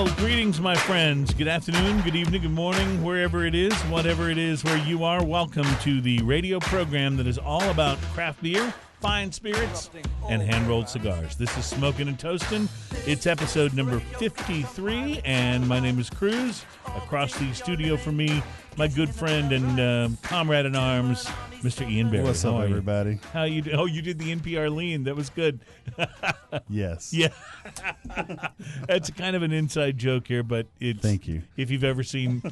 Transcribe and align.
Well, 0.00 0.14
greetings, 0.16 0.62
my 0.62 0.76
friends. 0.76 1.34
Good 1.34 1.46
afternoon, 1.46 2.00
good 2.00 2.16
evening, 2.16 2.40
good 2.40 2.50
morning, 2.50 3.04
wherever 3.04 3.44
it 3.44 3.54
is, 3.54 3.74
whatever 3.82 4.30
it 4.30 4.38
is 4.38 4.64
where 4.64 4.78
you 4.78 5.04
are. 5.04 5.22
Welcome 5.22 5.66
to 5.82 6.00
the 6.00 6.22
radio 6.22 6.58
program 6.58 7.18
that 7.18 7.26
is 7.26 7.36
all 7.36 7.62
about 7.64 8.00
craft 8.14 8.42
beer, 8.42 8.72
fine 9.02 9.30
spirits, 9.30 9.90
and 10.30 10.40
hand 10.40 10.66
rolled 10.68 10.88
cigars. 10.88 11.36
This 11.36 11.54
is 11.58 11.66
Smoking 11.66 12.08
and 12.08 12.18
Toasting. 12.18 12.66
It's 13.06 13.26
episode 13.26 13.74
number 13.74 13.98
53, 13.98 15.22
and 15.24 15.66
my 15.66 15.80
name 15.80 15.98
is 15.98 16.08
Cruz. 16.10 16.64
Across 16.96 17.34
the 17.38 17.52
studio 17.54 17.96
from 17.96 18.16
me, 18.16 18.42
my 18.76 18.86
good 18.88 19.10
friend 19.10 19.52
and 19.52 19.80
um 19.80 20.18
comrade 20.22 20.66
in 20.66 20.76
arms, 20.76 21.24
Mr. 21.62 21.88
Ian 21.90 22.10
Barry. 22.10 22.22
What's 22.24 22.42
How 22.42 22.50
up, 22.50 22.54
are 22.56 22.66
you? 22.66 22.70
everybody? 22.70 23.18
How 23.32 23.44
you? 23.44 23.62
do- 23.62 23.72
Oh, 23.72 23.86
you 23.86 24.00
did 24.02 24.18
the 24.18 24.34
NPR 24.36 24.74
lean. 24.74 25.04
That 25.04 25.16
was 25.16 25.30
good. 25.30 25.60
Yes. 26.68 27.12
Yeah, 27.12 27.28
that's 28.88 29.08
kind 29.10 29.36
of 29.36 29.42
an 29.44 29.52
inside 29.52 29.96
joke 29.98 30.26
here, 30.26 30.42
but 30.42 30.66
it's 30.80 31.00
Thank 31.00 31.28
you. 31.28 31.42
If 31.56 31.70
you've 31.70 31.84
ever 31.84 32.02
seen, 32.02 32.42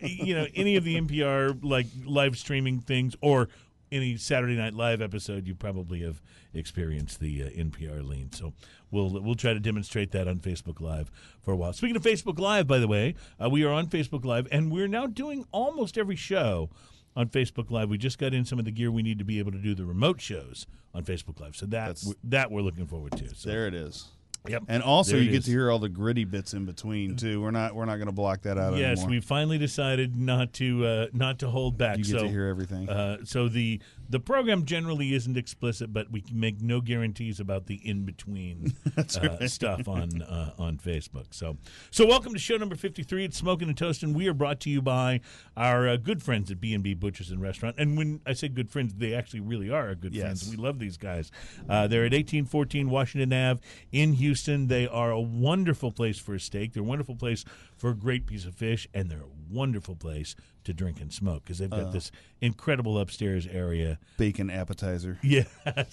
you 0.00 0.34
know, 0.36 0.46
any 0.54 0.76
of 0.76 0.84
the 0.84 0.96
NPR 1.00 1.58
like 1.64 1.86
live 2.04 2.38
streaming 2.38 2.78
things 2.80 3.16
or 3.20 3.48
any 3.92 4.16
Saturday 4.16 4.56
Night 4.56 4.74
Live 4.74 5.00
episode, 5.02 5.46
you 5.46 5.54
probably 5.54 6.00
have 6.02 6.20
experienced 6.54 7.20
the 7.20 7.44
uh, 7.44 7.46
NPR 7.50 8.06
lean. 8.06 8.32
So 8.32 8.54
we'll 8.90 9.10
we'll 9.10 9.34
try 9.34 9.52
to 9.52 9.60
demonstrate 9.60 10.10
that 10.12 10.26
on 10.26 10.38
Facebook 10.40 10.80
Live 10.80 11.10
for 11.40 11.52
a 11.52 11.56
while. 11.56 11.72
Speaking 11.72 11.96
of 11.96 12.02
Facebook 12.02 12.38
Live, 12.38 12.66
by 12.66 12.78
the 12.78 12.88
way, 12.88 13.14
uh, 13.42 13.48
we 13.50 13.64
are 13.64 13.72
on 13.72 13.86
Facebook 13.86 14.24
Live, 14.24 14.48
and 14.50 14.72
we're 14.72 14.88
now 14.88 15.06
doing 15.06 15.44
almost 15.52 15.96
every 15.98 16.16
show 16.16 16.70
on 17.14 17.28
Facebook 17.28 17.70
Live. 17.70 17.90
We 17.90 17.98
just 17.98 18.18
got 18.18 18.32
in 18.34 18.44
some 18.44 18.58
of 18.58 18.64
the 18.64 18.70
gear 18.72 18.90
we 18.90 19.02
need 19.02 19.18
to 19.18 19.24
be 19.24 19.38
able 19.38 19.52
to 19.52 19.58
do 19.58 19.74
the 19.74 19.84
remote 19.84 20.20
shows 20.20 20.66
on 20.94 21.04
Facebook 21.04 21.38
Live. 21.40 21.54
So 21.56 21.66
that 21.66 21.96
That's- 21.96 22.14
that 22.24 22.50
we're 22.50 22.62
looking 22.62 22.86
forward 22.86 23.12
to. 23.18 23.34
So, 23.34 23.48
There 23.50 23.66
it 23.66 23.74
is. 23.74 24.08
Yep. 24.48 24.64
And 24.66 24.82
also, 24.82 25.16
you 25.16 25.26
get 25.26 25.40
is. 25.40 25.44
to 25.44 25.50
hear 25.52 25.70
all 25.70 25.78
the 25.78 25.88
gritty 25.88 26.24
bits 26.24 26.52
in 26.52 26.64
between 26.64 27.14
too. 27.16 27.40
We're 27.40 27.52
not 27.52 27.76
we're 27.76 27.84
not 27.84 27.96
going 27.96 28.06
to 28.06 28.12
block 28.12 28.42
that 28.42 28.58
out 28.58 28.72
anymore. 28.72 28.80
Yes, 28.80 28.98
anymore. 28.98 29.10
we 29.10 29.20
finally 29.20 29.58
decided 29.58 30.16
not 30.16 30.52
to 30.54 30.84
uh, 30.84 31.06
not 31.12 31.38
to 31.40 31.48
hold 31.48 31.78
back. 31.78 31.98
you 31.98 32.04
get 32.04 32.18
so, 32.18 32.22
to 32.24 32.28
hear 32.28 32.48
everything. 32.48 32.88
Uh, 32.88 33.18
so 33.22 33.48
the 33.48 33.80
the 34.08 34.18
program 34.18 34.64
generally 34.64 35.14
isn't 35.14 35.36
explicit, 35.36 35.92
but 35.92 36.10
we 36.10 36.24
make 36.32 36.60
no 36.60 36.80
guarantees 36.80 37.38
about 37.38 37.66
the 37.66 37.76
in 37.88 38.04
between 38.04 38.74
uh, 38.96 39.46
stuff 39.46 39.86
on 39.86 40.22
uh, 40.22 40.54
on 40.58 40.76
Facebook. 40.76 41.26
So 41.30 41.56
so 41.92 42.04
welcome 42.04 42.32
to 42.32 42.40
show 42.40 42.56
number 42.56 42.74
fifty 42.74 43.04
three. 43.04 43.24
It's 43.24 43.36
Smoking 43.36 43.68
and 43.68 43.76
Toasting. 43.76 44.12
We 44.12 44.26
are 44.26 44.34
brought 44.34 44.58
to 44.60 44.70
you 44.70 44.82
by 44.82 45.20
our 45.56 45.88
uh, 45.88 45.96
good 45.98 46.20
friends 46.20 46.50
at 46.50 46.60
B 46.60 46.74
and 46.74 46.82
B 46.82 46.94
Butchers 46.94 47.30
and 47.30 47.40
Restaurant. 47.40 47.76
And 47.78 47.96
when 47.96 48.20
I 48.26 48.32
say 48.32 48.48
good 48.48 48.70
friends, 48.70 48.94
they 48.94 49.14
actually 49.14 49.40
really 49.40 49.70
are 49.70 49.94
good 49.94 50.16
friends. 50.16 50.50
We 50.50 50.56
love 50.56 50.80
these 50.80 50.96
guys. 50.96 51.30
Uh, 51.68 51.86
they're 51.86 52.04
at 52.04 52.12
eighteen 52.12 52.44
fourteen 52.44 52.90
Washington 52.90 53.32
Ave 53.32 53.60
in 53.92 54.14
Houston. 54.14 54.31
They 54.68 54.86
are 54.86 55.10
a 55.10 55.20
wonderful 55.20 55.92
place 55.92 56.18
for 56.18 56.34
a 56.34 56.40
steak. 56.40 56.72
They're 56.72 56.82
a 56.82 56.86
wonderful 56.86 57.16
place 57.16 57.44
for 57.82 57.90
a 57.90 57.96
great 57.96 58.26
piece 58.26 58.44
of 58.44 58.54
fish, 58.54 58.86
and 58.94 59.10
they're 59.10 59.18
a 59.18 59.50
wonderful 59.50 59.96
place 59.96 60.36
to 60.62 60.72
drink 60.72 61.00
and 61.00 61.12
smoke 61.12 61.42
because 61.42 61.58
they've 61.58 61.68
got 61.68 61.92
this 61.92 62.12
incredible 62.40 62.96
upstairs 62.96 63.44
area. 63.48 63.98
Bacon 64.18 64.50
appetizer. 64.50 65.18
Yes, 65.32 65.48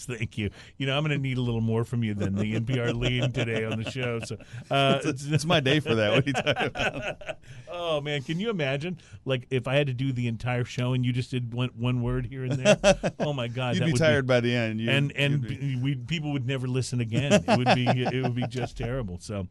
thank 0.05 0.37
you. 0.37 0.51
You 0.77 0.85
know, 0.85 0.95
I'm 0.95 1.03
going 1.03 1.17
to 1.17 1.21
need 1.21 1.37
a 1.37 1.41
little 1.41 1.61
more 1.61 1.83
from 1.83 2.03
you 2.03 2.13
than 2.13 2.35
the 2.35 2.59
NPR 2.59 2.93
lead 2.93 3.33
today 3.33 3.63
on 3.63 3.81
the 3.81 3.89
show. 3.89 4.19
So, 4.19 4.37
uh, 4.69 4.99
It's, 5.05 5.25
it's 5.25 5.45
my 5.45 5.61
day 5.61 5.79
for 5.79 5.95
that. 5.95 6.11
What 6.11 6.25
are 6.25 6.27
you 6.27 6.33
talking 6.33 6.67
about? 6.67 7.37
oh 7.71 8.01
man, 8.01 8.21
can 8.21 8.39
you 8.39 8.51
imagine? 8.51 8.99
Like 9.25 9.47
if 9.49 9.67
I 9.67 9.75
had 9.75 9.87
to 9.87 9.93
do 9.93 10.11
the 10.11 10.27
entire 10.27 10.65
show 10.65 10.93
and 10.93 11.03
you 11.03 11.11
just 11.11 11.31
did 11.31 11.53
one, 11.53 11.69
one 11.75 12.03
word 12.03 12.27
here 12.27 12.43
and 12.43 12.53
there. 12.53 13.11
Oh 13.19 13.33
my 13.33 13.47
God, 13.47 13.77
You'd 13.77 13.85
be 13.85 13.93
tired 13.93 14.27
by 14.27 14.39
the 14.41 14.53
end. 14.53 14.79
You, 14.79 14.91
and 14.91 15.11
and 15.13 15.41
be- 15.41 15.79
we 15.81 15.95
people 15.95 16.33
would 16.33 16.45
never 16.45 16.67
listen 16.67 16.99
again. 16.99 17.33
It 17.33 17.57
would 17.57 17.73
be 17.73 17.87
it 17.87 18.23
would 18.23 18.35
be 18.35 18.45
just 18.47 18.77
terrible. 18.77 19.19
So, 19.19 19.47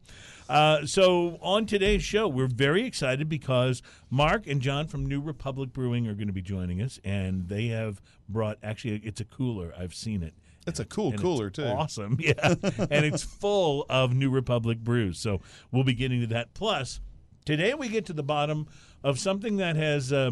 uh, 0.49 0.85
so 0.85 1.37
on 1.41 1.65
today's 1.67 2.03
show, 2.03 2.27
we're 2.27 2.47
very 2.47 2.83
excited 2.85 3.29
because 3.29 3.83
Mark 4.09 4.47
and 4.47 4.61
John 4.61 4.87
from 4.87 5.05
New 5.05 5.21
Republic 5.21 5.71
Brewing 5.71 6.07
are 6.07 6.15
going 6.15 6.27
to 6.27 6.33
be 6.33 6.41
joining 6.41 6.81
us, 6.81 6.99
and 7.03 7.47
they 7.47 7.67
have 7.67 8.01
brought 8.27 8.57
actually 8.63 8.95
it's 9.03 9.21
a 9.21 9.25
cooler. 9.25 9.71
I've 9.77 9.93
seen 9.93 10.23
it. 10.23 10.33
it's 10.65 10.79
a 10.79 10.85
cool 10.85 11.11
And 11.11 11.21
cooler 11.21 11.51
too. 11.51 11.65
Awesome, 11.65 12.17
yeah, 12.19 12.55
and 12.89 13.05
it's 13.05 13.21
full 13.23 13.85
of 13.89 14.13
New 14.15 14.31
Republic 14.31 14.79
brews. 14.79 15.19
So 15.19 15.41
we'll 15.71 15.83
be 15.83 15.93
getting 15.93 16.21
to 16.21 16.27
that. 16.27 16.53
Plus, 16.55 16.99
today 17.45 17.75
we 17.75 17.87
get 17.87 18.07
to 18.07 18.13
the 18.13 18.23
bottom 18.23 18.67
of 19.03 19.19
something 19.19 19.57
that 19.57 19.75
has 19.75 20.11
uh, 20.11 20.31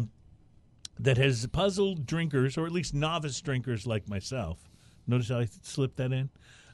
that 0.98 1.16
has 1.16 1.46
puzzled 1.46 2.06
drinkers, 2.06 2.58
or 2.58 2.66
at 2.66 2.72
least 2.72 2.92
novice 2.92 3.40
drinkers 3.40 3.86
like 3.86 4.08
myself. 4.08 4.68
Notice 5.06 5.28
how 5.28 5.38
I 5.38 5.48
slipped 5.62 5.96
that 5.98 6.12
in. 6.12 6.28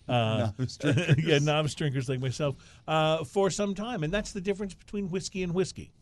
Uh, 0.09 0.51
Novice 0.59 0.79
yeah, 1.19 1.39
novice 1.39 1.75
drinkers 1.75 2.09
like 2.09 2.21
myself 2.21 2.57
uh, 2.87 3.25
for 3.25 3.49
some 3.51 3.75
time, 3.75 4.03
and 4.05 4.13
that's 4.13 4.33
the 4.33 4.41
difference 4.41 4.75
between 4.75 5.09
whiskey 5.09 5.43
and 5.43 5.55
whiskey. 5.55 5.93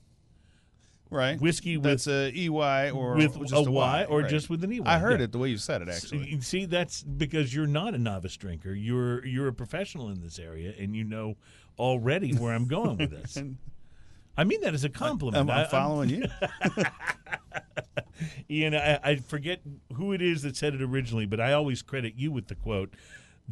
Right. 1.09 1.39
Whiskey 1.39 1.77
with- 1.77 1.85
That's 1.85 2.07
a 2.07 2.33
EY 2.35 2.91
or 2.91 3.15
with 3.17 3.39
just 3.39 3.53
a 3.53 3.71
Y 3.71 3.71
Y 3.71 4.05
or 4.09 4.21
right. 4.23 4.31
just 4.31 4.49
with 4.49 4.65
an 4.65 4.73
EY. 4.73 4.81
I 4.87 4.99
heard 4.99 5.21
yeah. 5.21 5.25
it 5.25 5.33
the 5.33 5.39
way 5.39 5.51
you 5.51 5.59
said 5.59 5.83
it. 5.83 5.89
Actually, 5.91 6.25
See- 6.25 6.41
See, 6.41 6.65
that's 6.65 7.03
because 7.03 7.55
you're 7.55 7.67
not 7.67 7.95
a 7.95 7.99
novice 7.99 8.35
drinker. 8.37 8.73
You're 8.73 9.25
you're 9.27 9.49
a 9.49 9.53
professional 9.53 10.09
in 10.09 10.23
this 10.23 10.39
area, 10.39 10.73
and 10.79 10.97
you 10.97 11.05
know 11.05 11.37
already 11.79 12.33
where 12.33 12.55
I'm 12.55 12.67
going 12.67 12.97
with 12.97 13.11
this. 13.11 13.37
I 14.39 14.45
mean 14.45 14.63
that 14.63 14.73
as 14.73 14.85
a 14.85 14.89
compliment. 14.89 15.37
I'm, 15.37 15.51
I- 15.51 15.53
I'm 15.53 15.61
I'm- 15.61 15.71
following 15.71 16.09
you. 16.09 16.25
Ian, 18.51 18.75
I, 18.75 18.99
I 19.03 19.17
forget 19.17 19.61
who 19.95 20.13
it 20.13 20.23
is 20.23 20.43
that 20.43 20.57
said 20.57 20.75
it 20.75 20.83
originally, 20.83 21.27
but 21.27 21.41
I 21.41 21.53
always 21.53 21.83
credit 21.83 22.15
you 22.17 22.31
with 22.31 22.47
the 22.49 22.55
quote 22.55 22.95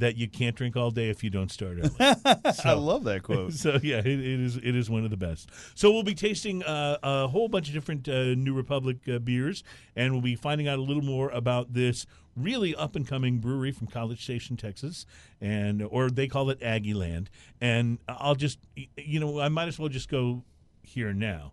that 0.01 0.17
you 0.17 0.29
can't 0.29 0.57
drink 0.57 0.77
all 0.77 0.91
day 0.91 1.11
if 1.11 1.23
you 1.23 1.31
don't 1.31 1.51
start 1.51 1.79
early. 1.79 1.95
I 2.65 2.73
love 2.73 3.05
that 3.05 3.23
quote. 3.23 3.53
so 3.55 3.79
yeah, 3.83 3.99
it, 3.99 4.07
it 4.07 4.41
is 4.41 4.57
it 4.57 4.75
is 4.75 4.91
one 4.91 5.05
of 5.05 5.11
the 5.11 5.17
best. 5.17 5.51
So 5.75 5.91
we'll 5.93 6.03
be 6.03 6.15
tasting 6.15 6.63
uh, 6.63 6.99
a 7.03 7.29
whole 7.29 7.49
bunch 7.49 7.69
of 7.69 7.75
different 7.75 8.09
uh, 8.09 8.35
New 8.35 8.55
Republic 8.55 8.99
uh, 9.09 9.19
beers, 9.19 9.63
and 9.95 10.13
we'll 10.13 10.23
be 10.23 10.37
finding 10.37 10.69
out 10.69 10.79
a 10.79 10.83
little 10.83 11.03
more 11.03 11.31
about 11.31 11.73
this 11.73 12.07
really 12.37 12.75
up 12.75 12.97
and 12.97 13.07
coming 13.07 13.39
brewery 13.39 13.73
from 13.73 13.87
College 13.87 14.23
Station, 14.23 14.57
Texas, 14.57 15.07
and 15.41 15.83
or 15.83 16.11
they 16.11 16.27
call 16.27 16.51
it 16.51 16.63
Aggie 16.63 16.95
Land. 16.95 17.31
And 17.61 17.99
I'll 18.09 18.35
just 18.35 18.59
you 18.97 19.21
know 19.21 19.41
I 19.41 19.49
might 19.49 19.69
as 19.69 19.79
well 19.79 19.89
just 19.89 20.09
go 20.09 20.43
here 20.83 21.13
now. 21.13 21.53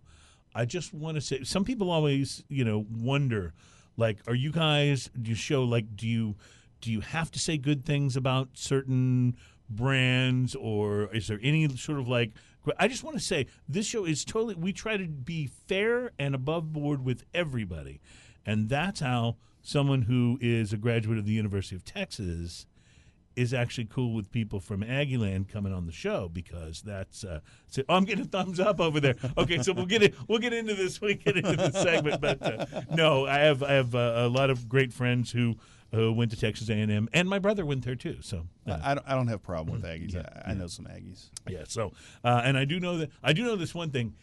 I 0.54 0.64
just 0.64 0.92
want 0.92 1.16
to 1.16 1.20
say 1.20 1.44
some 1.44 1.64
people 1.64 1.90
always 1.90 2.42
you 2.48 2.64
know 2.64 2.86
wonder 2.90 3.52
like 3.98 4.18
are 4.26 4.34
you 4.34 4.52
guys 4.52 5.10
do 5.20 5.30
you 5.30 5.36
show 5.36 5.64
like 5.64 5.96
do 5.96 6.06
you 6.06 6.36
do 6.80 6.92
you 6.92 7.00
have 7.00 7.30
to 7.32 7.38
say 7.38 7.56
good 7.56 7.84
things 7.84 8.16
about 8.16 8.50
certain 8.54 9.36
brands 9.68 10.54
or 10.54 11.14
is 11.14 11.28
there 11.28 11.40
any 11.42 11.68
sort 11.76 11.98
of 11.98 12.08
like 12.08 12.32
I 12.78 12.88
just 12.88 13.04
want 13.04 13.16
to 13.16 13.22
say 13.22 13.46
this 13.68 13.86
show 13.86 14.04
is 14.04 14.24
totally 14.24 14.54
we 14.54 14.72
try 14.72 14.96
to 14.96 15.06
be 15.06 15.46
fair 15.46 16.12
and 16.18 16.34
above 16.34 16.72
board 16.72 17.04
with 17.04 17.24
everybody 17.34 18.00
and 18.46 18.68
that's 18.68 19.00
how 19.00 19.36
someone 19.62 20.02
who 20.02 20.38
is 20.40 20.72
a 20.72 20.76
graduate 20.76 21.18
of 21.18 21.26
the 21.26 21.32
University 21.32 21.76
of 21.76 21.84
Texas 21.84 22.66
is 23.36 23.54
actually 23.54 23.84
cool 23.84 24.14
with 24.14 24.32
people 24.32 24.58
from 24.58 24.82
Aggieland 24.82 25.48
coming 25.48 25.72
on 25.72 25.86
the 25.86 25.92
show 25.92 26.28
because 26.28 26.82
that's 26.82 27.22
uh, 27.22 27.38
so, 27.68 27.82
oh, 27.88 27.94
I'm 27.94 28.04
getting 28.04 28.24
a 28.24 28.28
thumbs 28.28 28.58
up 28.58 28.80
over 28.80 28.98
there. 28.98 29.14
Okay, 29.36 29.62
so 29.62 29.72
we'll 29.72 29.86
get 29.86 30.02
it. 30.02 30.14
We'll 30.26 30.40
get 30.40 30.52
into 30.52 30.74
this. 30.74 31.00
We 31.00 31.14
get 31.14 31.36
into 31.36 31.54
this 31.54 31.74
segment, 31.74 32.20
but 32.20 32.42
uh, 32.42 32.66
no, 32.90 33.26
I 33.26 33.38
have 33.38 33.62
I 33.62 33.74
have 33.74 33.94
uh, 33.94 34.14
a 34.16 34.28
lot 34.28 34.50
of 34.50 34.68
great 34.68 34.92
friends 34.92 35.30
who 35.30 35.54
who 35.92 36.12
went 36.12 36.30
to 36.32 36.36
Texas 36.36 36.68
A&M, 36.68 37.08
and 37.12 37.28
my 37.28 37.38
brother 37.38 37.64
went 37.64 37.84
there 37.84 37.94
too. 37.96 38.18
So 38.20 38.46
uh, 38.66 38.78
I, 38.82 38.94
don't, 38.94 39.06
I 39.08 39.14
don't 39.14 39.28
have 39.28 39.36
a 39.36 39.38
problem 39.38 39.80
with 39.80 39.88
Mm, 39.90 40.10
Aggies. 40.12 40.16
I, 40.46 40.50
I 40.50 40.54
know 40.54 40.66
some 40.66 40.84
Aggies. 40.86 41.30
yeah. 41.48 41.64
So, 41.66 41.92
uh, 42.24 42.42
and 42.44 42.58
I 42.58 42.64
do 42.64 42.78
know 42.78 42.98
that 42.98 43.10
I 43.22 43.32
do 43.32 43.42
know 43.44 43.56
this 43.56 43.74
one 43.74 43.90
thing: 43.90 44.14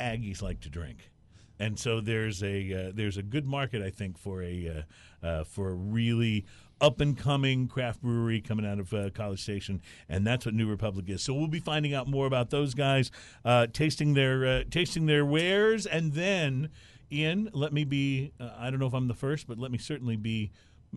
Aggies 0.00 0.42
like 0.42 0.60
to 0.60 0.68
drink, 0.68 1.10
and 1.58 1.78
so 1.78 2.00
there's 2.00 2.42
a 2.42 2.88
uh, 2.88 2.92
there's 2.94 3.16
a 3.16 3.22
good 3.22 3.46
market 3.46 3.80
I 3.82 3.90
think 3.90 4.18
for 4.18 4.42
a 4.42 4.84
uh, 5.22 5.26
uh, 5.26 5.44
for 5.44 5.70
a 5.70 5.74
really 5.74 6.44
up 6.80 7.00
and 7.00 7.16
coming 7.16 7.68
craft 7.68 8.02
brewery 8.02 8.40
coming 8.42 8.66
out 8.66 8.78
of 8.78 8.92
uh, 8.92 9.08
College 9.10 9.40
Station, 9.42 9.80
and 10.08 10.26
that's 10.26 10.44
what 10.44 10.54
New 10.54 10.68
Republic 10.68 11.08
is. 11.08 11.22
So 11.22 11.32
we'll 11.32 11.46
be 11.48 11.60
finding 11.60 11.94
out 11.94 12.06
more 12.08 12.26
about 12.26 12.50
those 12.50 12.74
guys, 12.74 13.10
uh, 13.44 13.68
tasting 13.72 14.12
their 14.14 14.44
uh, 14.46 14.64
tasting 14.70 15.06
their 15.06 15.24
wares, 15.24 15.86
and 15.86 16.12
then 16.12 16.68
Ian, 17.12 17.48
let 17.52 17.72
me 17.72 17.84
be. 17.84 18.32
Uh, 18.40 18.50
I 18.58 18.68
don't 18.70 18.80
know 18.80 18.86
if 18.88 18.92
I'm 18.94 19.08
the 19.08 19.14
first, 19.14 19.46
but 19.46 19.58
let 19.58 19.70
me 19.70 19.78
certainly 19.78 20.16
be. 20.16 20.50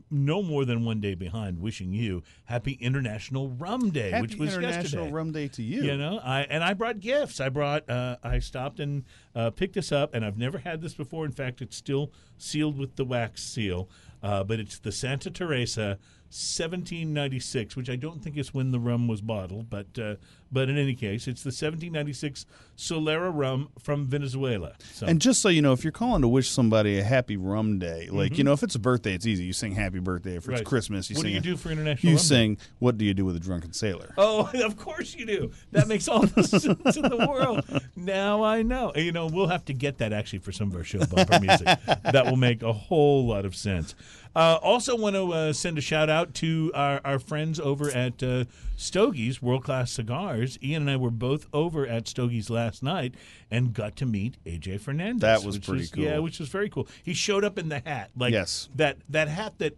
No 0.10 0.42
more 0.44 0.66
than 0.66 0.86
one 0.86 1.00
day 1.02 1.16
behind. 1.16 1.60
Wishing 1.60 1.94
you 1.94 2.24
happy 2.46 2.74
International 2.74 3.50
Rum 3.50 3.90
Day, 3.92 4.12
Happy 4.12 4.22
which 4.22 4.36
was 4.36 4.54
International 4.56 4.84
yesterday. 4.84 5.12
Rum 5.12 5.32
Day 5.32 5.48
to 5.50 5.64
you. 5.64 5.84
You 5.84 5.98
know, 5.98 6.20
I 6.24 6.42
and 6.42 6.64
I 6.64 6.74
brought 6.74 7.00
gifts. 7.00 7.40
I 7.40 7.50
brought. 7.50 7.90
Uh, 7.90 8.18
I 8.24 8.40
stopped 8.40 8.80
and 8.80 9.04
uh, 9.36 9.50
picked 9.52 9.76
this 9.76 9.92
up, 9.92 10.14
and 10.14 10.26
I've 10.26 10.38
never 10.38 10.58
had 10.60 10.82
this 10.82 10.94
before. 10.94 11.26
In 11.26 11.32
fact, 11.32 11.62
it's 11.62 11.76
still 11.78 12.12
sealed 12.38 12.78
with 12.78 12.96
the 12.96 13.06
wax 13.06 13.44
seal. 13.44 13.90
uh, 14.24 14.44
but 14.44 14.60
it's 14.60 14.80
the 14.80 14.92
Santa 14.92 15.30
Teresa 15.30 15.98
1796, 16.30 17.76
which 17.76 17.90
I 17.90 17.96
don't 17.96 18.22
think 18.24 18.38
is 18.38 18.54
when 18.54 18.72
the 18.72 18.80
rum 18.80 19.08
was 19.08 19.22
bottled, 19.22 19.70
but 19.70 19.88
uh, 20.00 20.16
but 20.52 20.70
in 20.70 20.78
any 20.78 20.96
case, 20.96 21.28
it's 21.28 21.44
the 21.44 21.50
1796 21.50 22.46
Solera 22.78 23.30
rum 23.34 23.70
from 23.80 24.06
Venezuela. 24.06 24.74
So, 24.94 25.06
And 25.06 25.20
just 25.20 25.42
so 25.42 25.50
you 25.50 25.62
know, 25.62 25.74
if 25.74 25.84
you're 25.84 25.92
calling 25.92 26.22
to 26.22 26.28
wish 26.28 26.50
somebody 26.50 27.00
a 27.00 27.04
happy 27.04 27.36
rum 27.38 27.80
day, 27.80 28.08
like 28.12 28.38
you 28.38 28.44
know, 28.44 28.54
if 28.54 28.64
it's 28.64 28.76
a 28.76 28.80
birthday, 28.80 29.14
it's 29.14 29.26
easy. 29.26 29.44
You 29.44 29.54
sing 29.54 29.74
happy 29.74 30.00
birthday. 30.00 30.36
If 30.36 30.44
Mm-hmm. 30.48 30.52
Right. 30.52 30.62
it's 30.62 30.70
Christmas, 30.70 31.10
you 31.10 31.16
sing 31.18 31.24
what 31.24 31.28
do 31.30 31.34
you 31.34 31.42
do 31.42 31.58
for 31.58 31.70
International 31.72 32.10
You 32.12 32.16
Rum 32.16 32.22
Day? 32.22 32.24
sing. 32.24 32.58
What 32.80 32.98
do 32.98 33.04
you 33.06 33.14
do 33.14 33.26
with 33.26 33.36
a 33.36 33.40
drunken 33.40 33.74
sailor? 33.74 34.14
Oh, 34.18 34.50
of 34.66 34.78
course 34.78 35.14
you 35.16 35.26
do. 35.26 35.52
That 35.72 35.88
makes 35.90 36.08
all 36.08 36.26
the 36.26 36.44
sense 36.44 36.66
in 36.96 37.04
the 37.04 37.28
world. 37.30 37.66
Now 37.96 38.44
I 38.44 38.62
know. 38.62 38.94
You 38.96 39.12
know, 39.12 39.28
we'll 39.28 39.48
have 39.48 39.66
to 39.66 39.74
get 39.74 39.98
that 39.98 40.14
actually 40.14 40.40
for 40.40 40.52
some 40.54 40.70
of 40.70 40.76
our 40.78 40.84
show 40.86 41.06
bumper 41.06 41.40
music. 41.42 41.66
That 42.04 42.26
will 42.26 42.38
make 42.38 42.64
a 42.64 42.72
whole 42.74 43.28
lot 43.28 43.44
of 43.46 43.56
sense. 43.56 43.96
Uh, 44.38 44.60
also, 44.62 44.96
want 44.96 45.16
to 45.16 45.34
uh, 45.34 45.52
send 45.52 45.80
a 45.80 45.82
shout 45.82 46.12
out 46.12 46.36
to 46.36 46.72
our, 46.76 47.02
our 47.04 47.18
friends 47.18 47.60
over 47.60 47.90
at 47.90 48.22
uh, 48.22 48.44
Stogie's 48.78 49.42
World 49.42 49.64
Class 49.64 49.90
Cigars. 49.90 50.60
Ian 50.62 50.84
and 50.84 50.92
I 50.92 50.96
were 50.96 51.10
both 51.10 51.48
over 51.54 51.88
at 51.88 52.04
Stogie's 52.06 52.48
last 52.48 52.84
night 52.84 53.16
and 53.50 53.74
got 53.74 53.96
to 53.96 54.06
meet 54.06 54.38
AJ 54.46 54.82
Fernandez. 54.82 55.22
That 55.22 55.44
was 55.44 55.58
pretty 55.58 55.88
cool. 55.88 56.04
Yeah, 56.04 56.20
which 56.20 56.38
was 56.38 56.50
very 56.50 56.70
cool. 56.70 56.88
He 57.02 57.16
showed 57.16 57.44
up 57.44 57.58
in 57.58 57.70
the 57.70 57.80
hat, 57.84 58.12
like 58.16 58.32
Yes. 58.32 58.70
that 58.76 58.98
that 59.10 59.28
hat 59.28 59.56
that 59.58 59.76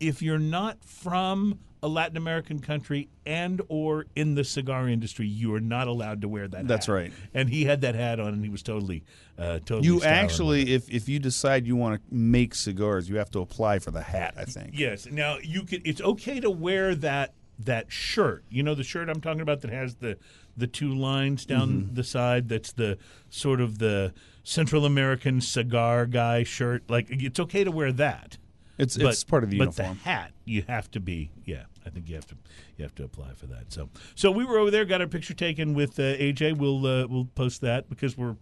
if 0.00 0.20
you're 0.20 0.38
not 0.38 0.84
from 0.84 1.58
a 1.84 1.88
Latin 1.88 2.16
American 2.16 2.60
country 2.60 3.08
and 3.26 3.60
or 3.68 4.06
in 4.16 4.34
the 4.34 4.42
cigar 4.42 4.88
industry, 4.88 5.26
you 5.26 5.54
are 5.54 5.60
not 5.60 5.86
allowed 5.86 6.22
to 6.22 6.28
wear 6.28 6.48
that. 6.48 6.66
That's 6.66 6.86
hat. 6.86 6.92
right. 6.92 7.12
And 7.34 7.50
he 7.50 7.66
had 7.66 7.82
that 7.82 7.94
hat 7.94 8.18
on, 8.18 8.28
and 8.28 8.42
he 8.42 8.48
was 8.50 8.62
totally, 8.62 9.04
uh, 9.38 9.58
totally. 9.60 9.86
You 9.86 10.02
actually, 10.02 10.72
if 10.72 10.88
if 10.90 11.08
you 11.10 11.18
decide 11.18 11.66
you 11.66 11.76
want 11.76 12.00
to 12.00 12.14
make 12.14 12.54
cigars, 12.54 13.08
you 13.08 13.16
have 13.16 13.30
to 13.32 13.40
apply 13.40 13.80
for 13.80 13.90
the 13.90 14.00
hat. 14.02 14.32
I 14.38 14.44
think. 14.44 14.70
yes. 14.72 15.06
Now 15.10 15.36
you 15.42 15.62
can. 15.64 15.82
It's 15.84 16.00
okay 16.00 16.40
to 16.40 16.50
wear 16.50 16.94
that 16.96 17.34
that 17.58 17.92
shirt. 17.92 18.44
You 18.48 18.62
know 18.62 18.74
the 18.74 18.82
shirt 18.82 19.08
I'm 19.10 19.20
talking 19.20 19.42
about 19.42 19.60
that 19.60 19.70
has 19.70 19.96
the 19.96 20.16
the 20.56 20.66
two 20.66 20.94
lines 20.94 21.44
down 21.44 21.68
Mm-hmm. 21.68 21.94
the 21.94 22.04
side. 22.04 22.48
That's 22.48 22.72
the 22.72 22.96
sort 23.28 23.60
of 23.60 23.78
the 23.78 24.14
Central 24.42 24.86
American 24.86 25.40
cigar 25.42 26.06
guy 26.06 26.44
shirt. 26.44 26.82
Like 26.88 27.06
it's 27.10 27.38
okay 27.40 27.62
to 27.62 27.70
wear 27.70 27.92
that. 27.92 28.38
It's 28.76 28.96
but, 28.96 29.06
it's 29.12 29.22
part 29.22 29.44
of 29.44 29.50
the 29.50 29.58
but 29.58 29.64
uniform. 29.76 29.98
the 30.02 30.10
hat 30.10 30.32
you 30.44 30.64
have 30.66 30.90
to 30.90 30.98
be 31.00 31.30
yeah 31.44 31.62
i 31.86 31.90
think 31.90 32.08
you 32.08 32.14
have 32.14 32.26
to 32.26 32.34
you 32.76 32.82
have 32.82 32.94
to 32.94 33.04
apply 33.04 33.32
for 33.34 33.46
that 33.46 33.72
so 33.72 33.88
so 34.14 34.30
we 34.30 34.44
were 34.44 34.58
over 34.58 34.70
there 34.70 34.84
got 34.84 35.00
our 35.00 35.06
picture 35.06 35.34
taken 35.34 35.74
with 35.74 35.98
uh, 35.98 36.02
aj 36.02 36.56
we'll 36.56 36.86
uh, 36.86 37.06
we'll 37.06 37.28
post 37.34 37.60
that 37.60 37.88
because 37.88 38.16
we're 38.16 38.36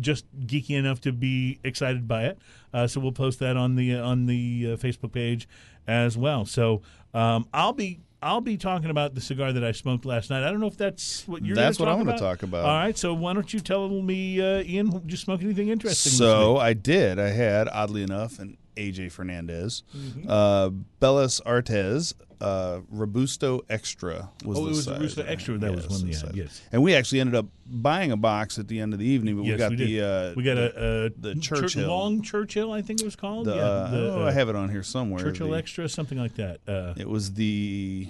just 0.00 0.24
geeky 0.46 0.76
enough 0.76 1.00
to 1.00 1.12
be 1.12 1.58
excited 1.64 2.06
by 2.06 2.24
it 2.24 2.38
uh, 2.72 2.86
so 2.86 3.00
we'll 3.00 3.12
post 3.12 3.38
that 3.38 3.56
on 3.56 3.76
the 3.76 3.94
uh, 3.94 4.04
on 4.04 4.26
the 4.26 4.72
uh, 4.72 4.76
facebook 4.76 5.12
page 5.12 5.48
as 5.86 6.16
well 6.16 6.44
so 6.44 6.82
um, 7.14 7.46
i'll 7.52 7.72
be 7.72 8.00
I'll 8.22 8.40
be 8.40 8.56
talking 8.56 8.88
about 8.88 9.14
the 9.14 9.20
cigar 9.20 9.52
that 9.52 9.64
I 9.64 9.72
smoked 9.72 10.04
last 10.04 10.30
night. 10.30 10.46
I 10.46 10.50
don't 10.50 10.60
know 10.60 10.68
if 10.68 10.76
that's 10.76 11.26
what 11.26 11.44
you're. 11.44 11.56
That's 11.56 11.80
what 11.80 11.88
I'm 11.88 11.98
talk 11.98 12.06
gonna 12.06 12.18
talk 12.18 12.42
about. 12.44 12.64
All 12.64 12.78
right, 12.78 12.96
so 12.96 13.12
why 13.12 13.32
don't 13.32 13.52
you 13.52 13.58
tell 13.58 13.88
me, 13.88 14.40
uh, 14.40 14.62
Ian? 14.62 14.90
Did 14.90 15.10
you 15.10 15.16
smoke 15.16 15.42
anything 15.42 15.68
interesting? 15.68 16.12
So? 16.12 16.56
I 16.56 16.72
did. 16.72 17.18
I 17.18 17.30
had, 17.30 17.68
oddly 17.68 18.02
enough, 18.04 18.38
an 18.38 18.56
AJ 18.76 19.12
Fernandez, 19.12 19.82
Mm-hmm. 19.96 20.28
uh, 20.28 20.70
Bellas 21.00 21.40
Artes, 21.44 22.14
uh, 22.40 22.80
Robusto 22.90 23.60
Extra 23.70 24.28
was 24.44 24.56
the 24.56 24.62
one. 24.62 24.62
Oh, 24.62 24.64
the 24.64 24.66
it 24.66 24.70
was 24.70 24.84
size 24.84 24.94
Robusto 24.98 25.22
there. 25.22 25.30
Extra, 25.32 25.58
that 25.58 25.74
was 25.74 25.88
one 25.88 26.00
of 26.00 26.06
the 26.32 26.36
yes. 26.36 26.60
And 26.72 26.82
we 26.82 26.94
actually 26.94 27.20
ended 27.20 27.36
up 27.36 27.46
buying 27.66 28.10
a 28.10 28.16
box 28.16 28.58
at 28.58 28.66
the 28.68 28.80
end 28.80 28.92
of 28.92 28.98
the 28.98 29.06
evening, 29.06 29.36
but 29.36 29.44
yes, 29.44 29.52
we 29.52 29.58
got 29.58 29.70
we 29.70 29.76
the 29.76 30.00
uh, 30.02 30.34
we 30.36 30.42
got 30.42 30.56
a, 30.58 31.06
a 31.06 31.10
the 31.10 31.34
Chur- 31.40 31.56
Churchill. 31.62 31.88
long 31.88 32.20
Churchill, 32.22 32.72
I 32.72 32.82
think 32.82 33.00
it 33.00 33.04
was 33.04 33.14
called. 33.16 33.46
the, 33.46 33.54
yeah, 33.54 33.88
the, 33.90 34.12
oh, 34.14 34.22
uh, 34.24 34.28
I 34.28 34.32
have 34.32 34.48
it 34.48 34.56
on 34.56 34.70
here 34.70 34.82
somewhere. 34.82 35.22
Churchill 35.22 35.50
the- 35.50 35.56
Extra, 35.58 35.88
something 35.88 36.18
like 36.18 36.34
that. 36.34 36.60
Uh, 36.66 36.94
It 36.96 37.08
was 37.08 37.34
the 37.34 38.08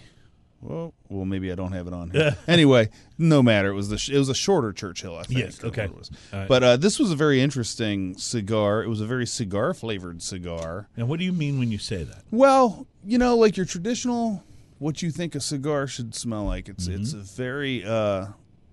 well, 0.62 0.94
well, 1.08 1.24
maybe 1.24 1.50
I 1.50 1.54
don't 1.56 1.72
have 1.72 1.86
it 1.88 1.92
on 1.92 2.10
here. 2.10 2.36
anyway, 2.48 2.88
no 3.18 3.42
matter. 3.42 3.68
It 3.70 3.74
was 3.74 3.88
the 3.88 3.98
sh- 3.98 4.10
it 4.10 4.18
was 4.18 4.28
a 4.28 4.34
shorter 4.34 4.72
Churchill. 4.72 5.16
I 5.16 5.24
think. 5.24 5.40
Yes, 5.40 5.62
okay. 5.62 5.84
it 5.84 5.94
was. 5.96 6.10
All 6.32 6.38
right. 6.38 6.48
But 6.48 6.62
uh, 6.62 6.76
this 6.76 6.98
was 6.98 7.10
a 7.10 7.16
very 7.16 7.40
interesting 7.40 8.16
cigar. 8.16 8.82
It 8.82 8.88
was 8.88 9.00
a 9.00 9.06
very 9.06 9.26
cigar 9.26 9.74
flavored 9.74 10.22
cigar. 10.22 10.88
And 10.96 11.08
what 11.08 11.18
do 11.18 11.24
you 11.24 11.32
mean 11.32 11.58
when 11.58 11.70
you 11.72 11.78
say 11.78 12.04
that? 12.04 12.22
Well, 12.30 12.86
you 13.04 13.18
know, 13.18 13.36
like 13.36 13.56
your 13.56 13.66
traditional, 13.66 14.44
what 14.78 15.02
you 15.02 15.10
think 15.10 15.34
a 15.34 15.40
cigar 15.40 15.86
should 15.86 16.14
smell 16.14 16.44
like. 16.44 16.68
It's 16.68 16.86
Mm-hmm. 16.88 17.02
it's 17.02 17.12
a 17.12 17.18
very 17.18 17.84
uh, 17.84 18.26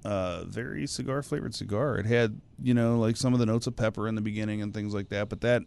uh, 0.06 0.44
very 0.46 0.86
cigar 0.88 1.24
flavored 1.24 1.56
cigar. 1.56 1.98
It 1.98 2.06
had 2.06 2.40
you 2.62 2.74
know 2.74 3.00
like 3.00 3.18
some 3.18 3.34
of 3.34 3.40
the 3.40 3.46
notes 3.48 3.66
of 3.68 3.76
pepper 3.76 4.08
in 4.08 4.14
the 4.16 4.22
beginning 4.22 4.62
and 4.62 4.74
things 4.74 4.94
like 4.94 5.10
that, 5.10 5.28
but 5.30 5.42
that 5.42 5.64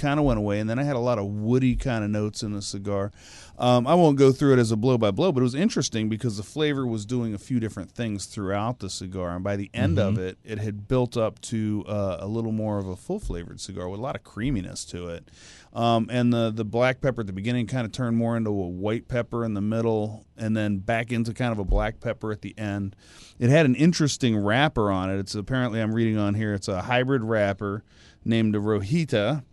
kind 0.00 0.18
of 0.18 0.26
went 0.26 0.38
away. 0.38 0.58
And 0.60 0.68
then 0.68 0.78
I 0.78 0.84
had 0.84 0.96
a 0.96 1.00
lot 1.00 1.18
of 1.18 1.26
woody 1.26 1.76
kind 1.76 2.02
of 2.02 2.10
notes 2.10 2.42
in 2.42 2.52
the 2.52 2.62
cigar. 2.62 3.12
Um, 3.58 3.86
I 3.86 3.94
won't 3.94 4.16
go 4.16 4.32
through 4.32 4.54
it 4.54 4.58
as 4.58 4.72
a 4.72 4.76
blow 4.76 4.96
by 4.96 5.10
blow, 5.10 5.32
but 5.32 5.40
it 5.40 5.44
was 5.44 5.54
interesting 5.54 6.08
because 6.08 6.38
the 6.38 6.42
flavor 6.42 6.86
was 6.86 7.04
doing 7.04 7.34
a 7.34 7.38
few 7.38 7.60
different 7.60 7.92
things 7.92 8.24
throughout 8.24 8.78
the 8.78 8.88
cigar, 8.88 9.34
and 9.34 9.44
by 9.44 9.56
the 9.56 9.70
end 9.74 9.98
of 9.98 10.14
Mm-hmm. 10.14 10.22
it, 10.22 10.38
it 10.44 10.58
had 10.58 10.88
built 10.88 11.16
up 11.16 11.40
to 11.42 11.84
uh, 11.86 12.16
a 12.20 12.26
little 12.26 12.52
more 12.52 12.78
of 12.78 12.88
a 12.88 12.96
full 12.96 13.20
flavored 13.20 13.60
cigar 13.60 13.86
with 13.88 14.00
a 14.00 14.02
lot 14.02 14.16
of 14.16 14.24
creaminess 14.24 14.84
to 14.86 15.08
it. 15.08 15.28
Um, 15.74 16.08
and 16.10 16.32
the 16.32 16.50
the 16.50 16.64
black 16.64 17.00
pepper 17.02 17.20
at 17.20 17.26
the 17.26 17.32
beginning 17.34 17.66
kind 17.66 17.84
of 17.84 17.92
turned 17.92 18.16
more 18.16 18.36
into 18.36 18.50
a 18.50 18.68
white 18.68 19.06
pepper 19.08 19.44
in 19.44 19.52
the 19.54 19.60
middle, 19.60 20.24
and 20.38 20.56
then 20.56 20.78
back 20.78 21.12
into 21.12 21.34
kind 21.34 21.52
of 21.52 21.58
a 21.58 21.64
black 21.64 22.00
pepper 22.00 22.32
at 22.32 22.40
the 22.40 22.58
end. 22.58 22.96
It 23.38 23.50
had 23.50 23.66
an 23.66 23.74
interesting 23.74 24.36
wrapper 24.38 24.90
on 24.90 25.10
it. 25.10 25.18
It's 25.18 25.34
apparently 25.34 25.80
I'm 25.80 25.94
reading 25.94 26.16
on 26.16 26.34
here. 26.34 26.54
It's 26.54 26.66
a 26.68 26.82
hybrid 26.82 27.22
wrapper 27.22 27.84
named 28.24 28.54
Rojita. 28.54 29.44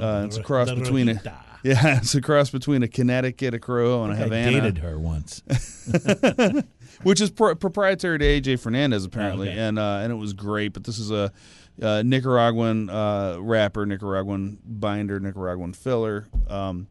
Uh, 0.00 0.24
it's 0.26 0.36
a 0.36 0.42
cross 0.42 0.70
between 0.70 1.08
a 1.08 1.20
yeah, 1.62 1.98
it's 1.98 2.14
a 2.14 2.20
cross 2.20 2.50
between 2.50 2.82
a 2.82 2.88
Connecticut, 2.88 3.54
a 3.54 3.58
Corojo, 3.58 4.04
and 4.04 4.12
a 4.12 4.16
I 4.16 4.18
Havana, 4.18 4.50
dated 4.60 4.78
her 4.78 4.98
once. 4.98 5.42
which 7.02 7.20
is 7.20 7.30
pro- 7.30 7.54
proprietary 7.54 8.18
to 8.18 8.24
AJ 8.24 8.60
Fernandez 8.60 9.04
apparently, 9.04 9.48
Okay. 9.50 9.58
and 9.58 9.78
uh, 9.78 10.00
and 10.02 10.12
it 10.12 10.16
was 10.16 10.32
great. 10.32 10.72
But 10.72 10.84
this 10.84 10.98
is 10.98 11.10
a 11.10 11.32
uh, 11.80 12.02
Nicaraguan 12.04 12.90
uh, 12.90 13.38
wrapper, 13.40 13.86
Nicaraguan 13.86 14.58
binder, 14.64 15.18
Nicaraguan 15.20 15.72
filler, 15.72 16.26
um, 16.48 16.86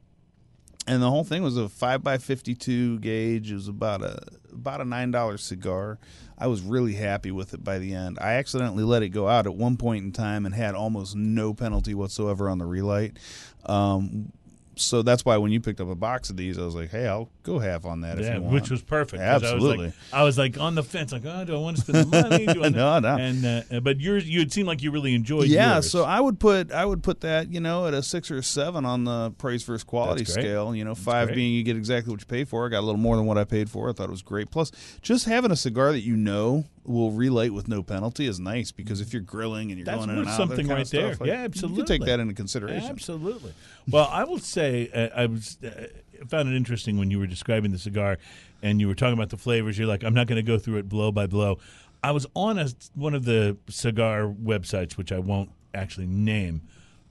and 0.91 1.01
the 1.01 1.09
whole 1.09 1.23
thing 1.23 1.41
was 1.41 1.55
a 1.55 1.69
five 1.69 2.03
by 2.03 2.17
fifty 2.17 2.53
two 2.53 2.99
gauge. 2.99 3.49
It 3.49 3.55
was 3.55 3.69
about 3.69 4.01
a 4.01 4.19
about 4.51 4.81
a 4.81 4.85
nine 4.85 5.09
dollar 5.09 5.38
cigar. 5.38 5.99
I 6.38 6.47
was 6.47 6.61
really 6.61 6.95
happy 6.95 7.31
with 7.31 7.53
it 7.53 7.63
by 7.63 7.79
the 7.79 7.93
end. 7.93 8.17
I 8.19 8.33
accidentally 8.33 8.83
let 8.83 9.01
it 9.01 9.09
go 9.09 9.29
out 9.29 9.45
at 9.45 9.55
one 9.55 9.77
point 9.77 10.03
in 10.03 10.11
time 10.11 10.45
and 10.45 10.53
had 10.53 10.75
almost 10.75 11.15
no 11.15 11.53
penalty 11.53 11.93
whatsoever 11.93 12.49
on 12.49 12.57
the 12.57 12.65
relight. 12.65 13.17
Um, 13.65 14.33
so 14.75 15.01
that's 15.01 15.25
why 15.25 15.38
when 15.38 15.51
you 15.51 15.59
picked 15.59 15.81
up 15.81 15.89
a 15.89 15.95
box 15.95 16.29
of 16.29 16.38
these, 16.38 16.57
I 16.57 16.63
was 16.63 16.75
like, 16.75 16.89
"Hey, 16.89 17.07
I'll 17.07 17.29
go 17.44 17.59
half 17.59 17.85
on 17.85 18.01
that 18.01 18.19
if 18.19 18.25
you 18.33 18.41
want." 18.41 18.53
which 18.53 18.69
was 18.69 18.81
perfect. 18.81 19.21
Absolutely. 19.21 19.85
I 19.85 19.88
was, 19.88 19.88
like, 19.88 20.13
I 20.13 20.23
was 20.23 20.38
like 20.38 20.57
on 20.59 20.75
the 20.75 20.83
fence, 20.83 21.12
like, 21.12 21.25
oh, 21.25 21.45
do 21.45 21.56
I 21.56 21.59
want 21.59 21.77
to 21.77 21.83
spend 21.83 22.12
the 22.12 22.21
money? 22.29 22.45
Do 22.45 22.63
I 22.63 22.69
No, 22.81 23.00
no. 23.00 23.18
And 23.18 23.45
uh, 23.45 23.79
but 23.81 24.00
yours, 24.00 24.27
you 24.27 24.47
seemed 24.50 24.68
like 24.68 24.81
you 24.81 24.91
really 24.91 25.13
enjoyed. 25.13 25.47
yeah, 25.47 25.75
yours. 25.75 25.91
so 25.91 26.03
I 26.03 26.19
would 26.19 26.39
put 26.39 26.71
I 26.71 26.85
would 26.85 27.03
put 27.03 27.21
that 27.21 27.51
you 27.51 27.59
know 27.59 27.88
at 27.88 27.94
a 27.94 28.01
six 28.01 28.31
or 28.31 28.38
a 28.38 28.44
seven 28.44 28.85
on 28.85 29.03
the 29.03 29.31
praise 29.38 29.63
versus 29.63 29.83
quality 29.83 30.25
scale. 30.25 30.75
You 30.75 30.85
know, 30.85 30.95
five 30.95 31.27
great. 31.27 31.35
being 31.35 31.53
you 31.53 31.63
get 31.63 31.75
exactly 31.75 32.11
what 32.11 32.21
you 32.21 32.28
pay 32.28 32.44
for. 32.44 32.66
I 32.66 32.69
got 32.69 32.80
a 32.80 32.85
little 32.85 32.99
more 32.99 33.16
than 33.18 33.25
what 33.25 33.37
I 33.37 33.44
paid 33.44 33.69
for. 33.69 33.90
I 33.90 33.94
thought 33.94 34.07
it 34.07 34.11
was 34.11 34.21
great. 34.21 34.51
Plus, 34.51 34.71
just 35.01 35.25
having 35.25 35.51
a 35.51 35.56
cigar 35.56 35.92
that 35.92 36.01
you 36.01 36.16
know 36.16 36.66
will 36.83 37.11
relight 37.11 37.54
with 37.54 37.68
no 37.68 37.83
penalty 37.83 38.25
is 38.25 38.40
nice 38.40 38.71
because 38.71 39.01
if 39.01 39.13
you're 39.13 39.21
grilling 39.21 39.69
and 39.69 39.78
you're 39.78 39.85
That's 39.85 39.97
going 39.99 40.09
in 40.09 40.18
and 40.18 40.28
out, 40.28 40.35
something 40.37 40.68
right 40.68 40.87
there. 40.87 41.09
like, 41.09 41.25
Yeah, 41.25 41.40
You 41.40 41.45
absolutely. 41.45 41.83
take 41.85 42.01
that 42.06 42.19
into 42.19 42.33
consideration. 42.33 42.90
Absolutely. 42.90 43.54
Well, 43.90 44.07
I 44.11 44.23
will 44.23 44.40
say 44.40 44.90
uh, 44.94 45.09
I 45.16 45.26
was 45.26 45.57
uh, 45.64 45.88
found 46.28 46.50
it 46.50 46.56
interesting 46.56 46.97
when 46.97 47.11
you 47.11 47.19
were 47.19 47.28
describing 47.28 47.71
the 47.71 47.80
cigar, 47.80 48.18
and 48.61 48.80
you 48.80 48.88
were 48.88 48.95
talking 48.95 49.14
about 49.14 49.30
the 49.30 49.38
flavors. 49.38 49.78
You're 49.78 49.88
like, 49.88 50.04
I'm 50.04 50.14
not 50.14 50.28
going 50.28 50.38
to 50.38 50.44
go 50.44 50.57
through 50.57 50.78
it 50.78 50.90
blow 50.90 51.11
by 51.11 51.28
blow. 51.28 51.59
I 52.04 52.11
was 52.11 52.26
on 52.35 52.57
a, 52.57 52.68
one 52.95 53.14
of 53.14 53.26
the 53.26 53.57
cigar 53.69 54.23
websites, 54.23 54.97
which 54.97 55.11
I 55.11 55.19
won't 55.19 55.52
actually 55.73 56.07
name, 56.07 56.61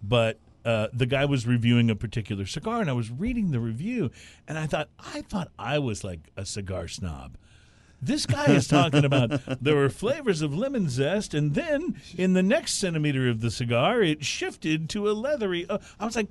but. 0.03 0.39
Uh, 0.63 0.89
the 0.93 1.07
guy 1.07 1.25
was 1.25 1.47
reviewing 1.47 1.89
a 1.89 1.97
particular 1.97 2.45
cigar, 2.45 2.83
and 2.83 2.91
I 2.91 2.93
was 2.93 3.11
reading 3.11 3.51
the 3.51 3.59
review, 3.61 4.11
and 4.47 4.59
I 4.59 4.67
thought, 4.67 4.91
I 4.99 5.23
thought 5.23 5.51
I 5.59 5.79
was 5.79 6.05
like 6.05 6.21
a 6.37 6.45
cigar 6.45 6.87
snob. 6.87 7.39
This 8.03 8.27
guy 8.27 8.47
is 8.47 8.67
talking 8.67 9.05
about 9.05 9.41
there 9.63 9.77
were 9.77 9.89
flavors 9.89 10.43
of 10.43 10.55
lemon 10.55 10.89
zest, 10.89 11.35
and 11.35 11.55
then 11.55 12.01
in 12.17 12.33
the 12.33 12.43
next 12.43 12.75
centimeter 12.75 13.29
of 13.29 13.41
the 13.41 13.51
cigar, 13.51 14.03
it 14.03 14.25
shifted 14.25 14.89
to 14.91 15.09
a 15.09 15.13
leathery. 15.13 15.67
Uh, 15.69 15.79
I 15.99 16.05
was 16.05 16.17
like, 16.17 16.29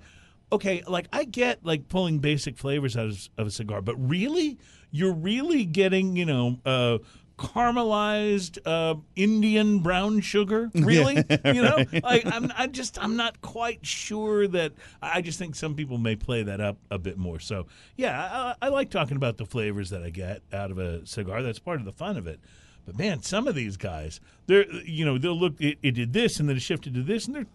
okay, 0.51 0.83
like 0.87 1.07
I 1.11 1.23
get 1.25 1.65
like 1.65 1.87
pulling 1.87 2.19
basic 2.19 2.57
flavors 2.57 2.97
out 2.97 3.07
of, 3.07 3.29
of 3.37 3.47
a 3.47 3.51
cigar, 3.51 3.81
but 3.81 3.95
really, 3.95 4.57
you're 4.91 5.13
really 5.13 5.65
getting 5.65 6.15
you 6.15 6.25
know. 6.25 6.59
Uh, 6.65 6.99
caramelized 7.39 8.59
uh, 8.65 8.95
Indian 9.15 9.79
brown 9.79 10.19
sugar, 10.19 10.69
really? 10.75 11.23
you 11.45 11.61
know, 11.61 11.85
like 12.03 12.25
I'm, 12.25 12.51
I 12.57 12.67
just 12.67 13.01
I'm 13.01 13.15
not 13.15 13.39
quite 13.41 13.85
sure 13.85 14.45
that. 14.49 14.73
I 15.01 15.21
just 15.21 15.39
think 15.39 15.55
some 15.55 15.73
people 15.73 15.97
may 15.97 16.17
play 16.17 16.43
that 16.43 16.59
up 16.59 16.77
a 16.91 16.99
bit 16.99 17.17
more. 17.17 17.39
So 17.39 17.67
yeah, 17.95 18.55
I, 18.61 18.65
I 18.65 18.69
like 18.69 18.89
talking 18.89 19.15
about 19.15 19.37
the 19.37 19.45
flavors 19.45 19.89
that 19.91 20.03
I 20.03 20.09
get 20.09 20.41
out 20.51 20.69
of 20.69 20.79
a 20.79 21.05
cigar. 21.05 21.41
That's 21.41 21.59
part 21.59 21.79
of 21.79 21.85
the 21.85 21.93
fun 21.93 22.17
of 22.17 22.27
it. 22.27 22.41
But 22.85 22.97
man, 22.97 23.21
some 23.21 23.47
of 23.47 23.55
these 23.55 23.77
guys, 23.77 24.19
they're 24.47 24.69
you 24.83 25.05
know 25.05 25.17
they'll 25.17 25.39
look. 25.39 25.53
It, 25.59 25.77
it 25.83 25.91
did 25.91 26.13
this 26.13 26.39
and 26.39 26.49
then 26.49 26.57
it 26.57 26.61
shifted 26.61 26.93
to 26.95 27.03
this, 27.03 27.27
and 27.27 27.35
they're 27.35 27.45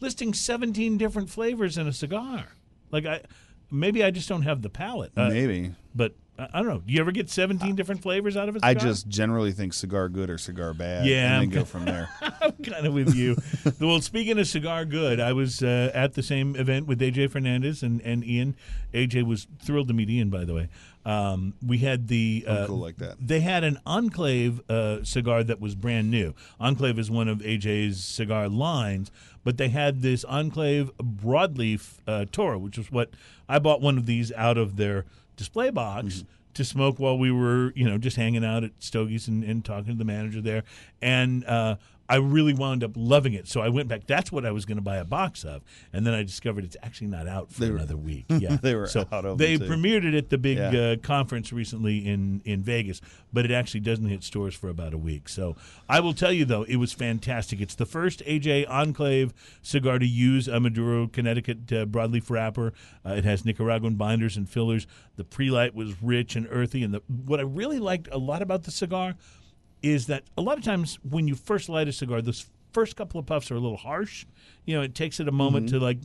listing 0.00 0.32
17 0.34 0.98
different 0.98 1.30
flavors 1.30 1.76
in 1.76 1.86
a 1.86 1.92
cigar. 1.92 2.48
Like 2.90 3.06
I, 3.06 3.22
maybe 3.70 4.04
I 4.04 4.10
just 4.10 4.28
don't 4.28 4.42
have 4.42 4.62
the 4.62 4.70
palate. 4.70 5.12
Uh, 5.16 5.28
Maybe. 5.30 5.74
but 5.94 6.14
I 6.36 6.58
don't 6.58 6.66
know. 6.66 6.82
Do 6.84 6.92
you 6.92 7.00
ever 7.00 7.12
get 7.12 7.30
17 7.30 7.76
different 7.76 8.02
flavors 8.02 8.36
out 8.36 8.48
of 8.48 8.56
a 8.56 8.58
cigar? 8.58 8.70
I 8.70 8.74
just 8.74 9.06
generally 9.06 9.52
think 9.52 9.72
cigar 9.72 10.08
good 10.08 10.30
or 10.30 10.38
cigar 10.38 10.74
bad. 10.74 11.06
Yeah, 11.06 11.38
and 11.38 11.52
then 11.52 11.60
go 11.60 11.64
from 11.64 11.84
there. 11.84 12.08
I'm 12.20 12.52
kind 12.52 12.86
of 12.86 12.92
with 12.92 13.14
you. 13.14 13.36
well, 13.80 14.00
speaking 14.00 14.38
of 14.40 14.48
cigar 14.48 14.84
good, 14.84 15.20
I 15.20 15.32
was 15.32 15.62
uh, 15.62 15.92
at 15.94 16.14
the 16.14 16.24
same 16.24 16.56
event 16.56 16.88
with 16.88 17.00
AJ 17.00 17.30
Fernandez 17.30 17.84
and, 17.84 18.00
and 18.02 18.24
Ian. 18.24 18.56
AJ 18.92 19.26
was 19.26 19.46
thrilled 19.62 19.86
to 19.88 19.94
meet 19.94 20.10
Ian, 20.10 20.28
by 20.28 20.44
the 20.44 20.54
way. 20.54 20.68
Um, 21.06 21.54
we 21.64 21.78
had 21.78 22.08
the 22.08 22.44
uh, 22.48 22.66
cool 22.66 22.78
like 22.78 22.96
that. 22.96 23.16
They 23.20 23.40
had 23.40 23.62
an 23.62 23.78
Enclave 23.86 24.60
uh, 24.68 25.04
cigar 25.04 25.44
that 25.44 25.60
was 25.60 25.74
brand 25.74 26.10
new. 26.10 26.34
Enclave 26.58 26.98
is 26.98 27.10
one 27.10 27.28
of 27.28 27.38
AJ's 27.38 28.02
cigar 28.02 28.48
lines, 28.48 29.12
but 29.44 29.58
they 29.58 29.68
had 29.68 30.02
this 30.02 30.24
Enclave 30.24 30.90
broadleaf 30.98 31.98
uh, 32.08 32.24
Toro, 32.32 32.58
which 32.58 32.78
is 32.78 32.90
what 32.90 33.10
I 33.48 33.58
bought 33.58 33.80
one 33.80 33.98
of 33.98 34.06
these 34.06 34.32
out 34.32 34.56
of 34.56 34.76
their 34.76 35.04
display 35.36 35.70
box 35.70 36.04
Mm-hmm. 36.04 36.26
to 36.54 36.64
smoke 36.64 36.98
while 36.98 37.18
we 37.18 37.30
were, 37.32 37.72
you 37.74 37.88
know, 37.88 37.98
just 37.98 38.16
hanging 38.16 38.44
out 38.44 38.62
at 38.64 38.78
Stogie's 38.80 39.26
and, 39.28 39.42
and 39.44 39.64
talking 39.64 39.92
to 39.92 39.98
the 39.98 40.04
manager 40.04 40.40
there. 40.40 40.62
And 41.02 41.44
uh, 41.46 41.76
I 42.08 42.16
really 42.16 42.52
wound 42.52 42.84
up 42.84 42.92
loving 42.96 43.32
it. 43.32 43.48
So 43.48 43.62
I 43.62 43.70
went 43.70 43.88
back. 43.88 44.06
That's 44.06 44.30
what 44.30 44.44
I 44.44 44.50
was 44.50 44.66
going 44.66 44.76
to 44.76 44.82
buy 44.82 44.96
a 44.96 45.04
box 45.04 45.42
of. 45.44 45.62
And 45.92 46.06
then 46.06 46.12
I 46.12 46.22
discovered 46.22 46.64
it's 46.64 46.76
actually 46.82 47.06
not 47.06 47.26
out 47.26 47.50
for 47.50 47.64
were- 47.66 47.76
another 47.76 47.96
week. 47.96 48.26
Yeah. 48.38 48.56
they 48.60 48.74
were 48.74 48.86
so 48.86 49.06
out 49.10 49.24
of 49.24 49.38
They 49.38 49.56
premiered 49.56 50.04
it 50.04 50.14
at 50.14 50.28
the 50.28 50.36
big 50.36 50.58
Yeah. 50.58 50.70
uh, 50.80 50.96
conference 50.96 51.52
recently 51.52 52.06
in, 52.06 52.42
in 52.44 52.62
Vegas, 52.62 53.00
but 53.32 53.44
it 53.46 53.50
actually 53.50 53.80
doesn't 53.80 54.06
hit 54.06 54.22
stores 54.22 54.54
for 54.54 54.68
about 54.68 54.92
a 54.92 54.98
week. 54.98 55.28
So 55.30 55.56
I 55.88 56.00
will 56.00 56.12
tell 56.14 56.32
you, 56.32 56.44
though, 56.44 56.64
it 56.64 56.76
was 56.76 56.92
fantastic. 56.92 57.60
It's 57.60 57.74
the 57.74 57.86
first 57.86 58.22
AJ 58.26 58.68
Enclave 58.68 59.32
cigar 59.62 59.98
to 59.98 60.06
use 60.06 60.46
a 60.46 60.60
Maduro, 60.60 61.06
Connecticut 61.06 61.58
uh, 61.72 61.86
broadleaf 61.86 62.28
wrapper. 62.28 62.72
Uh, 63.06 63.10
it 63.14 63.24
has 63.24 63.44
Nicaraguan 63.44 63.94
binders 63.94 64.36
and 64.36 64.48
fillers. 64.48 64.86
The 65.16 65.24
pre-light 65.24 65.74
was 65.74 66.02
rich 66.02 66.36
and 66.36 66.46
earthy. 66.50 66.82
And 66.82 66.92
the, 66.92 67.02
what 67.08 67.40
I 67.40 67.44
really 67.44 67.78
liked 67.78 68.08
a 68.12 68.18
lot 68.18 68.42
about 68.42 68.64
the 68.64 68.70
cigar 68.70 69.14
is 69.84 70.06
that 70.06 70.24
a 70.38 70.42
lot 70.42 70.56
of 70.56 70.64
times 70.64 70.98
when 71.08 71.28
you 71.28 71.34
first 71.34 71.68
light 71.68 71.88
a 71.88 71.92
cigar, 71.92 72.22
those 72.22 72.46
first 72.72 72.96
couple 72.96 73.20
of 73.20 73.26
puffs 73.26 73.50
are 73.50 73.56
a 73.56 73.60
little 73.60 73.76
harsh. 73.76 74.24
You 74.64 74.76
know, 74.76 74.82
it 74.82 74.94
takes 74.94 75.20
it 75.20 75.28
a 75.28 75.32
moment 75.32 75.68
to 75.68 75.78
like. 75.78 75.98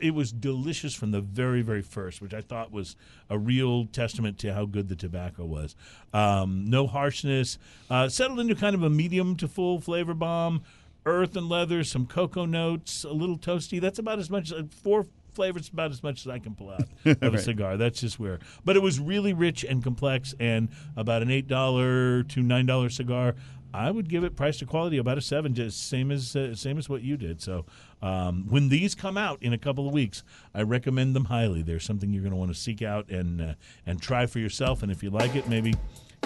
It 0.00 0.12
was 0.12 0.32
delicious 0.32 0.94
from 0.94 1.12
the 1.12 1.20
very, 1.20 1.62
very 1.62 1.82
first, 1.82 2.20
which 2.20 2.34
I 2.34 2.40
thought 2.40 2.72
was 2.72 2.96
a 3.28 3.38
real 3.38 3.86
testament 3.86 4.38
to 4.40 4.52
how 4.52 4.64
good 4.64 4.88
the 4.88 4.96
tobacco 4.96 5.44
was. 5.44 5.76
Um, 6.12 6.64
no 6.68 6.88
harshness, 6.88 7.58
uh, 7.88 8.08
settled 8.08 8.40
into 8.40 8.56
kind 8.56 8.74
of 8.74 8.82
a 8.82 8.90
medium 8.90 9.36
to 9.36 9.46
full 9.46 9.80
flavor 9.80 10.14
bomb, 10.14 10.62
earth 11.06 11.36
and 11.36 11.48
leather, 11.48 11.84
some 11.84 12.06
cocoa 12.06 12.44
notes, 12.44 13.04
a 13.04 13.12
little 13.12 13.38
toasty. 13.38 13.80
That's 13.80 14.00
about 14.00 14.18
as 14.18 14.30
much. 14.30 14.52
As 14.52 14.64
four 14.82 15.06
flavors, 15.40 15.70
about 15.72 15.90
as 15.90 16.02
much 16.02 16.20
as 16.26 16.28
I 16.28 16.38
can 16.38 16.54
pull 16.54 16.70
out 16.70 16.82
of 17.04 17.22
a 17.22 17.30
Right. 17.30 17.40
cigar. 17.40 17.76
That's 17.78 18.00
just 18.00 18.20
where. 18.20 18.38
But 18.64 18.76
it 18.76 18.82
was 18.82 18.98
really 19.00 19.32
rich 19.32 19.64
and 19.64 19.82
complex, 19.82 20.34
and 20.38 20.68
about 20.96 21.22
an 21.22 21.30
eight 21.30 21.48
dollar 21.48 22.22
to 22.24 22.42
nine 22.42 22.66
dollar 22.66 22.90
cigar. 22.90 23.34
I 23.72 23.90
would 23.92 24.08
give 24.08 24.24
it 24.24 24.34
price 24.34 24.58
to 24.58 24.66
quality 24.66 24.98
about 24.98 25.16
a 25.16 25.20
seven, 25.20 25.54
just 25.54 25.88
same 25.88 26.10
as 26.10 26.34
uh, 26.34 26.54
same 26.56 26.76
as 26.76 26.88
what 26.88 27.02
you 27.02 27.16
did. 27.16 27.40
So 27.40 27.64
um, 28.02 28.46
when 28.50 28.68
these 28.68 28.94
come 28.96 29.16
out 29.16 29.40
in 29.42 29.52
a 29.52 29.58
couple 29.58 29.86
of 29.86 29.94
weeks, 29.94 30.24
I 30.52 30.62
recommend 30.62 31.14
them 31.14 31.26
highly. 31.26 31.62
They're 31.62 31.78
something 31.78 32.12
you're 32.12 32.22
going 32.24 32.32
to 32.32 32.36
want 32.36 32.52
to 32.52 32.58
seek 32.60 32.82
out 32.82 33.08
and 33.10 33.40
uh, 33.40 33.54
and 33.86 34.02
try 34.02 34.26
for 34.26 34.40
yourself. 34.40 34.82
And 34.82 34.90
if 34.90 35.02
you 35.04 35.10
like 35.10 35.36
it, 35.36 35.48
maybe 35.48 35.72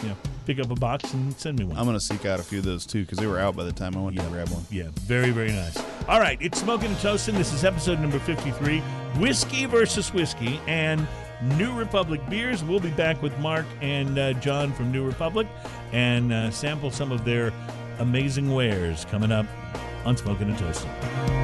you 0.03 0.09
know 0.09 0.17
pick 0.47 0.59
up 0.59 0.71
a 0.71 0.75
box 0.75 1.13
and 1.15 1.35
send 1.39 1.59
me 1.59 1.65
one. 1.65 1.77
I'm 1.77 1.87
gonna 1.87 2.01
seek 2.01 2.27
out 2.27 2.41
a 2.41 2.43
few 2.43 2.59
of 2.59 2.65
those 2.65 2.85
too 2.87 3.03
because 3.03 3.19
they 3.19 3.27
were 3.27 3.39
out 3.39 3.57
by 3.57 3.65
the 3.65 3.73
time 3.73 3.97
I 3.97 4.01
went 4.03 4.17
to 4.19 4.23
grab 4.29 4.49
one. 4.51 4.65
Yeah, 4.71 4.89
very, 5.03 5.31
very 5.31 5.53
nice. 5.53 5.77
All 6.09 6.21
right, 6.21 6.39
it's 6.41 6.61
Smoking 6.61 6.89
and 6.91 6.99
Toasting. 6.99 7.35
This 7.35 7.53
is 7.53 7.65
episode 7.65 8.01
number 8.01 8.19
53 8.19 8.81
Whiskey 9.19 9.67
versus 9.67 10.13
Whiskey 10.13 10.61
and 10.67 11.07
New 11.57 11.73
Republic 11.73 12.21
beers. 12.29 12.63
We'll 12.63 12.81
be 12.81 12.91
back 12.91 13.23
with 13.23 13.37
Mark 13.39 13.67
and 13.81 14.19
uh, 14.19 14.33
John 14.35 14.73
from 14.73 14.93
New 14.93 15.05
Republic 15.05 15.47
and 15.93 16.33
uh, 16.33 16.51
sample 16.51 16.91
some 16.91 17.13
of 17.13 17.25
their 17.25 17.53
amazing 17.99 18.53
wares 18.55 19.05
coming 19.07 19.33
up 19.33 19.47
on 20.05 20.17
Smoking 20.17 20.49
and 20.49 20.59
Toasting. 20.59 21.44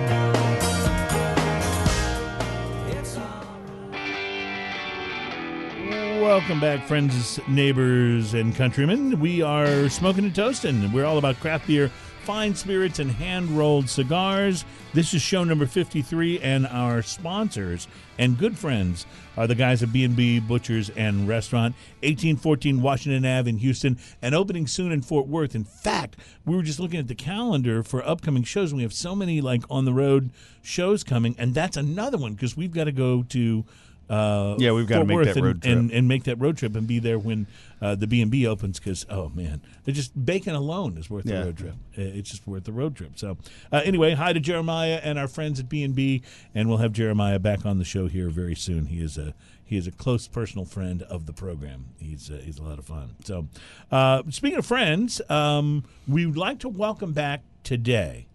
Welcome 6.40 6.58
back, 6.58 6.88
friends, 6.88 7.38
neighbors, 7.48 8.32
and 8.32 8.56
countrymen. 8.56 9.20
We 9.20 9.42
are 9.42 9.90
smoking 9.90 10.24
and 10.24 10.34
toasting. 10.34 10.90
We're 10.90 11.04
all 11.04 11.18
about 11.18 11.38
craft 11.38 11.66
beer, 11.66 11.90
fine 12.24 12.54
spirits, 12.54 12.98
and 12.98 13.10
hand 13.10 13.50
rolled 13.50 13.90
cigars. 13.90 14.64
This 14.94 15.12
is 15.12 15.20
show 15.20 15.44
number 15.44 15.66
53, 15.66 16.40
and 16.40 16.66
our 16.66 17.02
sponsors 17.02 17.88
and 18.18 18.38
good 18.38 18.56
friends 18.56 19.04
are 19.36 19.46
the 19.46 19.54
guys 19.54 19.82
at 19.82 19.92
B&B 19.92 20.40
Butchers 20.40 20.88
and 20.88 21.28
Restaurant, 21.28 21.74
1814 22.02 22.80
Washington 22.80 23.26
Ave 23.26 23.50
in 23.50 23.58
Houston, 23.58 23.98
and 24.22 24.34
opening 24.34 24.66
soon 24.66 24.92
in 24.92 25.02
Fort 25.02 25.28
Worth. 25.28 25.54
In 25.54 25.64
fact, 25.64 26.16
we 26.46 26.56
were 26.56 26.62
just 26.62 26.80
looking 26.80 26.98
at 27.00 27.08
the 27.08 27.14
calendar 27.14 27.82
for 27.82 28.02
upcoming 28.08 28.44
shows, 28.44 28.72
and 28.72 28.78
we 28.78 28.82
have 28.82 28.94
so 28.94 29.14
many 29.14 29.42
like 29.42 29.62
on 29.68 29.84
the 29.84 29.92
road 29.92 30.30
shows 30.62 31.04
coming, 31.04 31.36
and 31.38 31.52
that's 31.52 31.76
another 31.76 32.16
one 32.16 32.32
because 32.32 32.56
we've 32.56 32.72
got 32.72 32.84
to 32.84 32.92
go 32.92 33.24
to 33.24 33.66
uh, 34.10 34.56
Yeah, 34.58 34.72
we've 34.72 34.86
gotta 34.86 35.04
make 35.04 35.16
Worth 35.16 35.26
that 35.28 35.36
and, 35.36 35.46
road 35.46 35.62
trip. 35.62 35.72
And, 35.72 35.90
and 35.90 36.08
make 36.08 36.24
that 36.24 36.38
road 36.40 36.58
trip 36.58 36.74
and 36.76 36.86
be 36.86 36.98
there 36.98 37.18
when 37.18 37.46
uh, 37.80 37.94
the 37.94 38.06
B 38.06 38.20
and 38.20 38.30
B 38.30 38.46
opens. 38.46 38.78
Because 38.78 39.06
oh 39.08 39.30
man, 39.30 39.62
they're 39.84 39.94
just 39.94 40.24
bacon 40.24 40.54
alone 40.54 40.98
is 40.98 41.08
worth 41.08 41.24
the 41.24 41.34
road 41.34 41.56
trip. 41.56 41.74
It's 41.94 42.30
just 42.30 42.46
worth 42.46 42.64
the 42.64 42.72
road 42.72 42.96
trip. 42.96 43.12
So 43.14 43.38
uh, 43.72 43.82
anyway, 43.84 44.14
hi 44.14 44.32
to 44.32 44.40
Jeremiah 44.40 45.00
and 45.02 45.18
our 45.18 45.28
friends 45.28 45.60
at 45.60 45.68
B 45.68 45.82
and 45.84 45.94
B, 45.94 46.22
and 46.54 46.68
we'll 46.68 46.78
have 46.78 46.92
Jeremiah 46.92 47.38
back 47.38 47.64
on 47.64 47.78
the 47.78 47.84
show 47.84 48.08
here 48.08 48.28
very 48.28 48.56
soon. 48.56 48.86
He 48.86 49.00
is 49.00 49.16
a 49.16 49.34
he 49.64 49.76
is 49.76 49.86
a 49.86 49.92
close 49.92 50.26
personal 50.26 50.64
friend 50.64 51.02
of 51.02 51.26
the 51.26 51.32
program. 51.32 51.86
He's 51.98 52.28
uh, 52.28 52.40
he's 52.44 52.58
a 52.58 52.62
lot 52.64 52.80
of 52.80 52.86
fun. 52.86 53.14
So 53.24 53.46
uh, 53.92 54.24
speaking 54.30 54.58
of 54.58 54.66
friends, 54.66 55.20
um, 55.30 55.84
we 56.08 56.26
would 56.26 56.36
like 56.36 56.58
to 56.60 56.68
welcome 56.68 57.12
back 57.12 57.42
today 57.62 58.26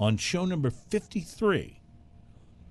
on 0.00 0.16
show 0.16 0.46
number 0.46 0.70
fifty 0.70 1.20
three 1.20 1.77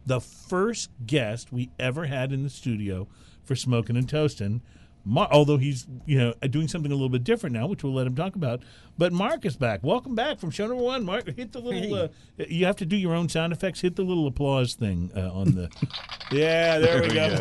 the 0.08 0.22
first 0.22 0.90
guest 1.06 1.52
we 1.52 1.70
ever 1.78 2.06
had 2.06 2.32
in 2.32 2.44
the 2.44 2.50
studio 2.50 3.08
for 3.44 3.56
smoking 3.56 3.98
and 3.98 4.08
toasting. 4.10 4.62
Mar- 5.04 5.30
although 5.32 5.58
he's 5.58 5.88
you 6.06 6.18
know 6.18 6.34
doing 6.50 6.68
something 6.68 6.92
a 6.92 6.96
little 6.96 7.10
bit 7.10 7.24
different 7.24 7.54
now, 7.54 7.68
which 7.68 7.84
we'll 7.84 7.94
let 7.94 8.08
him 8.08 8.16
talk 8.16 8.36
about. 8.36 8.62
But 8.98 9.14
Mark 9.14 9.46
is 9.46 9.56
back. 9.56 9.82
Welcome 9.84 10.16
back 10.16 10.40
from 10.40 10.52
show 10.52 10.68
number 10.68 10.84
one. 10.84 11.06
Mark, 11.06 11.34
hit 11.34 11.54
the 11.54 11.60
little. 11.60 11.94
Uh, 11.94 12.08
you 12.38 12.66
have 12.66 12.76
to 12.78 12.86
do 12.86 12.98
your 12.98 13.14
own 13.14 13.30
sound 13.30 13.54
effects. 13.54 13.80
Hit 13.82 13.96
the 13.96 14.04
little 14.04 14.28
applause 14.28 14.74
thing 14.74 15.12
uh, 15.16 15.32
on 15.32 15.52
the. 15.52 15.70
yeah, 16.32 16.80
there, 16.80 17.02
we 17.02 17.10
go. 17.10 17.40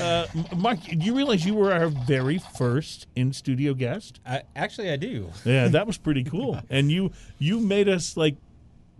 uh, 0.04 0.26
Mark, 0.56 0.80
do 0.82 1.04
you 1.04 1.16
realize 1.16 1.44
you 1.44 1.54
were 1.54 1.72
our 1.72 1.88
very 1.88 2.38
first 2.56 3.08
in 3.16 3.32
studio 3.32 3.74
guest? 3.74 4.20
I, 4.24 4.42
actually, 4.54 4.90
I 4.90 4.96
do. 4.96 5.30
Yeah, 5.44 5.66
that 5.68 5.86
was 5.88 5.98
pretty 5.98 6.22
cool. 6.22 6.60
and 6.70 6.92
you 6.92 7.10
you 7.40 7.58
made 7.58 7.88
us 7.88 8.16
like, 8.16 8.36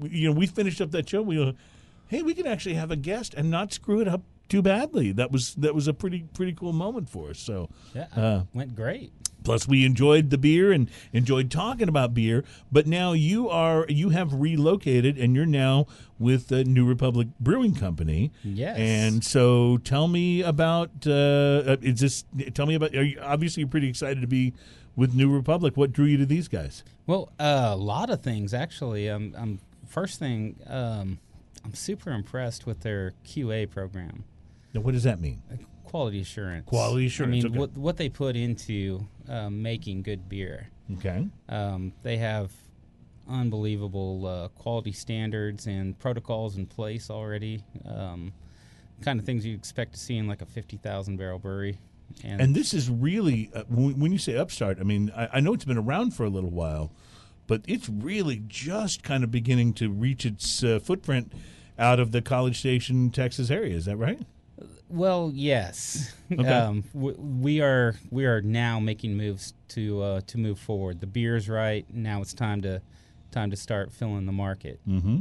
you 0.03 0.29
know, 0.29 0.35
we 0.35 0.47
finished 0.47 0.81
up 0.81 0.91
that 0.93 1.09
show. 1.09 1.23
We 1.23 1.37
go, 1.37 1.55
hey, 2.11 2.23
we 2.23 2.35
can 2.35 2.47
actually 2.47 2.75
have 2.75 2.91
a 2.91 2.97
guest 2.97 3.35
and 3.35 3.51
not 3.51 3.73
screw 3.73 4.01
it 4.01 4.09
up 4.09 4.23
too 4.49 4.63
badly. 4.63 5.13
That 5.13 5.31
was 5.31 5.55
that 5.55 5.75
was 5.75 5.87
a 5.89 5.95
pretty 5.95 6.25
pretty 6.35 6.53
cool 6.53 6.73
moment 6.73 7.09
for 7.09 7.31
us. 7.31 7.39
So, 7.39 7.69
Yeah, 7.95 8.07
Uh, 8.17 8.43
went 8.53 8.75
great. 8.75 9.13
plus 9.45 9.67
we 9.67 9.85
enjoyed 9.87 10.29
the 10.31 10.37
beer 10.37 10.71
and 10.73 10.91
enjoyed 11.13 11.51
talking 11.51 11.89
about 11.89 12.13
beer. 12.13 12.45
But 12.73 12.87
now 12.87 13.13
you 13.13 13.49
are 13.49 13.87
you 13.89 14.11
have 14.11 14.35
relocated 14.35 15.17
and 15.17 15.35
you're 15.37 15.47
now 15.47 15.87
with 16.19 16.49
the 16.49 16.65
New 16.65 16.85
Republic 16.85 17.29
Brewing 17.39 17.75
Company. 17.77 18.33
Yes. 18.45 18.77
And 18.77 19.25
so, 19.25 19.79
tell 19.79 20.09
me 20.09 20.43
about. 20.43 20.91
Uh, 21.07 21.11
uh, 21.73 21.77
is 21.81 22.01
this? 22.01 22.25
Tell 22.53 22.67
me 22.67 22.75
about. 22.75 22.95
Are 22.95 23.05
you, 23.05 23.19
obviously, 23.23 23.61
you're 23.63 23.69
pretty 23.71 23.89
excited 23.89 24.21
to 24.21 24.27
be 24.27 24.53
with 24.97 25.15
New 25.15 25.31
Republic. 25.33 25.77
What 25.77 25.93
drew 25.93 26.07
you 26.07 26.19
to 26.19 26.27
these 26.27 26.49
guys? 26.49 26.83
Well, 27.07 27.31
uh, 27.39 27.71
a 27.73 27.77
lot 27.77 28.11
of 28.11 28.21
things 28.21 28.53
actually. 28.53 29.09
Um, 29.09 29.33
um, 29.37 29.61
first 29.87 30.19
thing, 30.19 30.57
um, 30.67 31.19
I'm 31.65 31.75
super 31.75 32.11
impressed 32.11 32.67
with 32.67 32.81
their 32.81 33.13
QA 33.25 33.69
program, 33.71 34.25
Now, 34.75 34.81
what 34.81 34.93
does 34.93 35.05
that 35.05 35.21
mean? 35.21 35.43
quality 35.85 36.21
assurance. 36.21 36.67
Quality 36.67 37.07
assurance, 37.07 37.33
I 37.33 37.33
mean, 37.33 37.47
okay. 37.47 37.59
what 37.59 37.77
what 37.77 37.97
they 37.97 38.09
put 38.09 38.37
into 38.37 39.07
um, 39.29 39.61
making 39.61 40.03
good 40.03 40.29
beer. 40.29 40.69
Okay. 40.95 41.27
Um, 41.49 41.93
they 42.03 42.17
have 42.19 42.53
unbelievable 43.29 44.27
uh, 44.27 44.49
quality 44.49 44.93
standards 44.93 45.67
and 45.67 45.99
protocols 45.99 46.57
in 46.57 46.67
place 46.67 47.11
already. 47.11 47.65
Um, 47.87 48.33
kind 49.03 49.19
of 49.19 49.27
things 49.27 49.47
you 49.47 49.55
expect 49.55 49.93
to 49.95 49.99
see 49.99 50.17
in 50.17 50.27
like 50.29 50.43
a 50.43 50.47
fifty 50.47 50.77
thousand 50.77 51.17
barrel 51.17 51.39
brewery. 51.39 51.79
And, 52.25 52.41
And 52.41 52.55
this 52.57 52.75
is 52.75 52.91
really, 52.91 53.51
uh, 53.55 53.63
when 53.69 53.99
when 53.99 54.13
you 54.13 54.19
say 54.19 54.37
upstart, 54.37 54.79
I 54.81 54.85
mean, 54.85 55.13
I, 55.17 55.29
I 55.35 55.41
know 55.41 55.55
it's 55.55 55.65
been 55.65 55.79
around 55.79 56.13
for 56.15 56.25
a 56.25 56.29
little 56.29 56.51
while, 56.51 56.93
but 57.51 57.63
it's 57.67 57.89
really 57.89 58.41
just 58.47 59.03
kind 59.03 59.25
of 59.25 59.31
beginning 59.33 59.73
to 59.73 59.91
reach 59.91 60.25
its 60.25 60.63
uh, 60.63 60.79
footprint 60.79 61.33
out 61.81 61.99
of 61.99 62.13
the 62.13 62.23
College 62.23 62.57
Station, 62.61 63.11
Texas 63.11 63.51
area. 63.51 63.75
Is 63.77 63.87
that 63.87 63.97
right? 63.97 64.21
Well, 64.89 65.33
yes. 65.35 66.15
Okay. 66.33 66.47
Um, 66.49 66.85
w- 66.95 67.17
we 67.19 67.61
are 67.61 67.97
we 68.13 68.25
are 68.25 68.41
now 68.41 68.79
making 68.79 69.17
moves 69.17 69.53
to 69.71 70.01
uh, 70.01 70.21
to 70.29 70.39
move 70.39 70.61
forward. 70.61 71.01
The 71.01 71.09
beer's 71.09 71.49
right 71.49 71.85
now. 71.93 72.21
It's 72.23 72.33
time 72.33 72.63
to 72.63 72.81
time 73.33 73.51
to 73.51 73.57
start 73.57 73.91
filling 73.91 74.27
the 74.27 74.33
market. 74.33 74.79
Mm-hmm. 74.89 75.17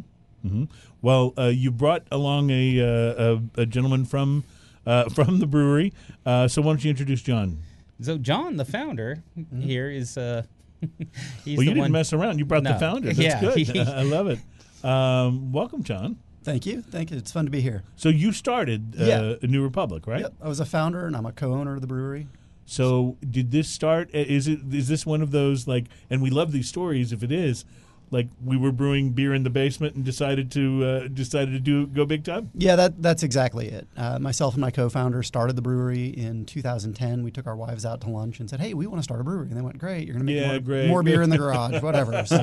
Mm-hmm. 0.45 0.63
Well, 1.01 1.33
uh, 1.36 1.45
you 1.45 1.71
brought 1.71 2.03
along 2.12 2.51
a, 2.51 2.79
uh, 2.79 3.39
a, 3.57 3.62
a 3.62 3.65
gentleman 3.65 4.05
from 4.05 4.43
uh, 4.86 5.09
from 5.15 5.39
the 5.39 5.48
brewery. 5.48 5.93
Uh, 6.27 6.48
so 6.48 6.62
why 6.62 6.74
don't 6.74 6.83
you 6.83 6.91
introduce 6.91 7.24
John? 7.24 7.57
So 8.00 8.19
John, 8.19 8.57
the 8.57 8.65
founder 8.65 9.24
here, 9.57 9.89
is 9.89 10.15
uh, 10.15 10.43
he's 11.00 11.09
well, 11.12 11.12
you 11.45 11.57
the 11.57 11.63
didn't 11.65 11.77
one. 11.79 11.91
mess 11.91 12.13
around. 12.13 12.39
You 12.39 12.45
brought 12.45 12.63
the 12.63 12.74
No. 12.74 12.79
founder. 12.79 13.07
That's 13.07 13.19
Yeah, 13.19 13.41
good. 13.41 13.57
he- 13.57 13.79
I 13.81 14.03
love 14.03 14.27
it. 14.27 14.39
Um, 14.83 15.51
welcome, 15.51 15.83
John. 15.83 16.17
Thank 16.43 16.65
you. 16.65 16.81
Thank 16.81 17.12
you. 17.12 17.17
It's 17.17 17.31
fun 17.31 17.45
to 17.45 17.51
be 17.51 17.62
here. 17.62 17.83
So 17.98 18.09
you 18.09 18.31
started 18.31 18.95
uh, 19.00 19.03
Yeah. 19.03 19.36
New 19.43 19.62
Republic, 19.62 20.07
right? 20.07 20.21
Yep. 20.21 20.33
I 20.41 20.48
was 20.48 20.59
a 20.59 20.65
founder 20.65 21.05
and 21.05 21.15
I'm 21.15 21.25
a 21.25 21.31
co-owner 21.33 21.75
of 21.75 21.81
the 21.81 21.88
brewery. 21.88 22.27
So 22.65 23.17
did 23.29 23.51
this 23.51 23.67
start? 23.67 24.09
uh, 24.13 24.19
Is 24.19 24.48
it 24.48 24.59
is 24.71 24.88
this 24.88 25.05
one 25.05 25.21
of 25.21 25.31
those 25.31 25.67
like? 25.67 25.86
And 26.09 26.21
we 26.21 26.29
love 26.29 26.51
these 26.51 26.69
stories. 26.69 27.12
If 27.12 27.24
it 27.24 27.31
is, 27.31 27.65
like 28.11 28.27
we 28.43 28.57
were 28.57 28.71
brewing 28.71 29.11
beer 29.11 29.33
in 29.33 29.43
the 29.43 29.49
basement 29.49 29.95
and 29.95 30.03
decided 30.03 30.51
to 30.51 30.83
uh, 30.83 31.07
decided 31.07 31.51
to 31.53 31.59
do 31.59 31.87
go 31.87 32.05
big 32.05 32.23
time. 32.23 32.49
Yeah, 32.55 32.75
that 32.75 33.01
that's 33.01 33.23
exactly 33.23 33.67
it. 33.67 33.87
Uh, 33.95 34.19
myself 34.19 34.53
and 34.55 34.61
my 34.61 34.71
co-founder 34.71 35.21
started 35.23 35.55
the 35.55 35.61
brewery 35.61 36.07
in 36.07 36.45
2010. 36.45 37.23
We 37.23 37.31
took 37.31 37.47
our 37.47 37.55
wives 37.55 37.85
out 37.85 38.01
to 38.01 38.09
lunch 38.09 38.39
and 38.39 38.49
said, 38.49 38.59
"Hey, 38.59 38.73
we 38.73 38.87
want 38.87 38.99
to 38.99 39.03
start 39.03 39.21
a 39.21 39.23
brewery." 39.23 39.47
And 39.49 39.57
they 39.57 39.61
went, 39.61 39.77
"Great, 39.77 40.05
you're 40.07 40.13
going 40.15 40.25
to 40.25 40.31
make 40.31 40.41
Yeah, 40.41 40.51
more, 40.51 40.59
great. 40.59 40.87
more 40.87 41.03
beer 41.03 41.21
in 41.21 41.29
the 41.29 41.37
garage, 41.45 41.81
whatever." 41.81 42.25
So, 42.25 42.37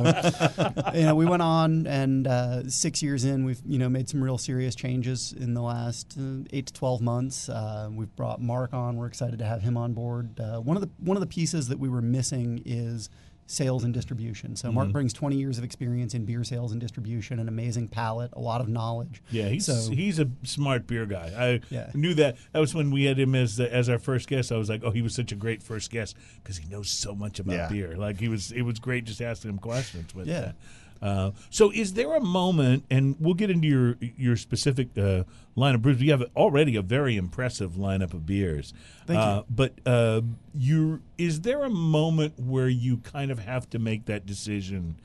you 0.94 1.02
know, 1.02 1.14
we 1.14 1.26
went 1.26 1.42
on, 1.42 1.86
and 1.86 2.26
uh, 2.26 2.68
six 2.68 3.02
years 3.02 3.24
in, 3.24 3.44
we've 3.44 3.60
you 3.66 3.78
know 3.78 3.88
made 3.88 4.08
some 4.08 4.22
real 4.22 4.38
serious 4.38 4.74
changes 4.74 5.32
in 5.32 5.54
the 5.54 5.62
last 5.62 6.16
uh, 6.18 6.44
eight 6.52 6.66
to 6.66 6.72
12 6.72 7.00
months. 7.00 7.48
Uh, 7.48 7.88
we've 7.92 8.14
brought 8.16 8.40
Mark 8.40 8.72
on. 8.72 8.96
We're 8.96 9.06
excited 9.06 9.38
to 9.40 9.44
have 9.44 9.62
him 9.62 9.76
on 9.76 9.92
board. 9.92 10.38
Uh, 10.40 10.60
one 10.60 10.76
of 10.76 10.80
the 10.82 10.90
one 10.98 11.16
of 11.16 11.20
the 11.20 11.26
pieces 11.26 11.68
that 11.68 11.78
we 11.78 11.88
were 11.88 12.02
missing 12.02 12.62
is 12.64 13.10
sales 13.46 13.84
and 13.84 13.94
distribution. 13.94 14.56
So 14.56 14.72
Mark 14.72 14.86
mm-hmm. 14.86 14.92
brings 14.92 15.12
20 15.12 15.36
years 15.36 15.56
of 15.56 15.64
experience 15.64 16.14
in 16.14 16.24
beer 16.24 16.42
sales 16.42 16.72
and 16.72 16.80
distribution, 16.80 17.38
an 17.38 17.48
amazing 17.48 17.88
palate, 17.88 18.30
a 18.32 18.40
lot 18.40 18.60
of 18.60 18.68
knowledge. 18.68 19.22
Yeah, 19.30 19.48
he's 19.48 19.66
So- 19.66 19.90
he's 19.92 20.18
a 20.18 20.28
smart 20.42 20.86
beer 20.86 21.06
guy. 21.06 21.32
I 21.36 21.60
Yeah. 21.72 21.90
knew 21.94 22.14
that. 22.14 22.36
That 22.52 22.58
was 22.58 22.74
when 22.74 22.90
we 22.90 23.04
had 23.04 23.18
him 23.18 23.34
as 23.34 23.56
the, 23.56 23.72
as 23.72 23.88
our 23.88 23.98
first 23.98 24.28
guest. 24.28 24.50
I 24.50 24.56
was 24.56 24.68
like, 24.68 24.82
oh, 24.84 24.90
he 24.90 25.00
was 25.00 25.14
such 25.14 25.30
a 25.30 25.36
great 25.36 25.62
first 25.62 25.90
guest 25.90 26.16
because 26.42 26.58
he 26.58 26.68
knows 26.68 26.88
so 26.90 27.14
much 27.14 27.38
about 27.38 27.54
Yeah. 27.54 27.68
beer. 27.68 27.96
Like 27.96 28.18
he 28.18 28.28
was, 28.28 28.50
it 28.50 28.62
was 28.62 28.78
great 28.80 29.04
just 29.04 29.22
asking 29.22 29.50
him 29.50 29.58
questions. 29.58 30.14
With 30.14 30.26
Yeah. 30.26 30.40
that. 30.40 30.56
Uh, 31.02 31.32
so, 31.50 31.70
is 31.72 31.94
there 31.94 32.14
a 32.14 32.20
moment, 32.20 32.84
and 32.90 33.16
we'll 33.20 33.34
get 33.34 33.50
into 33.50 33.68
your 33.68 33.96
your 34.00 34.36
specific 34.36 34.96
uh, 34.98 35.24
line 35.54 35.74
of 35.74 35.82
brews. 35.82 36.00
You 36.00 36.10
have 36.12 36.24
already 36.36 36.76
a 36.76 36.82
very 36.82 37.16
impressive 37.16 37.72
lineup 37.72 38.12
of 38.14 38.26
beers. 38.26 38.72
Thank 39.06 39.16
you. 39.18 39.22
uh, 39.22 39.42
But 39.48 39.72
uh, 39.86 40.20
you, 40.54 41.02
is 41.18 41.40
there 41.40 41.64
a 41.64 41.70
moment 41.70 42.38
where 42.38 42.68
you 42.68 42.98
kind 42.98 43.30
of 43.30 43.40
have 43.40 43.68
to 43.70 43.78
make 43.78 44.04
that 44.06 44.26
decision? 44.26 44.96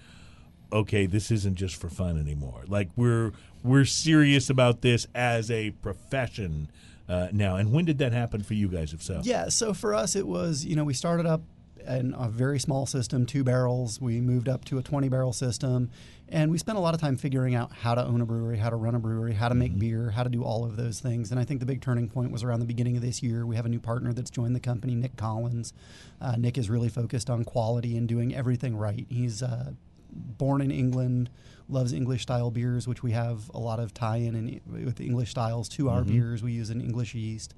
okay, 0.73 1.05
this 1.05 1.31
isn't 1.31 1.55
just 1.55 1.75
for 1.75 1.89
fun 1.89 2.17
anymore. 2.17 2.63
Like 2.65 2.89
we're 2.95 3.33
we're 3.61 3.83
serious 3.83 4.49
about 4.49 4.81
this 4.81 5.05
as 5.13 5.51
a 5.51 5.71
profession 5.71 6.71
uh, 7.09 7.27
now. 7.33 7.57
And 7.57 7.73
when 7.73 7.83
did 7.83 7.97
that 7.97 8.13
happen 8.13 8.41
for 8.41 8.53
you 8.53 8.69
guys? 8.69 8.93
If 8.93 9.03
so, 9.03 9.19
Yeah, 9.23 9.49
so 9.49 9.73
for 9.73 9.93
us, 9.93 10.15
it 10.15 10.25
was, 10.25 10.63
you 10.63 10.77
know, 10.77 10.85
we 10.85 10.93
started 10.93 11.25
up 11.25 11.41
in 11.87 12.13
a 12.17 12.29
very 12.29 12.59
small 12.59 12.85
system, 12.85 13.25
two 13.25 13.43
barrels. 13.43 13.99
We 13.99 14.21
moved 14.21 14.49
up 14.49 14.65
to 14.65 14.77
a 14.77 14.83
20 14.83 15.09
barrel 15.09 15.33
system. 15.33 15.89
And 16.29 16.49
we 16.49 16.57
spent 16.57 16.77
a 16.77 16.81
lot 16.81 16.93
of 16.93 17.01
time 17.01 17.17
figuring 17.17 17.55
out 17.55 17.73
how 17.73 17.93
to 17.93 18.05
own 18.05 18.21
a 18.21 18.25
brewery, 18.25 18.57
how 18.57 18.69
to 18.69 18.77
run 18.77 18.95
a 18.95 18.99
brewery, 18.99 19.33
how 19.33 19.49
to 19.49 19.55
make 19.55 19.77
beer, 19.77 20.11
how 20.11 20.23
to 20.23 20.29
do 20.29 20.43
all 20.43 20.63
of 20.63 20.77
those 20.77 21.01
things. 21.01 21.29
And 21.29 21.39
I 21.39 21.43
think 21.43 21.59
the 21.59 21.65
big 21.65 21.81
turning 21.81 22.07
point 22.07 22.31
was 22.31 22.41
around 22.41 22.61
the 22.61 22.65
beginning 22.65 22.95
of 22.95 23.01
this 23.01 23.21
year. 23.21 23.45
We 23.45 23.57
have 23.57 23.65
a 23.65 23.69
new 23.69 23.81
partner 23.81 24.13
that's 24.13 24.29
joined 24.29 24.55
the 24.55 24.61
company, 24.61 24.95
Nick 24.95 25.17
Collins. 25.17 25.73
Uh, 26.21 26.37
Nick 26.37 26.57
is 26.57 26.69
really 26.69 26.87
focused 26.87 27.29
on 27.29 27.43
quality 27.43 27.97
and 27.97 28.07
doing 28.07 28.33
everything 28.33 28.77
right. 28.77 29.05
He's 29.09 29.43
uh, 29.43 29.73
born 30.11 30.61
in 30.61 30.71
England, 30.71 31.29
loves 31.67 31.91
English 31.91 32.21
style 32.21 32.49
beers, 32.49 32.87
which 32.87 33.03
we 33.03 33.11
have 33.11 33.51
a 33.53 33.59
lot 33.59 33.79
of 33.79 33.93
tie 33.93 34.17
in 34.17 34.35
in 34.35 34.85
with 34.85 35.01
English 35.01 35.31
styles 35.31 35.67
to 35.69 35.89
our 35.89 36.03
beers. 36.03 36.41
We 36.43 36.53
use 36.53 36.69
an 36.69 36.79
English 36.79 37.13
yeast. 37.13 37.53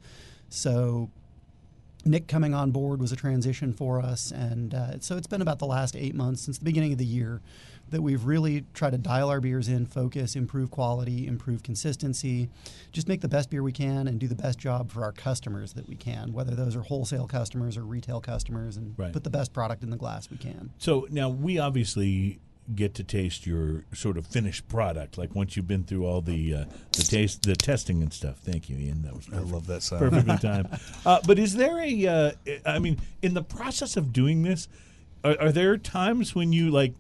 So 0.50 1.12
Nick 2.06 2.28
coming 2.28 2.54
on 2.54 2.72
board 2.72 3.00
was 3.00 3.12
a 3.12 3.16
transition 3.16 3.72
for 3.72 4.02
us, 4.02 4.32
and 4.32 4.74
uh, 4.74 5.00
so 5.00 5.16
it's 5.16 5.28
been 5.28 5.42
about 5.42 5.60
the 5.60 5.66
last 5.66 5.96
eight 5.96 6.14
months 6.14 6.42
since 6.42 6.58
the 6.58 6.66
beginning 6.66 6.92
of 6.92 6.98
the 6.98 7.06
year 7.06 7.42
that 7.92 8.02
we've 8.02 8.26
really 8.26 8.66
tried 8.74 8.90
to 8.92 8.98
dial 8.98 9.30
our 9.30 9.40
beers 9.40 9.68
in, 9.70 9.86
focus, 9.86 10.36
improve 10.36 10.70
quality, 10.70 11.28
improve 11.28 11.64
consistency, 11.64 12.50
just 12.92 13.08
make 13.08 13.22
the 13.22 13.28
best 13.30 13.50
beer 13.50 13.64
we 13.64 13.72
can, 13.72 14.08
and 14.08 14.20
do 14.20 14.28
the 14.28 14.36
best 14.36 14.58
job 14.60 14.92
for 14.92 15.04
our 15.04 15.12
customers 15.14 15.74
that 15.74 15.88
we 15.88 15.96
can, 15.96 16.34
whether 16.34 16.56
those 16.56 16.76
are 16.76 16.82
wholesale 16.82 17.28
customers 17.28 17.78
or 17.78 17.84
retail 17.84 18.20
customers, 18.20 18.76
and 18.76 18.96
Right. 18.98 19.14
put 19.14 19.24
the 19.24 19.30
best 19.30 19.54
product 19.54 19.82
in 19.84 19.90
the 19.90 19.98
glass 19.98 20.30
we 20.30 20.38
can. 20.38 20.72
So 20.80 21.08
now 21.10 21.30
we 21.30 21.58
obviously 21.58 22.40
get 22.76 22.94
to 22.96 23.04
taste 23.04 23.46
your 23.46 23.84
sort 23.94 24.18
of 24.18 24.26
finished 24.26 24.68
product. 24.68 25.18
Like 25.18 25.36
once 25.36 25.56
you've 25.56 25.68
been 25.68 25.84
through 25.84 26.06
all 26.06 26.22
the 26.22 26.54
uh, 26.54 26.66
the 26.94 27.04
taste, 27.04 27.44
the 27.44 27.56
testing 27.56 28.02
and 28.02 28.14
stuff. 28.14 28.38
Thank 28.40 28.70
you, 28.70 28.78
Ian. 28.78 29.02
That 29.04 29.16
was 29.16 29.28
I 29.34 29.40
love 29.40 29.68
that 29.68 29.84
sound. 29.84 30.00
perfectly 30.00 30.38
timed. 30.38 30.70
Uh, 31.06 31.20
but 31.26 31.38
is 31.38 31.56
there 31.56 31.80
a? 31.80 32.08
Uh, 32.08 32.32
I 32.66 32.80
mean, 32.80 32.98
in 33.22 33.34
the 33.34 33.42
process 33.42 33.98
of 33.98 34.14
doing 34.14 34.44
this, 34.44 34.70
are, 35.24 35.36
are 35.40 35.52
there 35.52 35.76
times 35.78 36.34
when 36.34 36.54
you 36.54 36.72
like 36.72 36.94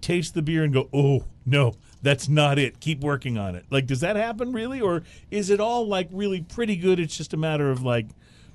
taste 0.00 0.32
the 0.34 0.40
beer 0.40 0.64
and 0.64 0.72
go, 0.72 0.88
"Oh 0.94 1.24
no, 1.44 1.74
that's 2.00 2.28
not 2.28 2.58
it. 2.58 2.80
Keep 2.80 3.00
working 3.00 3.36
on 3.36 3.54
it." 3.54 3.66
Like, 3.70 3.86
does 3.86 4.00
that 4.00 4.16
happen 4.16 4.52
really, 4.52 4.80
or 4.80 5.02
is 5.30 5.50
it 5.50 5.60
all 5.60 5.86
like 5.86 6.08
really 6.10 6.40
pretty 6.40 6.76
good? 6.76 6.98
It's 6.98 7.16
just 7.16 7.34
a 7.34 7.36
matter 7.36 7.70
of 7.70 7.82
like 7.82 8.06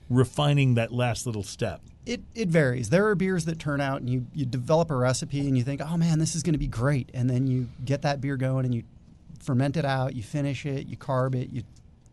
refining 0.09 0.73
that 0.75 0.91
last 0.91 1.25
little 1.27 1.43
step. 1.43 1.81
It, 2.05 2.21
it 2.35 2.49
varies. 2.49 2.89
There 2.89 3.07
are 3.07 3.15
beers 3.15 3.45
that 3.45 3.59
turn 3.59 3.79
out 3.79 4.01
and 4.01 4.09
you, 4.09 4.25
you 4.33 4.45
develop 4.45 4.91
a 4.91 4.95
recipe 4.95 5.47
and 5.47 5.57
you 5.57 5.63
think, 5.63 5.81
oh 5.81 5.97
man, 5.97 6.19
this 6.19 6.35
is 6.35 6.43
going 6.43 6.53
to 6.53 6.59
be 6.59 6.67
great. 6.67 7.09
And 7.13 7.29
then 7.29 7.47
you 7.47 7.69
get 7.85 8.01
that 8.01 8.19
beer 8.19 8.35
going 8.37 8.65
and 8.65 8.75
you 8.75 8.83
ferment 9.41 9.77
it 9.77 9.85
out, 9.85 10.15
you 10.15 10.23
finish 10.23 10.65
it, 10.65 10.87
you 10.87 10.97
carb 10.97 11.35
it, 11.35 11.49
you 11.51 11.63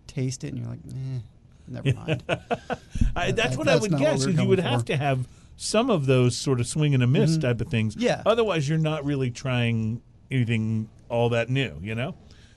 taste 0.06 0.44
it, 0.44 0.48
and 0.54 0.58
you're 0.58 0.68
like, 0.68 0.78
eh, 0.88 1.20
never 1.68 1.92
mind. 1.94 2.22
I, 3.16 3.32
that's 3.32 3.50
that- 3.50 3.58
what 3.58 3.68
I 3.68 3.76
would 3.76 3.96
guess. 3.98 4.20
Is 4.24 4.36
you 4.36 4.46
would 4.46 4.58
going 4.60 4.68
have 4.72 4.84
to 4.86 4.96
have 4.96 5.26
some 5.56 5.90
of 5.90 6.06
those 6.06 6.36
sort 6.36 6.60
of 6.60 6.66
swing 6.66 6.94
and 6.94 7.02
a 7.02 7.06
miss 7.06 7.36
type 7.36 7.60
of 7.60 7.68
things. 7.68 7.96
Yeah. 7.96 8.22
Otherwise, 8.24 8.68
you're 8.68 8.78
not 8.78 9.04
really 9.04 9.30
trying 9.30 10.00
anything 10.30 10.88
all 11.08 11.28
that 11.30 11.48
new. 11.50 11.76
You 11.82 11.94
know. 11.94 12.14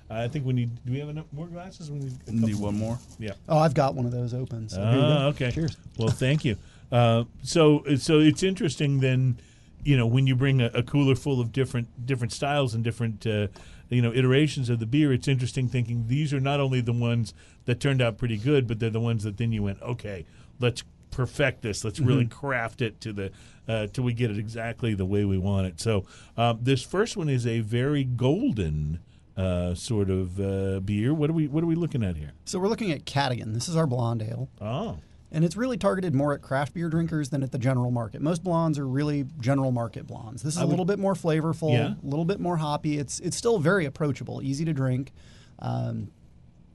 I 0.10 0.28
think 0.28 0.46
we 0.46 0.54
need. 0.54 0.84
Do 0.86 0.92
we 0.92 1.00
have 1.00 1.10
enough 1.10 1.26
more 1.32 1.48
glasses? 1.48 1.90
We 1.90 1.98
need, 2.00 2.14
a 2.28 2.32
Need 2.32 2.56
one 2.56 2.78
more? 2.78 3.00
Yeah. 3.18 3.32
oh, 3.50 3.58
I've 3.58 3.74
got 3.74 3.96
one 3.96 4.06
of 4.06 4.12
those 4.12 4.34
open. 4.34 4.70
So 4.70 4.78
here 4.80 5.02
Ah, 5.04 5.26
okay. 5.28 5.50
Cheers. 5.52 5.76
Well, 5.98 6.10
thank 6.10 6.46
you. 6.46 6.56
Uh, 6.94 7.24
so, 7.42 7.84
so 7.98 8.20
it's 8.20 8.44
interesting 8.44 9.00
then, 9.00 9.40
you 9.84 9.98
know, 9.98 10.06
when 10.06 10.28
you 10.28 10.36
bring 10.36 10.62
a, 10.62 10.68
a 10.76 10.84
cooler 10.84 11.16
full 11.16 11.42
of 11.42 11.52
different 11.52 12.06
different 12.06 12.32
styles 12.32 12.76
and 12.76 12.84
different, 12.84 13.26
uh, 13.26 13.48
you 13.90 14.02
know, 14.02 14.14
iterations 14.14 14.70
of 14.70 14.80
the 14.80 14.86
beer. 14.86 15.12
It's 15.12 15.28
interesting 15.28 15.68
thinking 15.68 16.06
these 16.08 16.34
are 16.34 16.40
not 16.40 16.60
only 16.60 16.82
the 16.82 16.94
ones 16.94 17.34
that 17.66 17.80
turned 17.80 18.00
out 18.02 18.20
pretty 18.20 18.38
good, 18.38 18.68
but 18.68 18.80
they're 18.80 18.92
the 18.92 19.00
ones 19.00 19.24
that 19.24 19.38
then 19.38 19.52
you 19.52 19.64
went, 19.64 19.82
okay, 19.82 20.26
let's 20.60 20.84
perfect 21.10 21.64
this. 21.64 21.84
Let's 21.84 22.00
really 22.00 22.28
craft 22.28 22.82
it 22.82 23.02
to 23.02 23.12
the 23.12 23.32
uh, 23.68 23.88
till 23.88 24.04
we 24.04 24.14
get 24.14 24.30
it 24.30 24.38
exactly 24.38 24.94
the 24.94 25.06
way 25.06 25.26
we 25.26 25.40
want 25.40 25.66
it. 25.66 25.82
So, 25.82 26.06
um, 26.38 26.60
this 26.62 26.84
first 26.84 27.18
one 27.18 27.28
is 27.28 27.48
a 27.48 27.62
very 27.62 28.04
golden. 28.04 29.00
Uh, 29.36 29.74
sort 29.74 30.12
of 30.12 30.40
uh, 30.40 30.80
beer. 30.82 31.12
What 31.12 31.28
are 31.28 31.34
we? 31.34 31.48
What 31.48 31.64
are 31.64 31.66
we 31.66 31.74
looking 31.74 32.04
at 32.04 32.18
here? 32.18 32.34
So 32.46 32.60
we're 32.60 32.68
looking 32.68 32.92
at 32.92 33.06
Kadigan. 33.06 33.56
This 33.56 33.68
is 33.68 33.76
our 33.76 33.88
blonde 33.88 34.22
ale. 34.22 34.48
Oh, 34.62 35.00
And 35.34 35.44
it's 35.44 35.58
really 35.58 35.78
targeted 35.78 36.14
more 36.14 36.34
at 36.34 36.42
craft 36.44 36.76
beer 36.76 36.90
drinkers 36.90 37.30
than 37.30 37.42
at 37.42 37.52
the 37.52 37.58
general 37.58 37.90
market. 37.90 38.22
Most 38.22 38.44
blondes 38.44 38.78
are 38.78 38.88
really 38.88 39.26
general 39.40 39.72
market 39.72 40.06
blondes. 40.06 40.44
This 40.44 40.56
is 40.56 40.62
a 40.62 40.66
little 40.66 40.86
bit 40.86 41.00
more 41.00 41.16
flavorful, 41.16 41.72
Yeah. 41.74 41.96
a 42.02 42.06
little 42.08 42.24
bit 42.26 42.40
more 42.40 42.58
hoppy. 42.58 43.00
It's 43.00 43.20
it's 43.20 43.36
still 43.36 43.58
very 43.58 43.86
approachable, 43.86 44.42
easy 44.44 44.64
to 44.64 44.74
drink. 44.74 45.12
Um, 45.60 46.12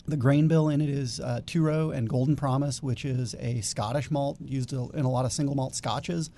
the 0.06 0.16
grain 0.16 0.48
bill 0.48 0.68
in 0.70 0.80
it 0.80 0.88
is 0.88 1.20
uh, 1.20 1.40
Turo 1.46 1.94
and 1.96 2.08
Golden 2.08 2.34
Promise, 2.34 2.82
which 2.82 3.04
is 3.04 3.36
a 3.38 3.60
Scottish 3.60 4.10
malt 4.10 4.38
used 4.40 4.72
in 4.72 5.04
a 5.04 5.10
lot 5.10 5.24
of 5.24 5.32
single 5.32 5.54
malt 5.54 5.74
scotches. 5.76 6.30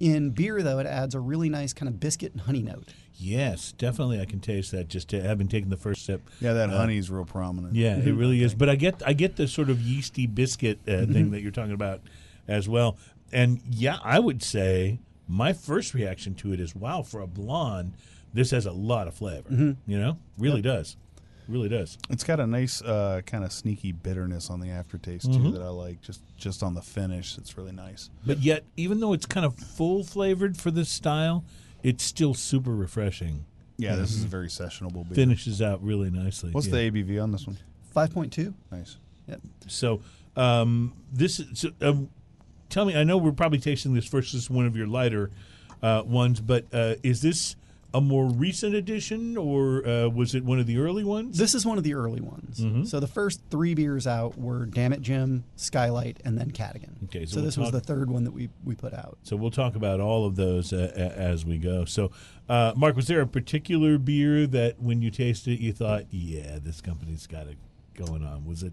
In 0.00 0.30
beer, 0.30 0.62
though, 0.62 0.78
it 0.78 0.86
adds 0.86 1.14
a 1.14 1.20
really 1.20 1.50
nice 1.50 1.72
kind 1.74 1.86
of 1.88 2.00
biscuit 2.00 2.32
and 2.32 2.40
honey 2.40 2.62
note. 2.62 2.94
Yes, 3.20 3.72
definitely. 3.72 4.20
I 4.20 4.24
can 4.24 4.40
taste 4.40 4.70
that. 4.72 4.88
Just 4.88 5.08
to, 5.10 5.22
having 5.22 5.46
taken 5.48 5.68
the 5.68 5.76
first 5.76 6.06
sip. 6.06 6.22
Yeah, 6.40 6.54
that 6.54 6.70
honey's 6.70 7.10
real 7.10 7.24
prominent. 7.24 7.74
Yeah, 7.74 7.96
it 7.96 8.12
really 8.14 8.42
is. 8.42 8.54
But 8.60 8.68
I 8.70 8.76
get 8.76 9.02
I 9.06 9.12
get 9.12 9.36
the 9.36 9.46
sort 9.46 9.68
of 9.70 9.80
yeasty 9.80 10.26
biscuit 10.26 10.78
uh, 10.86 10.90
Mm-hmm. 10.92 11.12
thing 11.12 11.30
that 11.32 11.40
you're 11.42 11.50
talking 11.52 11.72
about 11.74 12.00
as 12.48 12.68
well. 12.68 12.96
And 13.32 13.60
yeah, 13.68 13.98
I 14.02 14.18
would 14.18 14.42
say 14.42 14.98
my 15.28 15.52
first 15.52 15.94
reaction 15.94 16.34
to 16.36 16.52
it 16.52 16.60
is, 16.60 16.74
wow, 16.74 17.02
for 17.02 17.20
a 17.20 17.26
blonde, 17.26 17.92
this 18.34 18.50
has 18.52 18.66
a 18.66 18.72
lot 18.72 19.06
of 19.06 19.14
flavor. 19.14 19.48
Mm-hmm. 19.50 19.72
You 19.90 19.98
know, 19.98 20.18
really 20.38 20.62
does, 20.62 20.96
really 21.46 21.68
does. 21.68 21.96
It's 22.08 22.24
got 22.24 22.40
a 22.40 22.46
nice 22.46 22.80
uh, 22.82 23.20
kind 23.26 23.44
of 23.44 23.52
sneaky 23.52 23.92
bitterness 23.92 24.50
on 24.50 24.60
the 24.60 24.70
aftertaste 24.70 25.28
Mm-hmm. 25.30 25.44
too 25.44 25.52
that 25.52 25.62
I 25.62 25.68
like. 25.68 26.00
Just 26.00 26.22
just 26.36 26.62
on 26.62 26.74
the 26.74 26.82
finish, 26.82 27.36
it's 27.38 27.56
really 27.58 27.72
nice. 27.72 28.08
But 28.26 28.38
yet, 28.38 28.64
even 28.76 28.98
though 29.00 29.12
it's 29.12 29.26
kind 29.26 29.44
of 29.46 29.54
full 29.54 30.02
flavored 30.04 30.56
for 30.56 30.70
this 30.70 30.88
style, 30.88 31.44
it's 31.82 32.04
still 32.04 32.34
super 32.34 32.74
refreshing. 32.74 33.44
Yeah, 33.76 33.96
this 33.96 34.12
is 34.12 34.24
a 34.24 34.28
very 34.28 34.48
sessionable 34.48 35.08
beer. 35.08 35.14
Finishes 35.14 35.62
out 35.62 35.82
really 35.82 36.10
nicely. 36.10 36.50
What's 36.50 36.66
yeah. 36.66 36.90
the 36.90 37.02
ABV 37.02 37.22
on 37.22 37.32
this 37.32 37.46
one? 37.46 37.56
5.2. 37.96 38.52
Nice. 38.70 38.98
Yep. 39.26 39.40
So, 39.68 40.02
um, 40.36 40.92
this 41.12 41.40
is. 41.40 41.60
So, 41.60 41.70
um, 41.80 42.10
tell 42.68 42.84
me, 42.84 42.94
I 42.94 43.04
know 43.04 43.16
we're 43.16 43.32
probably 43.32 43.58
tasting 43.58 43.94
this 43.94 44.06
versus 44.06 44.50
one 44.50 44.66
of 44.66 44.76
your 44.76 44.86
lighter 44.86 45.30
uh, 45.82 46.02
ones, 46.04 46.40
but 46.40 46.66
uh, 46.72 46.96
is 47.02 47.22
this 47.22 47.56
a 47.92 48.00
more 48.00 48.26
recent 48.26 48.74
addition, 48.74 49.36
or 49.36 49.86
uh, 49.86 50.08
was 50.08 50.34
it 50.34 50.44
one 50.44 50.58
of 50.58 50.66
the 50.66 50.78
early 50.78 51.04
ones? 51.04 51.38
This 51.38 51.54
is 51.54 51.66
one 51.66 51.78
of 51.78 51.84
the 51.84 51.94
early 51.94 52.20
ones. 52.20 52.60
Mm-hmm. 52.60 52.84
So 52.84 53.00
the 53.00 53.06
first 53.06 53.40
three 53.50 53.74
beers 53.74 54.06
out 54.06 54.38
were 54.38 54.66
Dammit 54.66 55.02
Jim, 55.02 55.44
Skylight, 55.56 56.20
and 56.24 56.38
then 56.38 56.50
Kadigan. 56.50 57.02
Okay, 57.04 57.26
so 57.26 57.32
so, 57.32 57.36
we'll 57.36 57.44
this 57.46 57.58
was 57.58 57.70
the 57.72 57.80
third 57.80 58.10
one 58.10 58.24
that 58.24 58.32
we, 58.32 58.48
we 58.64 58.74
put 58.74 58.94
out. 58.94 59.18
So 59.22 59.36
we'll 59.36 59.50
talk 59.50 59.74
about 59.74 60.00
all 60.00 60.24
of 60.24 60.36
those 60.36 60.72
uh, 60.72 60.92
as 61.16 61.44
we 61.44 61.58
go. 61.58 61.84
So, 61.84 62.10
uh, 62.48 62.72
Mark, 62.76 62.96
was 62.96 63.06
there 63.06 63.20
a 63.20 63.26
particular 63.26 63.98
beer 63.98 64.46
that 64.46 64.80
when 64.80 65.02
you 65.02 65.10
tasted 65.10 65.54
it, 65.54 65.60
you 65.60 65.72
thought, 65.72 66.04
"Yeah, 66.10 66.58
this 66.62 66.80
company's 66.80 67.26
got 67.26 67.46
it 67.46 67.58
going 67.94 68.24
on"? 68.24 68.44
Was 68.44 68.62
it 68.62 68.72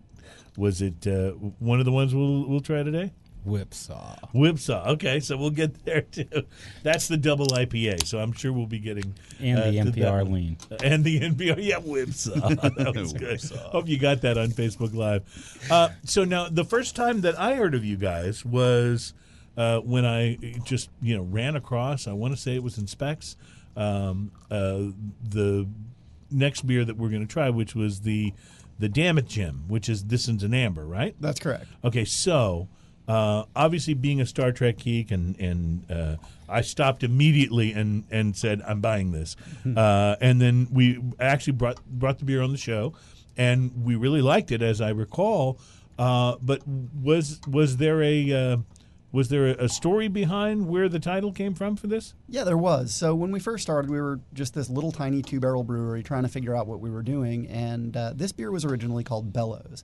was 0.56 0.82
it 0.82 1.08
uh, 1.08 1.32
one 1.60 1.80
of 1.80 1.86
the 1.86 1.92
ones 1.92 2.14
we'll 2.14 2.48
we'll 2.48 2.62
try 2.62 2.84
today? 2.84 3.14
Whipsaw. 3.48 4.18
Whipsaw. 4.34 4.90
Okay, 4.94 5.20
so 5.20 5.38
we'll 5.38 5.50
get 5.50 5.86
there 5.86 6.02
too. 6.02 6.44
That's 6.84 7.08
the 7.08 7.18
double 7.18 7.48
IPA. 7.48 8.06
So 8.06 8.20
I'm 8.20 8.34
sure 8.34 8.52
we'll 8.52 8.66
be 8.68 8.80
getting 8.80 9.16
And 9.40 9.60
uh, 9.60 9.72
the 9.72 9.78
NPR 9.78 10.30
lean. 10.32 10.58
and 10.84 11.04
the 11.04 11.20
NPR. 11.22 11.56
Yeah, 11.58 11.78
Whipsaw. 11.78 12.50
that 12.50 12.94
was 12.96 13.14
good. 13.14 13.42
Hope 13.72 13.88
you 13.88 13.98
got 13.98 14.22
that 14.22 14.38
on 14.38 14.50
Facebook 14.50 14.94
Live. 14.94 15.24
Uh, 15.72 15.90
so 16.04 16.24
now, 16.24 16.50
the 16.50 16.66
first 16.66 16.96
time 16.96 17.22
that 17.22 17.40
I 17.40 17.56
heard 17.56 17.74
of 17.74 17.86
you 17.86 17.96
guys 17.98 18.44
was 18.46 19.14
uh, 19.56 19.80
when 19.80 20.06
I 20.06 20.36
just 20.64 20.90
you 21.02 21.16
know 21.16 21.24
ran 21.24 21.56
across. 21.56 22.08
I 22.08 22.14
want 22.14 22.36
to 22.36 22.40
say 22.40 22.56
it 22.56 22.64
was 22.64 22.78
in 22.78 22.88
Spec's. 22.88 23.38
Um, 23.76 24.32
uh, 24.50 24.86
the 25.24 25.68
next 26.32 26.66
beer 26.66 26.84
that 26.84 26.98
we're 26.98 27.10
going 27.10 27.26
to 27.26 27.32
try, 27.32 27.50
which 27.50 27.76
was 27.76 28.02
the 28.02 28.34
the 28.80 28.90
Dammit 28.90 29.28
Jim, 29.28 29.64
which 29.68 29.90
is 29.90 30.06
this 30.06 30.28
is 30.28 30.44
an 30.44 30.54
amber, 30.54 30.86
right? 30.86 31.16
That's 31.20 31.40
correct. 31.40 31.66
Okay, 31.84 32.06
so 32.06 32.68
uh, 33.08 33.46
obviously 33.56 33.94
being 33.94 34.20
a 34.20 34.26
Star 34.26 34.52
Trek 34.52 34.78
geek, 34.78 35.12
and 35.12 35.40
and 35.40 35.92
uh, 35.92 36.16
I 36.50 36.62
stopped 36.62 37.04
immediately 37.04 37.72
and 37.72 38.04
and 38.12 38.36
said 38.36 38.62
I'm 38.68 38.82
buying 38.82 39.12
this, 39.12 39.36
uh, 39.76 40.16
and 40.20 40.42
then 40.42 40.68
we 40.72 41.02
actually 41.20 41.54
brought 41.54 41.84
brought 41.86 42.20
the 42.20 42.26
beer 42.26 42.42
on 42.42 42.52
the 42.52 42.58
show, 42.58 42.94
and 43.38 43.86
we 43.86 43.96
really 43.96 44.22
liked 44.22 44.52
it, 44.52 44.62
as 44.62 44.82
I 44.82 44.90
recall. 44.90 45.60
Uh, 45.98 46.36
but 46.42 46.62
was 46.68 47.40
was 47.48 47.78
there 47.78 48.02
a 48.04 48.32
uh, 48.34 48.58
was 49.12 49.30
there 49.30 49.48
a 49.48 49.70
story 49.70 50.10
behind 50.10 50.68
where 50.68 50.90
the 50.90 51.00
title 51.00 51.32
came 51.32 51.54
from 51.54 51.76
for 51.76 51.88
this? 51.88 52.14
Yeah, 52.28 52.44
there 52.44 52.58
was. 52.58 52.94
So 52.94 53.16
when 53.16 53.32
we 53.32 53.40
first 53.40 53.64
started, 53.64 53.90
we 53.90 54.00
were 54.02 54.20
just 54.34 54.54
this 54.54 54.70
little 54.70 54.92
tiny 54.92 55.22
two 55.22 55.40
barrel 55.40 55.64
brewery 55.64 56.04
trying 56.04 56.24
to 56.24 56.30
figure 56.30 56.56
out 56.56 56.68
what 56.68 56.82
we 56.82 56.90
were 56.90 57.04
doing. 57.04 57.48
And 57.48 57.96
uh, 57.96 58.14
this 58.16 58.32
beer 58.32 58.52
was 58.52 58.66
originally 58.66 59.04
called 59.04 59.32
Bellows. 59.32 59.84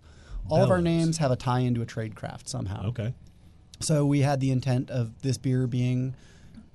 All 0.49 0.63
of 0.63 0.69
our 0.69 0.81
names 0.81 1.17
have 1.17 1.31
a 1.31 1.35
tie 1.35 1.59
into 1.59 1.81
a 1.81 1.85
trade 1.85 2.15
craft 2.15 2.47
somehow. 2.49 2.87
Okay, 2.87 3.13
So 3.79 4.05
we 4.05 4.19
had 4.21 4.39
the 4.39 4.51
intent 4.51 4.89
of 4.89 5.21
this 5.21 5.37
beer 5.37 5.67
being 5.67 6.15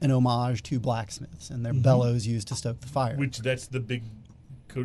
an 0.01 0.11
homage 0.11 0.63
to 0.65 0.79
blacksmiths 0.81 1.51
and 1.51 1.65
their 1.65 1.73
mm-hmm. 1.73 1.83
bellows 1.83 2.27
used 2.27 2.49
to 2.49 2.55
stoke 2.55 2.81
the 2.81 2.89
fire. 2.89 3.17
which 3.17 3.39
that's 3.39 3.67
the 3.67 3.81
big. 3.81 4.05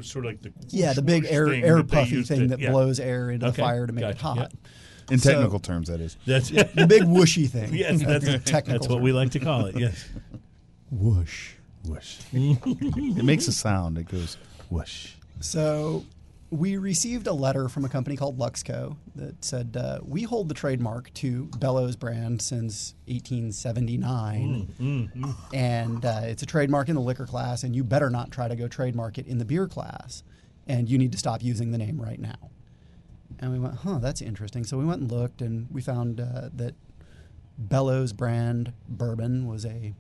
Sort 0.02 0.26
of 0.26 0.32
like 0.32 0.41
the 0.41 0.52
yeah, 0.69 0.93
the 0.93 1.04
big 1.04 1.26
air 1.30 1.50
air 1.50 1.84
puffy 1.84 2.24
thing 2.24 2.39
to- 2.39 2.48
that 2.48 2.60
yeah. 2.60 2.72
blows 2.72 3.00
air 3.00 3.30
into 3.30 3.46
Okay, 3.48 3.58
the 3.58 3.62
fire 3.62 3.86
to 3.86 3.93
make 3.93 4.06
it 4.06 4.17
hot. 4.19 4.38
yeah. 4.38 4.48
In 5.12 5.19
So- 5.19 5.34
technical 5.34 5.60
terms, 5.60 5.89
that 5.89 6.00
is. 6.00 6.17
That's 6.26 6.50
The 6.50 6.88
big 6.88 7.04
whooshy 7.04 7.48
thing. 7.50 7.74
yes, 7.74 8.02
that's 8.02 8.26
technical 8.50 8.80
that's 8.80 8.88
what 8.88 8.96
term. 8.96 9.04
we 9.04 9.12
like 9.12 9.32
to 9.32 9.39
call 9.39 9.65
it. 9.65 9.78
Yes. 9.78 10.08
whoosh. 10.91 11.52
Whoosh. 11.86 12.19
it 12.32 13.24
makes 13.26 13.48
a 13.48 13.52
sound. 13.52 13.98
It 13.98 14.08
goes 14.08 14.38
whoosh. 14.69 15.12
So 15.41 16.06
we 16.54 16.78
received 16.78 17.26
a 17.26 17.34
letter 17.34 17.68
from 17.68 17.84
a 17.84 17.89
company 17.89 18.16
called 18.16 18.38
Luxco 18.38 18.96
that 19.16 19.44
said 19.44 19.76
uh, 19.76 20.00
we 20.06 20.22
hold 20.22 20.50
the 20.50 20.54
trademark 20.54 21.12
to 21.16 21.46
Bellows 21.58 21.96
brand 21.96 22.44
since 22.44 22.94
1879, 23.08 24.68
and 25.54 26.06
uh, 26.06 26.22
it's 26.24 26.44
a 26.44 26.46
trademark 26.46 26.89
in 26.89 26.96
the 26.96 27.02
liquor 27.02 27.26
class, 27.26 27.63
and 27.63 27.76
you 27.76 27.84
better 27.84 28.12
not 28.12 28.30
try 28.30 28.48
to 28.48 28.56
go 28.56 28.68
trademark 28.68 29.18
it 29.18 29.26
in 29.26 29.39
the 29.39 29.46
beer 29.46 29.68
class, 29.68 30.24
and 30.68 30.88
you 30.88 31.00
need 31.00 31.12
to 31.12 31.18
stop 31.18 31.42
using 31.42 31.72
the 31.72 31.78
name 31.80 32.00
right 32.00 32.20
now. 32.20 32.52
And 33.39 33.52
we 33.52 33.58
went, 33.58 33.78
huh, 33.78 33.98
that's 33.98 34.22
interesting. 34.22 34.63
So 34.63 34.78
we 34.78 34.86
went 34.86 35.02
and 35.02 35.12
looked, 35.12 35.42
and 35.42 35.68
we 35.72 35.82
found 35.82 36.20
uh, 36.20 36.50
that 36.54 36.76
Bellows 37.58 38.13
brand 38.13 38.74
bourbon 38.88 39.48
was 39.48 39.66
a 39.66 39.96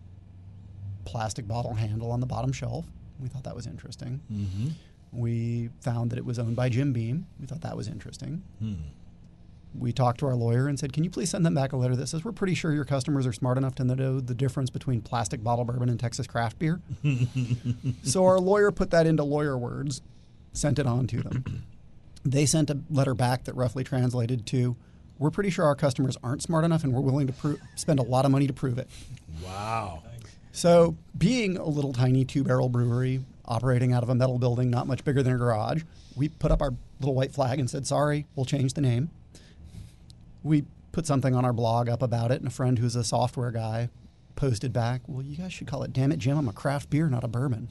plastic 1.05 1.47
bottle 1.47 1.73
handle 1.73 2.11
on 2.11 2.19
the 2.19 2.27
bottom 2.27 2.51
shelf. 2.51 2.85
We 3.19 3.27
thought 3.27 3.43
that 3.43 3.55
was 3.55 3.65
interesting. 3.65 4.21
Mm-hmm. 4.31 4.69
We 5.13 5.69
found 5.81 6.11
that 6.11 6.17
it 6.17 6.25
was 6.25 6.39
owned 6.39 6.55
by 6.55 6.69
Jim 6.69 6.91
Beam. 6.93 7.27
We 7.39 7.45
thought 7.45 7.61
that 7.61 7.77
was 7.77 7.87
interesting. 7.87 8.43
Hmm. 8.59 8.73
We 9.75 9.91
talked 9.91 10.19
to 10.19 10.27
our 10.27 10.35
lawyer 10.35 10.67
and 10.67 10.79
said, 10.79 10.93
Can 10.93 11.03
you 11.03 11.09
please 11.09 11.29
send 11.31 11.45
them 11.45 11.55
back 11.55 11.73
a 11.73 11.77
letter 11.77 11.95
that 11.95 12.07
says, 12.07 12.23
We're 12.23 12.31
pretty 12.31 12.53
sure 12.55 12.73
your 12.73 12.85
customers 12.85 13.25
are 13.25 13.33
smart 13.33 13.57
enough 13.57 13.75
to 13.75 13.83
know 13.83 14.19
the 14.19 14.35
difference 14.35 14.69
between 14.69 15.01
plastic 15.01 15.43
bottle 15.43 15.65
bourbon 15.65 15.89
and 15.89 15.99
Texas 15.99 16.27
craft 16.27 16.59
beer? 16.59 16.81
so 18.03 18.25
our 18.25 18.39
lawyer 18.39 18.71
put 18.71 18.91
that 18.91 19.07
into 19.07 19.23
lawyer 19.23 19.57
words, 19.57 20.01
sent 20.51 20.77
it 20.79 20.85
on 20.87 21.07
to 21.07 21.21
them. 21.21 21.63
They 22.25 22.45
sent 22.45 22.69
a 22.69 22.79
letter 22.89 23.13
back 23.13 23.43
that 23.43 23.55
roughly 23.55 23.83
translated 23.83 24.45
to, 24.45 24.77
We're 25.19 25.29
pretty 25.29 25.49
sure 25.49 25.65
our 25.65 25.75
customers 25.75 26.15
aren't 26.23 26.41
smart 26.41 26.63
enough 26.63 26.85
and 26.85 26.93
we're 26.93 27.01
willing 27.01 27.27
to 27.27 27.33
pro- 27.33 27.57
spend 27.75 27.99
a 27.99 28.03
lot 28.03 28.23
of 28.23 28.31
money 28.31 28.47
to 28.47 28.53
prove 28.53 28.77
it. 28.77 28.89
Wow. 29.43 30.03
So, 30.53 30.95
being 31.17 31.57
a 31.57 31.65
little 31.65 31.91
tiny 31.91 32.23
two 32.23 32.43
barrel 32.45 32.69
brewery 32.69 33.25
operating 33.45 33.93
out 33.93 34.03
of 34.03 34.09
a 34.09 34.15
metal 34.15 34.39
building 34.39 34.69
not 34.69 34.87
much 34.87 35.03
bigger 35.03 35.21
than 35.23 35.33
a 35.33 35.37
garage, 35.37 35.83
we 36.15 36.29
put 36.29 36.51
up 36.51 36.61
our 36.61 36.73
little 36.99 37.15
white 37.15 37.31
flag 37.33 37.59
and 37.59 37.69
said, 37.69 37.85
Sorry, 37.85 38.25
we'll 38.35 38.45
change 38.45 38.73
the 38.73 38.81
name. 38.81 39.09
We 40.43 40.65
put 40.91 41.05
something 41.05 41.33
on 41.35 41.45
our 41.45 41.53
blog 41.53 41.89
up 41.89 42.01
about 42.01 42.31
it, 42.31 42.39
and 42.39 42.47
a 42.47 42.51
friend 42.51 42.79
who's 42.79 42.95
a 42.95 43.03
software 43.03 43.51
guy 43.51 43.89
posted 44.35 44.73
back, 44.73 45.01
Well, 45.07 45.23
you 45.23 45.37
guys 45.37 45.53
should 45.53 45.67
call 45.67 45.83
it 45.83 45.93
Damn 45.93 46.11
It 46.11 46.17
Jim, 46.19 46.37
I'm 46.37 46.47
a 46.47 46.53
craft 46.53 46.89
beer, 46.89 47.07
not 47.07 47.23
a 47.23 47.27
bourbon. 47.27 47.67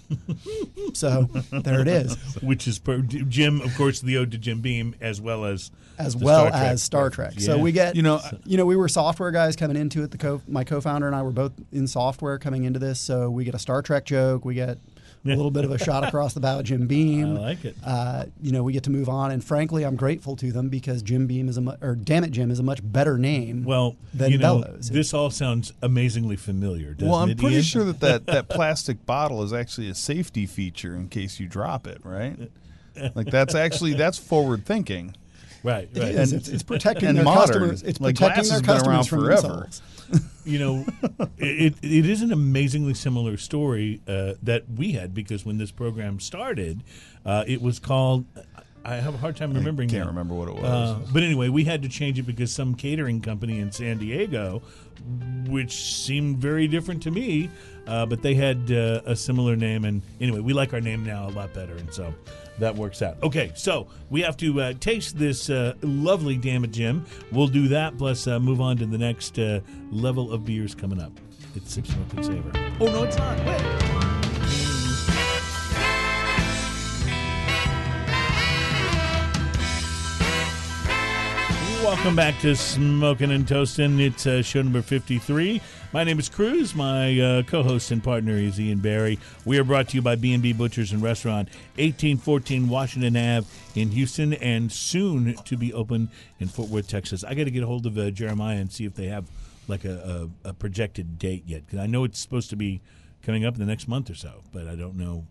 so, 0.94 1.22
there 1.50 1.80
it 1.80 1.88
is. 1.88 2.14
Which 2.42 2.66
is 2.68 2.78
per, 2.78 2.98
Jim, 2.98 3.60
of 3.60 3.74
course, 3.76 4.00
the 4.00 4.16
ode 4.16 4.30
to 4.32 4.38
Jim 4.38 4.60
Beam, 4.60 4.94
as 5.00 5.20
well 5.20 5.44
as 5.44 5.70
As 5.98 6.16
well 6.16 6.46
Star 6.46 6.50
Trek 6.50 6.62
as 6.62 6.82
Star 6.82 7.10
Trek. 7.10 7.26
reference. 7.28 7.46
So 7.46 7.58
we 7.58 7.72
get, 7.72 7.96
You 7.96 8.02
know, 8.02 8.20
you 8.44 8.56
know, 8.56 8.64
we 8.66 8.76
were 8.76 8.88
software 8.88 9.30
guys 9.32 9.56
coming 9.56 9.76
into 9.76 10.02
it. 10.02 10.10
The 10.12 10.18
co- 10.18 10.42
my 10.46 10.64
co-founder 10.64 11.06
and 11.06 11.16
I 11.16 11.22
were 11.22 11.30
both 11.32 11.52
in 11.72 11.86
software 11.86 12.38
coming 12.38 12.64
into 12.64 12.78
this, 12.78 13.00
so 13.00 13.28
we 13.30 13.44
get 13.44 13.54
a 13.54 13.58
Star 13.58 13.82
Trek 13.82 14.04
joke. 14.04 14.44
We 14.44 14.54
get 14.54 14.78
a 15.24 15.28
little 15.28 15.50
bit 15.50 15.64
of 15.64 15.70
a 15.70 15.78
shot 15.78 16.02
across 16.06 16.34
the 16.34 16.40
bow 16.40 16.58
at 16.58 16.64
Jim 16.64 16.86
Beam. 16.86 17.36
I 17.36 17.40
like 17.40 17.64
it. 17.64 17.76
Uh, 17.84 18.24
you 18.40 18.50
know, 18.52 18.62
we 18.62 18.72
get 18.72 18.82
to 18.84 18.90
move 18.90 19.08
on, 19.08 19.30
and 19.30 19.42
frankly, 19.44 19.84
I'm 19.84 19.94
grateful 19.96 20.34
to 20.36 20.50
them 20.52 20.68
because 20.68 21.02
Jim 21.02 21.26
Beam 21.26 21.48
is 21.48 21.56
a 21.56 21.60
mu- 21.60 21.76
or 21.80 21.94
Damn 21.94 22.24
It 22.24 22.30
Jim 22.30 22.50
is 22.50 22.58
a 22.58 22.62
much 22.62 22.80
better 22.82 23.16
name. 23.18 23.64
Well, 23.64 23.96
than 24.12 24.32
you 24.32 24.38
know, 24.38 24.60
Bellows. 24.62 24.90
this 24.90 25.14
all 25.14 25.30
sounds 25.30 25.72
amazingly 25.82 26.36
familiar, 26.36 26.94
doesn't 26.94 27.08
well, 27.08 27.20
I'm 27.20 27.30
it, 27.30 27.38
pretty 27.38 27.54
Ian? 27.56 27.64
sure 27.64 27.84
that, 27.84 28.00
that 28.00 28.26
that 28.26 28.48
plastic 28.50 29.06
bottle 29.06 29.42
is 29.42 29.52
actually 29.52 29.88
a 29.88 29.94
safety 29.94 30.46
feature 30.46 30.94
in 30.96 31.08
case 31.08 31.38
you 31.38 31.46
drop 31.46 31.86
it, 31.86 32.00
right? 32.04 32.36
Like 33.14 33.28
that's 33.28 33.54
actually 33.54 33.94
that's 33.94 34.18
forward 34.18 34.66
thinking. 34.66 35.16
Right, 35.62 35.88
It 35.94 35.98
right. 36.00 36.08
is. 36.10 36.32
It's, 36.34 36.48
it's 36.48 36.62
protecting 36.62 37.08
and 37.08 37.16
their 37.16 37.24
modern. 37.24 37.46
customers. 37.46 37.82
It's 37.84 38.00
Like, 38.00 38.16
protecting 38.16 38.44
glass 38.48 38.60
their 38.62 38.74
has 38.74 38.82
been 38.82 38.90
around 38.90 38.98
customers 38.98 39.08
from 39.08 39.20
forever. 39.20 39.60
themselves. 40.10 40.31
You 40.44 40.58
know, 40.58 40.84
it, 41.38 41.74
it 41.82 42.06
is 42.06 42.22
an 42.22 42.32
amazingly 42.32 42.94
similar 42.94 43.36
story 43.36 44.00
uh, 44.08 44.34
that 44.42 44.64
we 44.68 44.92
had 44.92 45.14
because 45.14 45.44
when 45.44 45.58
this 45.58 45.70
program 45.70 46.20
started, 46.20 46.82
uh, 47.24 47.44
it 47.46 47.62
was 47.62 47.78
called. 47.78 48.24
I 48.84 48.96
have 48.96 49.14
a 49.14 49.18
hard 49.18 49.36
time 49.36 49.54
remembering. 49.54 49.88
I 49.90 49.92
can't 49.92 50.08
remember 50.08 50.34
what 50.34 50.48
it 50.48 50.54
was. 50.54 50.64
Uh, 50.64 50.98
but 51.12 51.22
anyway, 51.22 51.48
we 51.48 51.62
had 51.62 51.82
to 51.82 51.88
change 51.88 52.18
it 52.18 52.24
because 52.24 52.52
some 52.52 52.74
catering 52.74 53.20
company 53.20 53.60
in 53.60 53.70
San 53.70 53.98
Diego, 53.98 54.62
which 55.46 55.72
seemed 55.72 56.38
very 56.38 56.66
different 56.66 57.00
to 57.04 57.12
me, 57.12 57.48
uh, 57.86 58.06
but 58.06 58.22
they 58.22 58.34
had 58.34 58.72
uh, 58.72 59.02
a 59.06 59.14
similar 59.14 59.54
name. 59.54 59.84
And 59.84 60.02
anyway, 60.20 60.40
we 60.40 60.52
like 60.52 60.72
our 60.72 60.80
name 60.80 61.04
now 61.04 61.28
a 61.28 61.30
lot 61.30 61.54
better, 61.54 61.74
and 61.74 61.94
so 61.94 62.12
that 62.58 62.74
works 62.74 63.02
out. 63.02 63.22
Okay, 63.22 63.52
so 63.54 63.88
we 64.10 64.20
have 64.22 64.36
to 64.38 64.60
uh, 64.60 64.72
taste 64.80 65.18
this 65.18 65.50
uh, 65.50 65.74
lovely 65.82 66.36
Damn 66.36 66.64
It 66.64 66.72
Jim. 66.72 67.04
We'll 67.30 67.48
do 67.48 67.68
that, 67.68 67.96
plus 67.98 68.26
uh, 68.26 68.38
move 68.38 68.60
on 68.60 68.76
to 68.78 68.86
the 68.86 68.98
next 68.98 69.38
uh, 69.38 69.60
level 69.90 70.32
of 70.32 70.44
beers 70.44 70.74
coming 70.74 71.00
up. 71.00 71.12
It's 71.54 71.72
Sip 71.74 71.86
Smoke 71.86 72.12
and 72.14 72.24
Savor. 72.24 72.52
Oh 72.80 72.86
no, 72.86 73.02
it's 73.04 73.16
not. 73.16 73.38
Wait. 73.46 73.92
Welcome 81.84 82.16
back 82.16 82.38
to 82.40 82.54
Smoking 82.54 83.32
and 83.32 83.46
Toasting. 83.46 84.00
It's 84.00 84.26
uh, 84.26 84.40
show 84.40 84.62
number 84.62 84.82
53. 84.82 85.60
My 85.92 86.04
name 86.04 86.18
is 86.18 86.30
Cruz. 86.30 86.74
My 86.74 87.20
uh, 87.20 87.42
co-host 87.42 87.90
and 87.90 88.02
partner 88.02 88.32
is 88.32 88.58
Ian 88.58 88.78
Barry. 88.78 89.18
We 89.44 89.58
are 89.58 89.64
brought 89.64 89.88
to 89.88 89.96
you 89.96 90.00
by 90.00 90.14
B&B 90.14 90.54
Butchers 90.54 90.90
and 90.90 91.02
Restaurant, 91.02 91.50
1814 91.76 92.66
Washington 92.70 93.14
Ave 93.14 93.46
in 93.74 93.90
Houston, 93.90 94.32
and 94.32 94.72
soon 94.72 95.34
to 95.44 95.56
be 95.58 95.70
open 95.74 96.08
in 96.40 96.48
Fort 96.48 96.70
Worth, 96.70 96.88
Texas. 96.88 97.24
I 97.24 97.34
got 97.34 97.44
to 97.44 97.50
get 97.50 97.62
a 97.62 97.66
hold 97.66 97.84
of 97.84 97.98
uh, 97.98 98.10
Jeremiah 98.10 98.56
and 98.56 98.72
see 98.72 98.86
if 98.86 98.94
they 98.94 99.08
have 99.08 99.26
like 99.68 99.84
a, 99.84 100.30
a, 100.44 100.48
a 100.48 100.54
projected 100.54 101.18
date 101.18 101.44
yet, 101.46 101.66
because 101.66 101.78
I 101.78 101.86
know 101.86 102.04
it's 102.04 102.18
supposed 102.18 102.48
to 102.50 102.56
be 102.56 102.80
coming 103.22 103.44
up 103.44 103.52
in 103.52 103.60
the 103.60 103.66
next 103.66 103.86
month 103.86 104.08
or 104.08 104.14
so, 104.14 104.44
but 104.50 104.66
I 104.66 104.76
don't 104.76 104.96
know 104.96 105.26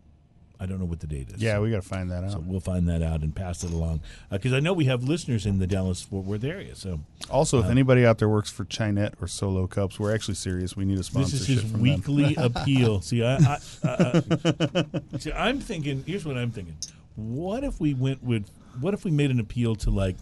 I 0.61 0.67
don't 0.67 0.77
know 0.77 0.85
what 0.85 0.99
the 0.99 1.07
date 1.07 1.31
is. 1.31 1.41
Yeah, 1.41 1.57
we 1.57 1.71
got 1.71 1.81
to 1.81 1.87
find 1.87 2.11
that 2.11 2.23
out. 2.23 2.33
So 2.33 2.39
we'll 2.45 2.59
find 2.59 2.87
that 2.87 3.01
out 3.01 3.21
and 3.21 3.35
pass 3.35 3.63
it 3.63 3.71
along 3.71 4.01
because 4.29 4.53
I 4.53 4.59
know 4.59 4.73
we 4.73 4.85
have 4.85 5.03
listeners 5.03 5.47
in 5.47 5.57
the 5.57 5.65
Dallas 5.65 6.03
Fort 6.03 6.23
Worth 6.23 6.43
area. 6.43 6.75
So 6.75 6.99
also, 7.31 7.57
if 7.63 7.65
anybody 7.65 8.05
out 8.05 8.19
there 8.19 8.29
works 8.29 8.51
for 8.51 8.63
Chinette 8.65 9.13
or 9.19 9.27
Solo 9.27 9.65
Cups, 9.65 9.99
we're 9.99 10.13
actually 10.13 10.35
serious. 10.35 10.77
We 10.77 10.85
need 10.85 10.99
a 10.99 11.03
sponsorship. 11.03 11.39
this 11.39 11.49
is 11.49 11.61
his 11.63 11.73
weekly 11.73 12.35
appeal. 12.37 13.01
See, 13.01 13.23
I, 13.23 13.37
I, 13.37 13.87
uh, 13.87 14.83
see, 15.17 15.31
I'm 15.31 15.59
thinking. 15.59 16.03
Here's 16.05 16.25
what 16.25 16.37
I'm 16.37 16.51
thinking. 16.51 16.77
What 17.15 17.63
if 17.63 17.79
we 17.79 17.95
went 17.95 18.23
with? 18.23 18.47
What 18.79 18.93
if 18.93 19.03
we 19.03 19.09
made 19.09 19.31
an 19.31 19.39
appeal 19.39 19.75
to 19.77 19.89
like, 19.89 20.15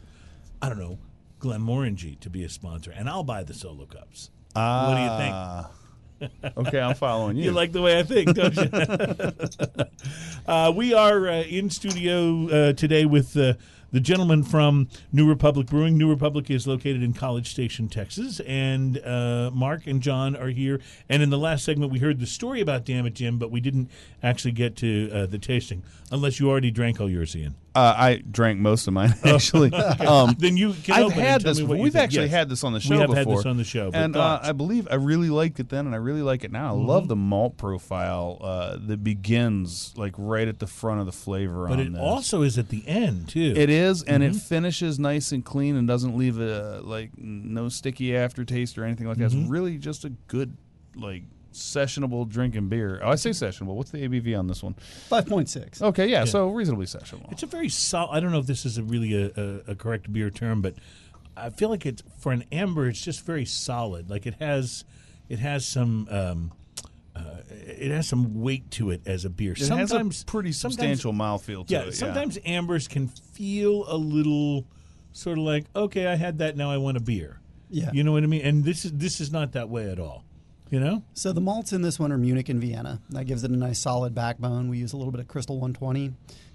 I 0.61 0.69
don't 0.69 0.79
know, 0.79 0.99
Glenmorangie 1.41 2.17
to 2.21 2.29
be 2.29 2.45
a 2.45 2.49
sponsor, 2.49 2.91
and 2.91 3.09
I'll 3.09 3.23
buy 3.23 3.43
the 3.43 3.53
solo 3.53 3.85
cups. 3.85 4.29
what 4.53 4.95
do 4.95 5.01
you 5.01 5.17
think? 5.17 5.35
Okay, 6.57 6.79
I'm 6.79 6.95
following 6.95 7.37
you. 7.37 7.45
You 7.45 7.51
like 7.51 7.71
the 7.71 7.81
way 7.81 7.99
I 7.99 8.03
think, 8.03 8.33
don't 8.33 8.55
you? 8.55 9.83
uh, 10.47 10.71
we 10.75 10.93
are 10.93 11.27
uh, 11.27 11.41
in 11.43 11.69
studio 11.69 12.47
uh, 12.47 12.73
today 12.73 13.05
with 13.05 13.35
uh, 13.37 13.53
the 13.91 13.99
gentleman 13.99 14.43
from 14.43 14.87
New 15.11 15.27
Republic 15.27 15.67
Brewing. 15.67 15.97
New 15.97 16.09
Republic 16.09 16.49
is 16.49 16.67
located 16.67 17.03
in 17.03 17.13
College 17.13 17.49
Station, 17.49 17.87
Texas, 17.87 18.39
and 18.41 18.97
uh, 18.99 19.51
Mark 19.53 19.87
and 19.87 20.01
John 20.01 20.35
are 20.35 20.49
here. 20.49 20.79
And 21.07 21.23
in 21.23 21.29
the 21.29 21.37
last 21.37 21.65
segment, 21.65 21.91
we 21.91 21.99
heard 21.99 22.19
the 22.19 22.27
story 22.27 22.61
about 22.61 22.85
Damn 22.85 23.05
It 23.05 23.15
Jim, 23.15 23.37
but 23.37 23.51
we 23.51 23.61
didn't 23.61 23.89
actually 24.21 24.51
get 24.51 24.75
to 24.77 25.09
uh, 25.11 25.25
the 25.25 25.39
tasting, 25.39 25.83
unless 26.11 26.39
you 26.39 26.49
already 26.49 26.71
drank 26.71 26.99
all 26.99 27.09
yours, 27.09 27.35
Ian. 27.35 27.55
Uh, 27.79 27.93
I 27.97 28.15
drank 28.29 28.59
most 28.59 28.87
of 28.87 28.93
mine 28.93 29.13
actually. 29.23 29.71
um, 29.73 30.35
Then 30.37 30.57
you 30.57 30.73
can 30.73 30.95
I've 30.95 31.05
open 31.05 31.19
had 31.19 31.41
this. 31.41 31.61
We've 31.61 31.95
actually 31.95 32.23
Yes. 32.23 32.31
had 32.31 32.49
this 32.49 32.63
on 32.63 32.73
the 32.73 32.79
show 32.79 32.95
We 32.95 32.97
have 32.99 33.09
before. 33.09 33.19
had 33.33 33.37
this 33.39 33.45
on 33.45 33.57
the 33.57 33.63
show, 33.63 33.91
and 33.93 34.15
uh. 34.15 34.39
I 34.41 34.51
believe 34.51 34.87
I 34.91 34.95
really 34.95 35.29
liked 35.29 35.59
it 35.59 35.69
then, 35.69 35.85
and 35.85 35.95
I 35.95 35.97
really 35.99 36.21
like 36.21 36.43
it 36.43 36.51
now. 36.51 36.69
I 36.69 36.77
love 36.77 37.03
Mm-hmm. 37.03 37.07
the 37.09 37.15
malt 37.15 37.57
profile 37.57 38.37
uh, 38.41 38.77
that 38.87 39.03
begins 39.03 39.93
like 39.95 40.13
right 40.17 40.47
at 40.47 40.59
the 40.59 40.67
front 40.67 40.99
of 40.99 41.05
the 41.05 41.11
flavor. 41.11 41.67
But 41.67 41.73
on 41.73 41.79
it 41.79 41.89
this. 41.93 42.01
also 42.01 42.41
is 42.41 42.57
at 42.57 42.69
the 42.69 42.85
end 42.87 43.29
too. 43.29 43.53
It 43.55 43.69
is, 43.69 44.03
and 44.03 44.23
Mm-hmm. 44.23 44.35
it 44.37 44.41
finishes 44.41 44.99
nice 44.99 45.31
and 45.31 45.45
clean, 45.45 45.75
and 45.75 45.87
doesn't 45.87 46.17
leave 46.17 46.39
a 46.39 46.81
like 46.83 47.11
no 47.17 47.69
sticky 47.69 48.15
aftertaste 48.15 48.77
or 48.77 48.83
anything 48.85 49.07
like 49.07 49.17
that. 49.17 49.31
Mm-hmm. 49.31 49.41
It's 49.41 49.49
really 49.49 49.77
just 49.77 50.03
a 50.05 50.09
good 50.27 50.57
like 50.95 51.23
sessionable 51.53 52.27
drinking 52.27 52.69
beer. 52.69 52.99
Oh, 53.03 53.09
I 53.09 53.15
say 53.15 53.31
sessionable. 53.31 53.75
What's 53.75 53.91
the 53.91 53.99
ABV 54.07 54.37
on 54.37 54.47
this 54.47 54.61
one? 54.63 54.73
Five 55.07 55.25
point 55.27 55.49
six. 55.49 55.81
Okay, 55.81 56.07
yeah, 56.07 56.25
so 56.25 56.49
reasonably 56.49 56.85
sessionable. 56.85 57.31
It's 57.31 57.43
a 57.43 57.47
very 57.47 57.69
solid. 57.69 58.15
I 58.15 58.19
don't 58.19 58.31
know 58.31 58.39
if 58.39 58.45
this 58.47 58.65
is 58.65 58.77
a 58.77 58.83
really 58.83 59.13
a, 59.15 59.31
a, 59.35 59.71
a 59.71 59.75
correct 59.75 60.11
beer 60.11 60.29
term, 60.29 60.61
but 60.61 60.75
I 61.35 61.49
feel 61.49 61.69
like 61.69 61.85
it's 61.85 62.03
for 62.19 62.31
an 62.31 62.43
amber. 62.51 62.87
It's 62.87 63.03
just 63.03 63.25
very 63.25 63.45
solid. 63.45 64.09
Like 64.09 64.25
it 64.25 64.35
has, 64.35 64.83
it 65.29 65.39
has 65.39 65.65
some, 65.65 66.07
um, 66.11 66.51
uh, 67.15 67.37
it 67.49 67.91
has 67.91 68.07
some 68.07 68.41
weight 68.41 68.69
to 68.71 68.91
it 68.91 69.01
as 69.05 69.25
a 69.25 69.29
beer. 69.29 69.53
It 69.53 69.59
sometimes 69.59 69.91
has 69.91 70.21
a 70.21 70.25
pretty 70.25 70.51
sometimes- 70.51 70.75
substantial 70.75 71.13
mouthfeel 71.13 71.65
to 71.67 71.73
Yeah, 71.73 71.81
it. 71.83 71.93
sometimes 71.95 72.37
ambers 72.45 72.87
can 72.87 73.07
feel 73.07 73.85
a 73.87 73.97
little, 73.97 74.65
sort 75.13 75.37
of 75.37 75.43
like 75.45 75.65
okay, 75.75 76.07
I 76.07 76.15
had 76.15 76.37
that, 76.39 76.55
now 76.57 76.69
I 76.71 76.77
want 76.77 76.97
a 76.97 77.01
beer. 77.01 77.39
Yeah. 77.71 77.91
you 77.93 78.03
know 78.03 78.11
what 78.13 78.23
I 78.23 78.25
mean. 78.27 78.41
And 78.41 78.63
this 78.63 78.83
is 78.83 78.91
this 78.93 79.21
is 79.21 79.31
not 79.31 79.51
that 79.51 79.69
way 79.69 79.91
at 79.91 79.99
all. 79.99 80.23
You 80.69 80.79
know, 80.79 81.03
So 81.15 81.33
the 81.33 81.41
malts 81.41 81.73
in 81.73 81.81
this 81.81 81.97
one 81.97 82.11
are 82.11 82.17
Munich 82.17 82.47
and 82.47 82.61
Vienna. 82.61 83.01
That 83.09 83.25
gives 83.25 83.43
it 83.43 83.49
a 83.49 83.55
nice 83.55 83.79
solid 83.79 84.13
backbone. 84.13 84.69
We 84.69 84.77
use 84.77 84.93
a 84.93 84.97
little 84.97 85.11
bit 85.11 85.19
of 85.19 85.27
Crystal 85.27 85.55
120, 85.55 86.13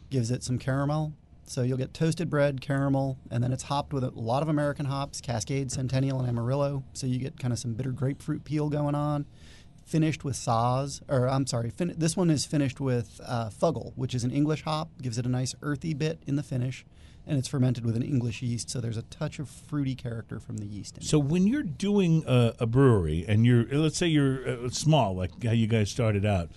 gives 0.09 0.31
it 0.31 0.45
some 0.45 0.57
caramel. 0.57 1.15
So 1.47 1.63
you'll 1.63 1.79
get 1.79 1.93
toasted 1.93 2.31
bread, 2.31 2.61
caramel, 2.61 3.19
and 3.29 3.43
then 3.43 3.53
it's 3.53 3.65
hopped 3.65 3.93
with 3.93 4.05
a 4.05 4.11
lot 4.11 4.45
of 4.45 4.49
American 4.49 4.87
hops, 4.87 5.21
Cascade, 5.21 5.73
Centennial, 5.73 6.21
and 6.21 6.29
Amarillo. 6.29 6.85
So 6.93 7.09
you 7.09 7.19
get 7.19 7.41
kind 7.41 7.53
of 7.53 7.59
some 7.59 7.75
bitter 7.75 7.91
grapefruit 7.91 8.45
peel 8.45 8.69
going 8.71 8.95
on. 8.95 9.27
Finished 9.85 10.23
with 10.23 10.37
Saaz, 10.37 11.03
or 11.09 11.29
I'm 11.29 11.47
sorry, 11.47 11.71
fin- 11.71 11.95
this 11.99 12.17
one 12.17 12.31
is 12.31 12.47
finished 12.47 12.81
with 12.81 13.21
uh, 13.27 13.51
Fuggle, 13.51 13.93
which 13.97 14.15
is 14.15 14.23
an 14.23 14.31
English 14.31 14.63
hop, 14.63 14.91
gives 15.03 15.19
it 15.19 15.27
a 15.27 15.29
nice 15.29 15.57
earthy 15.61 15.93
bit 15.93 16.23
in 16.27 16.37
the 16.37 16.43
finish, 16.45 16.87
and 17.27 17.39
it's 17.39 17.49
fermented 17.49 17.85
with 17.85 17.97
an 17.97 18.03
English 18.03 18.43
yeast. 18.43 18.71
So 18.71 18.81
there's 18.81 18.97
a 18.97 19.03
touch 19.03 19.39
of 19.39 19.49
fruity 19.49 19.95
character 19.95 20.39
from 20.39 20.59
the 20.59 20.67
yeast 20.67 20.97
in 20.97 21.03
it. 21.03 21.07
So 21.07 21.19
when 21.19 21.47
you're 21.47 21.63
doing 21.63 22.25
a, 22.27 22.55
a 22.61 22.67
brewery 22.67 23.25
and 23.27 23.47
you're, 23.47 23.65
let's 23.71 23.97
say 23.97 24.07
you're 24.07 24.49
uh, 24.49 24.69
small, 24.71 25.15
like 25.17 25.43
how 25.43 25.53
you 25.53 25.67
guys 25.67 25.91
started 25.91 26.27
out, 26.27 26.51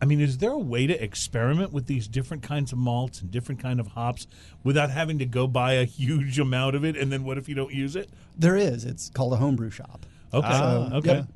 I 0.00 0.04
mean, 0.04 0.20
is 0.20 0.38
there 0.38 0.50
a 0.50 0.58
way 0.58 0.88
to 0.88 1.00
experiment 1.00 1.72
with 1.72 1.86
these 1.86 2.08
different 2.08 2.42
kinds 2.42 2.72
of 2.72 2.78
malts 2.78 3.20
and 3.20 3.30
different 3.30 3.62
kind 3.62 3.78
of 3.78 3.88
hops 3.88 4.26
without 4.64 4.90
having 4.90 5.20
to 5.20 5.24
go 5.26 5.46
buy 5.46 5.74
a 5.74 5.84
huge 5.84 6.40
amount 6.40 6.74
of 6.74 6.84
it? 6.84 6.96
And 6.96 7.12
then 7.12 7.22
what 7.22 7.38
if 7.38 7.48
you 7.48 7.54
don't 7.54 7.72
use 7.72 7.94
it? 7.94 8.10
There 8.36 8.56
is. 8.56 8.84
It's 8.84 9.08
called 9.10 9.32
a 9.32 9.36
homebrew 9.36 9.70
shop. 9.70 10.04
Okay, 10.34 10.50
So, 10.50 10.90
okay, 10.94 11.14
yep. 11.18 11.26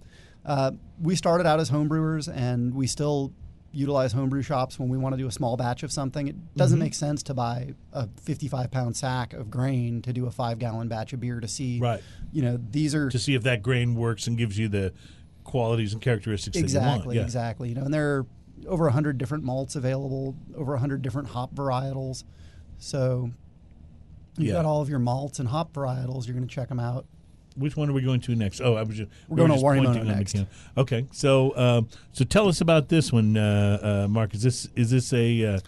Uh, 0.44 0.70
we 1.00 1.14
started 1.14 1.46
out 1.46 1.61
as 1.61 1.70
homebrewers, 1.70 2.33
and 2.33 2.74
we 2.74 2.87
still 2.87 3.33
utilize 3.76 4.12
homebrew 4.12 4.40
shops 4.42 4.78
when 4.78 4.88
we 4.88 4.96
want 4.96 5.12
to 5.12 5.18
do 5.18 5.26
a 5.26 5.32
small 5.32 5.56
batch 5.56 5.82
of 5.82 5.92
something. 5.92 6.28
It 6.28 6.54
doesn't 6.56 6.78
Mm-hmm. 6.78 6.84
make 6.84 6.94
sense 6.94 7.22
to 7.24 7.34
buy 7.34 7.74
a 7.92 8.08
55 8.22 8.70
pound 8.70 8.96
sack 8.96 9.34
of 9.34 9.50
grain 9.50 10.00
to 10.02 10.12
do 10.12 10.26
a 10.26 10.30
five 10.30 10.58
gallon 10.58 10.88
batch 10.88 11.12
of 11.12 11.20
beer 11.20 11.40
to 11.40 11.48
see. 11.48 11.78
Right. 11.78 12.00
You 12.32 12.42
know, 12.42 12.58
these 12.70 12.94
are 12.94 13.10
to 13.10 13.18
see 13.18 13.34
if 13.34 13.42
that 13.42 13.62
grain 13.62 13.94
works 13.94 14.26
and 14.26 14.36
gives 14.38 14.58
you 14.58 14.68
the 14.68 14.92
qualities 15.44 15.92
and 15.92 16.00
characteristics 16.00 16.54
that 16.54 16.60
you 16.60 16.64
exactly. 16.64 17.16
Yeah. 17.16 17.22
exactly. 17.22 17.68
You 17.68 17.74
know, 17.76 17.82
and 17.82 17.92
there 17.94 18.16
are 18.16 18.26
over 18.66 18.84
100 18.84 19.18
different 19.18 19.44
malts 19.44 19.76
available, 19.76 20.34
over 20.56 20.72
100 20.72 21.02
different 21.02 21.28
hop 21.28 21.54
varietals. 21.54 22.24
So 22.78 23.30
you've 24.38 24.48
Yeah. 24.48 24.52
got 24.54 24.64
all 24.64 24.80
of 24.80 24.88
your 24.88 24.98
malts 24.98 25.38
and 25.38 25.48
hop 25.48 25.72
varietals. 25.74 26.26
You're 26.26 26.34
going 26.34 26.48
to 26.48 26.54
check 26.54 26.68
them 26.68 26.80
out. 26.80 27.06
Which 27.56 27.76
one 27.76 27.88
are 27.88 27.92
we 27.92 28.02
going 28.02 28.20
to 28.22 28.34
next? 28.34 28.60
Oh, 28.60 28.74
I 28.74 28.82
was 28.82 28.96
just 28.96 29.10
We're 29.28 29.36
we 29.36 29.42
were 29.42 29.48
going 29.48 29.60
to 29.60 29.64
just 29.64 29.64
Warimono 29.64 29.84
pointing 29.94 30.10
on 30.10 30.18
next. 30.18 30.32
can. 30.32 30.46
Okay, 30.76 31.06
so 31.12 31.56
um, 31.56 31.88
so 32.12 32.24
tell 32.24 32.48
us 32.48 32.60
about 32.60 32.88
this 32.88 33.12
one, 33.12 33.36
uh, 33.36 34.04
uh, 34.04 34.08
Mark. 34.08 34.34
Is 34.34 34.42
this 34.42 34.68
is 34.76 34.90
this 34.90 35.12
a 35.12 35.44
uh, 35.44 35.60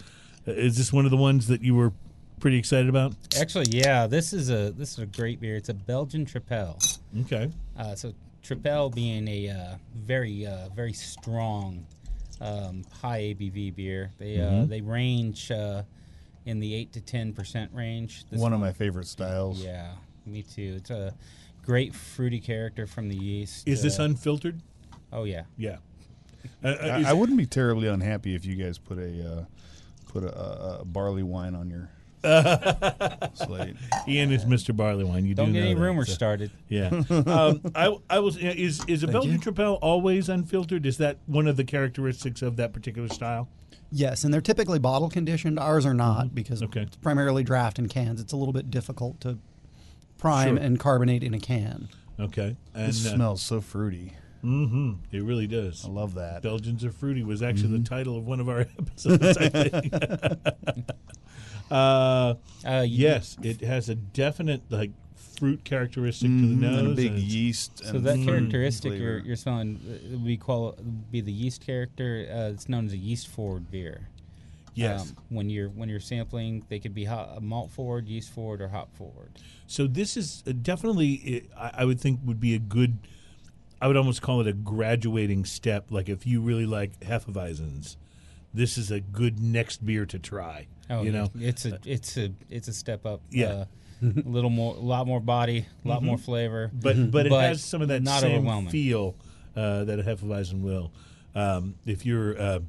is 0.45 0.77
this 0.77 0.93
one 0.93 1.05
of 1.05 1.11
the 1.11 1.17
ones 1.17 1.47
that 1.47 1.61
you 1.61 1.75
were 1.75 1.91
pretty 2.39 2.57
excited 2.57 2.89
about? 2.89 3.13
Actually, 3.39 3.65
yeah, 3.69 4.07
this 4.07 4.33
is 4.33 4.49
a 4.49 4.71
this 4.71 4.93
is 4.93 4.99
a 4.99 5.05
great 5.05 5.39
beer. 5.41 5.55
It's 5.55 5.69
a 5.69 5.73
Belgian 5.73 6.25
Tripel. 6.25 6.99
Okay, 7.21 7.51
Uh, 7.77 7.95
so 7.95 8.13
Tripel 8.43 8.93
being 8.93 9.27
a 9.27 9.49
uh, 9.49 9.75
very 9.95 10.45
uh, 10.45 10.69
very 10.69 10.93
strong 10.93 11.85
um, 12.41 12.83
high 13.01 13.21
ABV 13.35 13.75
beer. 13.75 14.11
They 14.17 14.39
uh, 14.39 14.65
they 14.65 14.81
range 14.81 15.51
uh, 15.51 15.83
in 16.45 16.59
the 16.59 16.73
eight 16.73 16.93
to 16.93 17.01
ten 17.01 17.33
percent 17.33 17.71
range. 17.73 18.25
This 18.29 18.39
One 18.39 18.53
of 18.53 18.59
my 18.59 18.71
favorite 18.71 19.07
styles. 19.07 19.63
Yeah, 19.63 19.91
me 20.25 20.43
too. 20.43 20.75
It's 20.77 20.89
a 20.89 21.13
great 21.69 21.93
fruity 21.93 22.39
character 22.39 22.87
from 22.87 23.09
the 23.09 23.15
yeast. 23.15 23.67
is 23.67 23.83
this 23.83 23.99
uh, 23.99 24.03
unfiltered? 24.03 24.59
Oh 25.13 25.23
yeah. 25.25 25.43
Yeah. 25.55 25.77
Uh, 26.63 26.69
I, 26.81 27.09
I 27.09 27.13
wouldn't 27.13 27.37
be 27.37 27.45
terribly 27.45 27.87
unhappy 27.89 28.33
if 28.33 28.45
you 28.45 28.55
guys 28.55 28.77
put 28.77 28.97
a 28.97 29.11
uh, 29.39 29.45
put 30.11 30.23
a, 30.23 30.33
a, 30.37 30.79
a 30.81 30.85
barley 30.85 31.21
wine 31.23 31.53
on 31.53 31.69
your 31.69 31.89
slate. 33.33 33.75
Ian 34.07 34.31
is 34.31 34.45
Mr. 34.45 34.75
Barley 34.75 35.03
Wine. 35.03 35.25
You 35.25 35.35
Don't 35.35 35.47
do 35.47 35.53
get 35.53 35.59
know 35.59 35.65
any 35.65 35.73
that, 35.75 35.81
rumors 35.81 36.07
so- 36.07 36.13
started. 36.13 36.51
Yeah. 36.69 36.87
um, 37.09 37.61
I, 37.75 37.95
I 38.09 38.19
was 38.19 38.37
is 38.37 38.83
is 38.87 39.03
a 39.03 39.07
Belgian 39.07 39.33
you. 39.33 39.39
Tripel 39.39 39.79
always 39.81 40.29
unfiltered? 40.29 40.85
Is 40.85 40.97
that 40.97 41.17
one 41.27 41.47
of 41.47 41.57
the 41.57 41.63
characteristics 41.65 42.41
of 42.41 42.55
that 42.57 42.71
particular 42.73 43.09
style? 43.09 43.47
Yes, 43.91 44.23
and 44.23 44.33
they're 44.33 44.41
typically 44.41 44.79
bottle 44.79 45.09
conditioned. 45.09 45.59
Ours 45.59 45.85
are 45.85 45.93
not 45.93 46.33
because 46.35 46.61
Okay. 46.63 46.81
it's 46.81 46.95
primarily 46.97 47.43
draft 47.43 47.79
in 47.79 47.87
cans. 47.89 48.21
It's 48.21 48.33
a 48.33 48.37
little 48.37 48.53
bit 48.53 48.69
difficult 48.71 49.19
to 49.21 49.39
prime 50.19 50.57
Sure. 50.57 50.63
and 50.65 50.79
carbonate 50.79 51.23
in 51.23 51.33
a 51.33 51.39
can. 51.39 51.89
Okay. 52.19 52.55
And 52.75 52.89
This 52.89 53.09
smells 53.11 53.41
so 53.41 53.59
fruity. 53.61 54.13
hmm 54.41 54.93
it 55.11 55.23
really 55.23 55.47
does. 55.47 55.83
I 55.85 55.89
love 55.89 56.13
that. 56.15 56.41
Belgians 56.43 56.85
are 56.85 56.91
fruity 56.91 57.23
was 57.23 57.41
actually 57.41 57.77
the 57.79 57.83
title 57.89 58.17
of 58.17 58.25
one 58.27 58.39
of 58.39 58.47
our 58.47 58.59
episodes, 58.79 59.37
I 59.37 59.49
think. 59.49 59.93
uh, 61.71 62.35
Uh, 62.65 62.85
you- 62.87 63.07
yes, 63.07 63.37
it 63.41 63.61
has 63.61 63.89
a 63.89 63.95
definite 63.95 64.61
like 64.69 64.91
fruit 65.15 65.63
characteristic 65.63 66.27
to 66.29 66.35
the 66.47 66.55
nose. 66.55 66.79
and 66.79 66.87
a 66.89 66.95
big 66.95 67.07
and 67.11 67.17
it's- 67.17 67.31
yeast. 67.33 67.79
So 67.85 67.95
and 67.95 68.03
that 68.05 68.15
fruit 68.15 68.25
characteristic 68.25 68.93
you're, 68.99 69.19
you're 69.19 69.35
smelling 69.37 69.79
uh, 69.87 70.17
we 70.17 70.35
call 70.37 70.69
it 70.71 71.11
be 71.11 71.21
the 71.21 71.31
yeast 71.31 71.61
character. 71.65 72.27
Uh, 72.29 72.51
it's 72.53 72.67
known 72.67 72.85
as 72.87 72.93
a 72.93 72.97
yeast 72.97 73.27
forward 73.29 73.71
beer. 73.71 74.09
Yes. 74.79 75.09
Um, 75.09 75.17
when 75.29 75.49
you're 75.49 75.69
when 75.69 75.89
you're 75.89 75.99
sampling, 75.99 76.65
they 76.69 76.79
could 76.79 76.93
be 76.93 77.05
hot, 77.05 77.41
malt 77.41 77.69
forward, 77.71 78.07
yeast 78.07 78.31
forward, 78.31 78.61
or 78.61 78.69
hop 78.69 78.95
forward. 78.95 79.31
So 79.67 79.87
this 79.87 80.15
is 80.15 80.43
uh, 80.47 80.53
definitely, 80.61 81.47
I 81.57 81.71
I 81.79 81.85
would 81.85 81.99
think, 81.99 82.19
would 82.23 82.39
be 82.39 82.55
a 82.55 82.59
good. 82.59 82.97
I 83.81 83.87
would 83.87 83.97
almost 83.97 84.21
call 84.21 84.41
it 84.41 84.47
a 84.47 84.53
graduating 84.53 85.45
step. 85.45 85.85
Like 85.89 86.09
if 86.09 86.25
you 86.27 86.41
really 86.41 86.65
like 86.65 86.99
Hefeweizens, 86.99 87.95
this 88.53 88.77
is 88.77 88.91
a 88.91 88.99
good 88.99 89.39
next 89.39 89.85
beer 89.85 90.05
to 90.05 90.19
try. 90.19 90.67
Oh, 90.89 91.03
you 91.03 91.11
know, 91.11 91.29
it's 91.35 91.65
a 91.65 91.79
it's 91.85 92.17
a 92.17 92.31
it's 92.49 92.67
a 92.67 92.73
step 92.73 93.05
up. 93.05 93.21
Yeah. 93.29 93.45
uh, 93.47 93.65
a 94.01 94.29
little 94.29 94.49
more, 94.49 94.75
a 94.75 94.79
lot 94.79 95.07
more 95.07 95.19
body, 95.19 95.65
a 95.83 95.87
lot 95.87 96.01
more 96.01 96.17
flavor. 96.17 96.71
but 96.73 97.11
but 97.11 97.25
it 97.25 97.29
But 97.29 97.41
has 97.41 97.61
some 97.63 97.81
of 97.81 97.89
that 97.89 98.01
not 98.01 98.21
same 98.21 98.67
feel 98.67 99.15
uh, 99.55 99.83
that 99.83 99.99
a 99.99 100.03
Hefeweizen 100.03 100.61
will. 100.61 100.91
Um, 101.35 101.75
if 101.85 102.05
you're, 102.05 102.41
uh, 102.41 102.59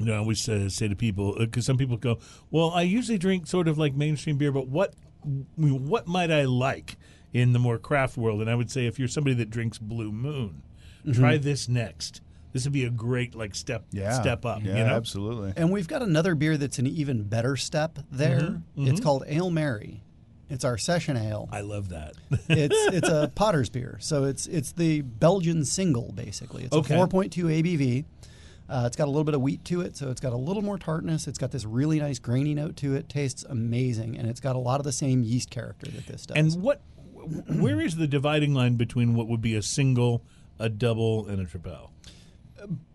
you 0.00 0.06
know, 0.06 0.14
I 0.14 0.18
always 0.18 0.48
uh, 0.48 0.68
say 0.68 0.88
to 0.88 0.96
people 0.96 1.34
because 1.38 1.66
some 1.66 1.76
people 1.76 1.96
go, 1.96 2.18
"Well, 2.50 2.70
I 2.70 2.82
usually 2.82 3.18
drink 3.18 3.46
sort 3.46 3.68
of 3.68 3.78
like 3.78 3.94
mainstream 3.94 4.36
beer, 4.38 4.52
but 4.52 4.68
what 4.68 4.94
what 5.56 6.06
might 6.06 6.30
I 6.30 6.44
like 6.44 6.96
in 7.32 7.52
the 7.52 7.58
more 7.58 7.78
craft 7.78 8.16
world?" 8.16 8.40
And 8.40 8.50
I 8.50 8.54
would 8.54 8.70
say, 8.70 8.86
if 8.86 8.98
you're 8.98 9.08
somebody 9.08 9.34
that 9.36 9.50
drinks 9.50 9.78
Blue 9.78 10.12
Moon, 10.12 10.62
try 11.12 11.36
this 11.36 11.68
next. 11.68 12.20
this 12.52 12.64
would 12.64 12.72
be 12.72 12.84
a 12.84 12.90
great 12.90 13.34
like 13.34 13.54
step 13.54 13.84
Yeah. 13.92 14.12
step 14.20 14.44
up. 14.46 14.62
Yeah, 14.64 14.78
you 14.78 14.84
know? 14.84 14.94
absolutely. 14.94 15.52
And 15.56 15.70
we've 15.70 15.88
got 15.88 16.02
another 16.02 16.34
beer 16.34 16.56
that's 16.56 16.78
an 16.78 16.86
even 16.86 17.24
better 17.24 17.56
step 17.56 17.98
there. 18.10 18.40
Mm-hmm, 18.40 18.88
It's 18.88 19.00
called 19.00 19.24
Ale 19.26 19.50
Mary. 19.50 20.02
It's 20.50 20.64
our 20.64 20.78
session 20.78 21.18
ale. 21.18 21.46
I 21.52 21.60
love 21.60 21.90
that. 21.90 22.14
it's 22.48 22.74
it's 22.96 23.08
a 23.08 23.30
potter's 23.34 23.68
beer, 23.68 23.98
so 24.00 24.24
it's 24.24 24.46
it's 24.46 24.72
the 24.72 25.02
Belgian 25.02 25.64
single 25.66 26.10
basically. 26.12 26.64
It's 26.64 26.74
Okay. 26.74 26.94
a 26.94 27.06
4.2 27.06 27.28
ABV. 27.62 28.04
Uh, 28.68 28.84
it's 28.86 28.96
got 28.96 29.06
a 29.06 29.10
little 29.10 29.24
bit 29.24 29.34
of 29.34 29.40
wheat 29.40 29.64
to 29.64 29.80
it, 29.80 29.96
so 29.96 30.10
it's 30.10 30.20
got 30.20 30.32
a 30.32 30.36
little 30.36 30.62
more 30.62 30.76
tartness. 30.78 31.26
It's 31.26 31.38
got 31.38 31.50
this 31.52 31.64
really 31.64 32.00
nice 32.00 32.18
grainy 32.18 32.54
note 32.54 32.76
to 32.76 32.94
it. 32.94 33.08
Tastes 33.08 33.42
amazing, 33.48 34.18
and 34.18 34.28
it's 34.28 34.40
got 34.40 34.56
a 34.56 34.58
lot 34.58 34.78
of 34.80 34.84
the 34.84 34.92
same 34.92 35.22
yeast 35.22 35.48
character 35.50 35.90
that 35.90 36.06
this 36.06 36.26
does. 36.26 36.36
and 36.36 36.62
what? 36.62 36.82
Where 37.14 37.80
is 37.80 37.96
the 37.96 38.06
dividing 38.06 38.54
line 38.54 38.76
between 38.76 39.14
what 39.14 39.26
would 39.28 39.40
be 39.42 39.54
a 39.54 39.62
single, 39.62 40.22
a 40.58 40.68
double, 40.68 41.26
and 41.28 41.40
a 41.40 41.44
triple? 41.44 41.90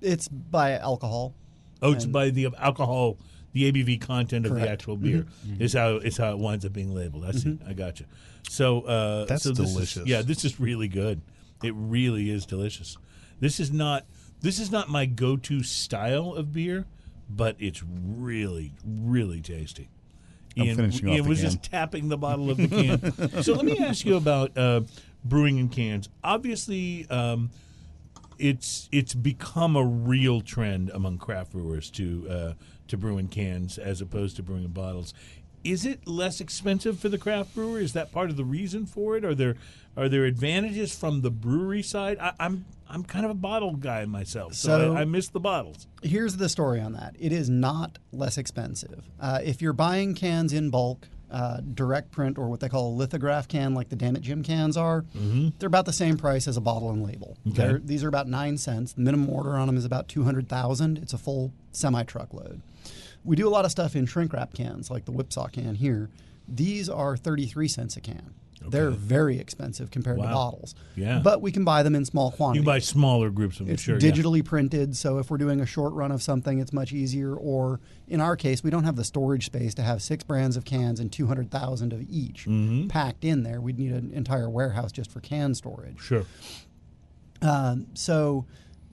it's 0.01 0.27
by 0.27 0.73
alcohol. 0.77 1.33
Oh, 1.81 1.93
it's 1.93 2.05
by 2.05 2.29
the 2.29 2.49
alcohol, 2.59 3.17
the 3.53 3.71
ABV 3.71 3.99
content 4.01 4.45
of 4.45 4.55
the 4.55 4.69
actual 4.69 4.95
beer 4.97 5.25
is 5.59 5.73
how 5.73 5.97
is 5.97 6.17
how 6.17 6.31
it 6.31 6.37
winds 6.39 6.65
up 6.65 6.73
being 6.73 6.93
labeled. 6.93 7.25
I 7.25 7.31
see. 7.31 7.57
I 7.67 7.73
got 7.73 7.99
you. 7.99 8.05
So 8.49 8.81
uh, 8.81 9.25
That's 9.25 9.43
so 9.43 9.49
this 9.49 9.59
is- 9.67 9.73
delicious. 9.73 10.05
yeah, 10.07 10.21
this 10.21 10.45
is 10.45 10.59
really 10.59 10.87
good. 10.87 11.21
It 11.63 11.73
really 11.75 12.29
is 12.29 12.45
delicious. 12.45 12.97
This 13.39 13.59
is 13.59 13.71
not 13.71 14.05
this 14.43 14.59
is 14.59 14.69
not 14.71 14.89
my 14.89 15.07
go-to 15.07 15.63
style 15.63 16.33
of 16.35 16.53
beer, 16.53 16.85
but 17.27 17.55
it's 17.57 17.83
really 17.83 18.73
really 18.85 19.41
tasty. 19.41 19.89
I'm 20.55 20.65
Ian, 20.65 20.75
finishing 20.75 21.07
off 21.09 21.15
Ian 21.15 21.23
the 21.23 21.29
was 21.29 21.39
can. 21.41 21.49
just 21.49 21.63
tapping 21.63 22.09
the 22.09 22.17
bottle 22.17 22.51
of 22.51 22.57
the 22.57 22.67
can. 22.67 23.43
so 23.43 23.53
let 23.53 23.65
me 23.65 23.79
ask 23.79 24.05
you 24.05 24.15
about 24.17 24.55
uh, 24.55 24.81
brewing 25.25 25.57
in 25.57 25.69
cans. 25.69 26.09
Obviously, 26.23 27.07
um, 27.09 27.49
it's 28.37 28.87
it's 28.91 29.13
become 29.15 29.75
a 29.75 29.83
real 29.83 30.41
trend 30.41 30.91
among 30.91 31.17
craft 31.17 31.53
brewers 31.53 31.89
to 31.91 32.27
uh, 32.29 32.53
to 32.87 32.97
brew 32.97 33.17
in 33.17 33.27
cans 33.29 33.77
as 33.77 34.01
opposed 34.01 34.35
to 34.35 34.43
brewing 34.43 34.63
in 34.65 34.71
bottles. 34.71 35.13
Is 35.63 35.85
it 35.85 36.07
less 36.07 36.41
expensive 36.41 36.99
for 36.99 37.09
the 37.09 37.17
craft 37.17 37.55
brewer? 37.55 37.79
Is 37.79 37.93
that 37.93 38.11
part 38.11 38.29
of 38.29 38.37
the 38.37 38.43
reason 38.45 38.85
for 38.85 39.15
it? 39.17 39.23
Are 39.25 39.35
there 39.35 39.55
are 39.95 40.09
there 40.09 40.25
advantages 40.25 40.95
from 40.95 41.21
the 41.21 41.29
brewery 41.31 41.83
side? 41.83 42.17
I, 42.19 42.33
I'm 42.39 42.65
I'm 42.89 43.03
kind 43.03 43.25
of 43.25 43.31
a 43.31 43.35
bottle 43.35 43.73
guy 43.75 44.05
myself, 44.05 44.53
so, 44.55 44.67
So- 44.69 44.93
I, 44.95 45.01
I 45.01 45.05
miss 45.05 45.27
the 45.29 45.39
bottles. 45.39 45.87
Here's 46.03 46.37
the 46.37 46.49
story 46.49 46.79
on 46.79 46.93
that. 46.93 47.15
It 47.19 47.31
is 47.31 47.49
not 47.49 47.97
less 48.11 48.37
expensive. 48.37 49.03
Uh, 49.19 49.39
if 49.43 49.61
you're 49.61 49.73
buying 49.73 50.13
cans 50.13 50.53
in 50.53 50.69
bulk, 50.69 51.07
uh, 51.31 51.61
direct 51.73 52.11
print 52.11 52.37
or 52.37 52.47
what 52.49 52.59
they 52.59 52.69
call 52.69 52.89
a 52.89 52.93
lithograph 52.95 53.47
can, 53.47 53.73
like 53.73 53.89
the 53.89 53.95
Damn 53.95 54.15
It 54.15 54.21
Jim 54.21 54.43
cans 54.43 54.77
are, 54.77 55.05
they're 55.57 55.65
about 55.67 55.85
the 55.85 55.93
same 55.93 56.17
price 56.17 56.47
as 56.47 56.55
a 56.57 56.61
bottle 56.61 56.91
and 56.91 57.03
label. 57.03 57.35
They're- 57.45 57.79
These 57.79 58.03
are 58.03 58.07
about 58.09 58.27
nine 58.27 58.57
cents. 58.59 58.93
The 58.93 59.01
minimum 59.01 59.29
order 59.31 59.55
on 59.55 59.65
them 59.67 59.77
is 59.77 59.85
about 59.85 60.07
two 60.07 60.23
hundred 60.23 60.47
thousand. 60.49 60.97
It's 60.99 61.13
a 61.13 61.17
full 61.17 61.51
semi 61.71 62.03
truckload. 62.03 62.61
We 63.25 63.35
do 63.35 63.47
a 63.47 63.51
lot 63.51 63.65
of 63.65 63.71
stuff 63.71 63.95
in 63.95 64.05
shrink 64.05 64.33
wrap 64.33 64.53
cans, 64.53 64.91
like 64.91 65.05
the 65.05 65.11
Whipsaw 65.11 65.47
can 65.47 65.75
here. 65.75 66.09
These 66.47 66.89
are 66.89 67.15
thirty 67.17 67.45
three 67.45 67.67
cents 67.67 67.95
a 67.97 68.01
can. 68.01 68.33
They're 68.65 68.91
very 68.91 69.39
expensive 69.39 69.91
compared 69.91 70.19
to 70.19 70.23
bottles. 70.23 70.73
Yeah. 70.95 71.19
But 71.21 71.41
we 71.41 71.51
can 71.51 71.65
buy 71.65 71.83
them 71.83 71.95
in 71.95 72.05
small 72.05 72.31
quantities. 72.31 72.61
You 72.61 72.65
buy 72.65 72.79
smaller 72.79 73.29
groups 73.29 73.59
of 73.59 73.65
them, 73.65 73.73
It's 73.73 73.83
sure. 73.83 73.97
yeah. 73.99 74.09
digitally 74.09 74.43
printed, 74.43 74.95
so 74.95 75.17
if 75.17 75.29
we're 75.29 75.37
doing 75.37 75.59
a 75.59 75.65
short 75.65 75.91
run 75.91 76.13
of 76.13 76.23
something, 76.23 76.59
it's 76.59 76.71
much 76.71 76.93
easier. 76.93 77.35
Or 77.35 77.81
in 78.07 78.21
our 78.21 78.37
case, 78.37 78.63
we 78.63 78.69
don't 78.69 78.85
have 78.85 78.95
the 78.95 79.03
storage 79.03 79.47
space 79.47 79.73
to 79.73 79.81
have 79.81 80.01
six 80.01 80.23
brands 80.23 80.55
of 80.55 80.63
cans 80.63 81.01
and 81.01 81.11
200,000 81.11 81.91
of 81.91 82.03
each 82.09 82.45
Mm-hmm. 82.45 82.87
packed 82.87 83.25
in 83.25 83.43
there. 83.43 83.59
We'd 83.59 83.77
need 83.77 83.91
an 83.91 84.11
entire 84.13 84.49
warehouse 84.49 84.93
just 84.93 85.11
for 85.11 85.19
can 85.19 85.55
storage. 85.55 85.99
Sure. 85.99 86.23
Um, 87.41 87.87
so 87.95 88.45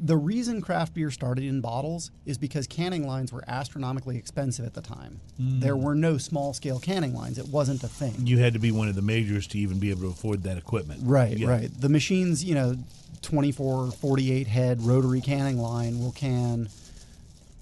the 0.03 0.17
reason 0.17 0.63
craft 0.63 0.95
beer 0.95 1.11
started 1.11 1.45
in 1.45 1.61
bottles 1.61 2.11
is 2.25 2.39
because 2.39 2.67
canning 2.67 3.07
lines 3.07 3.33
were 3.33 3.45
astronomically 3.47 4.17
expensive 4.17 4.65
at 4.65 4.73
the 4.73 4.81
time. 4.81 5.21
Mm. 5.41 5.61
There 5.61 5.77
were 5.77 5.95
no 5.95 6.17
small 6.17 6.55
scale 6.55 6.79
canning 6.79 7.15
lines, 7.15 7.39
it 7.39 7.49
wasn't 7.49 7.83
a 7.85 7.89
thing. 7.89 8.27
You 8.27 8.39
had 8.39 8.55
to 8.55 8.59
be 8.59 8.71
one 8.71 8.89
of 8.89 8.95
the 8.95 9.03
majors 9.03 9.47
to 9.49 9.59
even 9.59 9.79
be 9.79 9.91
able 9.91 10.03
to 10.03 10.09
afford 10.09 10.43
that 10.45 10.57
equipment. 10.57 11.03
Right, 11.05 11.37
Yeah. 11.37 11.49
right. 11.49 11.81
The 11.81 11.89
machines, 11.91 12.43
you 12.43 12.55
know, 12.55 12.77
24, 13.23 13.91
48 13.93 14.47
head 14.47 14.83
rotary 14.83 15.21
canning 15.21 15.59
line 15.59 15.99
will 16.01 16.13
can 16.13 16.71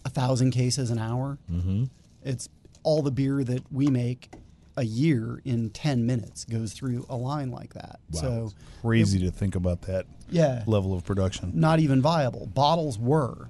a 0.05 0.11
thousand 0.11 0.53
cases 0.53 0.91
an 0.91 0.99
hour. 0.99 1.39
Mm-hmm. 1.51 1.85
It's 2.25 2.49
all 2.85 3.03
the 3.03 3.11
beer 3.11 3.43
that 3.43 3.71
we 3.73 3.89
make 3.89 4.31
a 4.77 4.85
year 4.85 5.43
in 5.45 5.71
10 5.71 6.07
minutes 6.07 6.45
goes 6.45 6.73
through 6.73 7.05
a 7.09 7.17
line 7.17 7.51
like 7.51 7.75
that. 7.75 7.99
So, 8.13 8.53
Crazy 8.81 9.19
to 9.21 9.33
think 9.33 9.57
about 9.57 9.83
that 9.83 10.07
yeah, 10.31 10.63
level 10.67 10.95
of 10.95 11.05
production. 11.05 11.53
not 11.55 11.81
even 11.81 12.01
viable. 12.03 12.47
Bottles 12.47 12.99
were. 12.99 13.49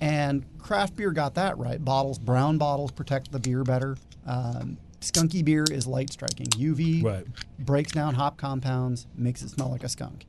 And 0.00 0.44
craft 0.58 0.94
beer 0.96 1.10
got 1.10 1.34
that 1.34 1.58
right. 1.58 1.84
Bottles, 1.84 2.18
brown 2.18 2.56
bottles 2.58 2.92
protect 2.92 3.32
the 3.32 3.40
beer 3.40 3.64
better. 3.64 3.96
Um, 4.26 4.76
skunky 5.00 5.44
beer 5.44 5.64
is 5.70 5.86
light 5.86 6.12
striking. 6.12 6.46
UV 6.48 7.02
Right. 7.02 7.26
breaks 7.58 7.92
down 7.92 8.14
hop 8.14 8.36
compounds, 8.36 9.06
makes 9.16 9.42
it 9.42 9.50
smell 9.50 9.70
like 9.70 9.82
a 9.82 9.88
skunk. 9.88 10.26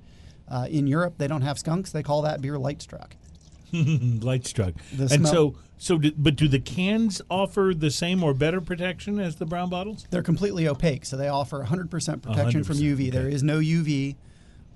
Uh, 0.47 0.65
in 0.69 0.87
Europe, 0.87 1.15
they 1.19 1.27
don't 1.27 1.43
have 1.43 1.59
skunks. 1.59 1.91
They 1.91 2.01
call 2.01 2.23
that 2.23 2.41
beer 2.41 2.57
light 2.57 2.81
struck. 2.81 3.15
Light 3.71 4.47
struck. 4.47 4.73
The 4.91 5.03
and 5.03 5.27
smell- 5.27 5.31
so, 5.31 5.55
so, 5.77 5.97
do, 5.99 6.11
but 6.17 6.35
do 6.35 6.47
the 6.47 6.59
cans 6.59 7.21
offer 7.29 7.71
the 7.77 7.91
same 7.91 8.23
or 8.23 8.33
better 8.33 8.61
protection 8.61 9.19
as 9.19 9.35
the 9.35 9.45
brown 9.45 9.69
bottles? 9.69 10.07
They're 10.09 10.23
completely 10.23 10.67
opaque, 10.67 11.05
so 11.05 11.15
they 11.17 11.27
offer 11.27 11.63
100% 11.63 12.23
protection 12.23 12.63
from 12.63 12.77
100%, 12.77 12.97
UV. 12.97 13.11
There 13.11 13.25
okay. 13.27 13.35
is 13.35 13.43
no 13.43 13.59
UV. 13.59 14.15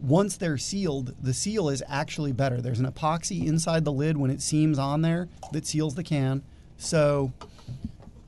Once 0.03 0.35
they're 0.37 0.57
sealed, 0.57 1.15
the 1.23 1.33
seal 1.33 1.69
is 1.69 1.81
actually 1.87 2.33
better. 2.33 2.61
There's 2.61 2.79
an 2.79 2.91
epoxy 2.91 3.47
inside 3.47 3.85
the 3.85 3.91
lid 3.91 4.17
when 4.17 4.29
it 4.29 4.41
seams 4.41 4.77
on 4.77 5.01
there 5.01 5.29
that 5.53 5.65
seals 5.65 5.95
the 5.95 6.03
can. 6.03 6.43
So 6.77 7.31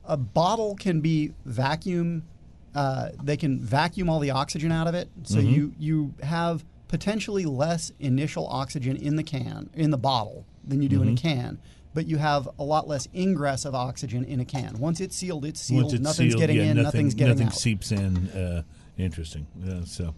a 0.04 0.16
bottle 0.16 0.74
can 0.74 1.00
be 1.00 1.32
vacuum. 1.44 2.22
Uh, 2.74 3.10
they 3.22 3.36
can 3.36 3.60
vacuum 3.60 4.08
all 4.08 4.18
the 4.20 4.30
oxygen 4.30 4.72
out 4.72 4.86
of 4.86 4.94
it, 4.94 5.08
so 5.24 5.38
Mm-hmm. 5.38 5.48
you 5.48 5.74
you 5.78 6.14
have 6.22 6.64
potentially 6.88 7.44
less 7.44 7.90
initial 8.00 8.46
oxygen 8.48 8.96
in 8.96 9.16
the 9.16 9.22
can 9.22 9.68
in 9.74 9.90
the 9.90 9.98
bottle 9.98 10.44
than 10.66 10.80
you 10.82 10.88
do 10.88 11.00
Mm-hmm. 11.00 11.08
in 11.08 11.14
a 11.14 11.20
can. 11.20 11.58
But 11.94 12.06
you 12.06 12.18
have 12.18 12.46
a 12.58 12.62
lot 12.64 12.86
less 12.86 13.08
ingress 13.14 13.64
of 13.64 13.74
oxygen 13.74 14.24
in 14.24 14.40
a 14.40 14.44
can. 14.44 14.78
Once 14.78 15.00
it's 15.00 15.16
sealed, 15.16 15.46
it's 15.46 15.60
sealed. 15.60 15.94
It's 15.94 16.02
nothing's 16.02 16.32
sealed, 16.32 16.40
getting 16.40 16.56
yeah, 16.56 16.62
in, 16.64 16.68
nothing, 16.76 16.82
nothing's 16.84 17.14
getting 17.14 17.34
nothing 17.34 17.46
out. 17.48 17.54
seeps 17.54 17.90
in. 17.92 18.28
Uh, 18.28 18.62
interesting. 18.98 19.46
Yeah, 19.64 19.80
so 19.86 20.14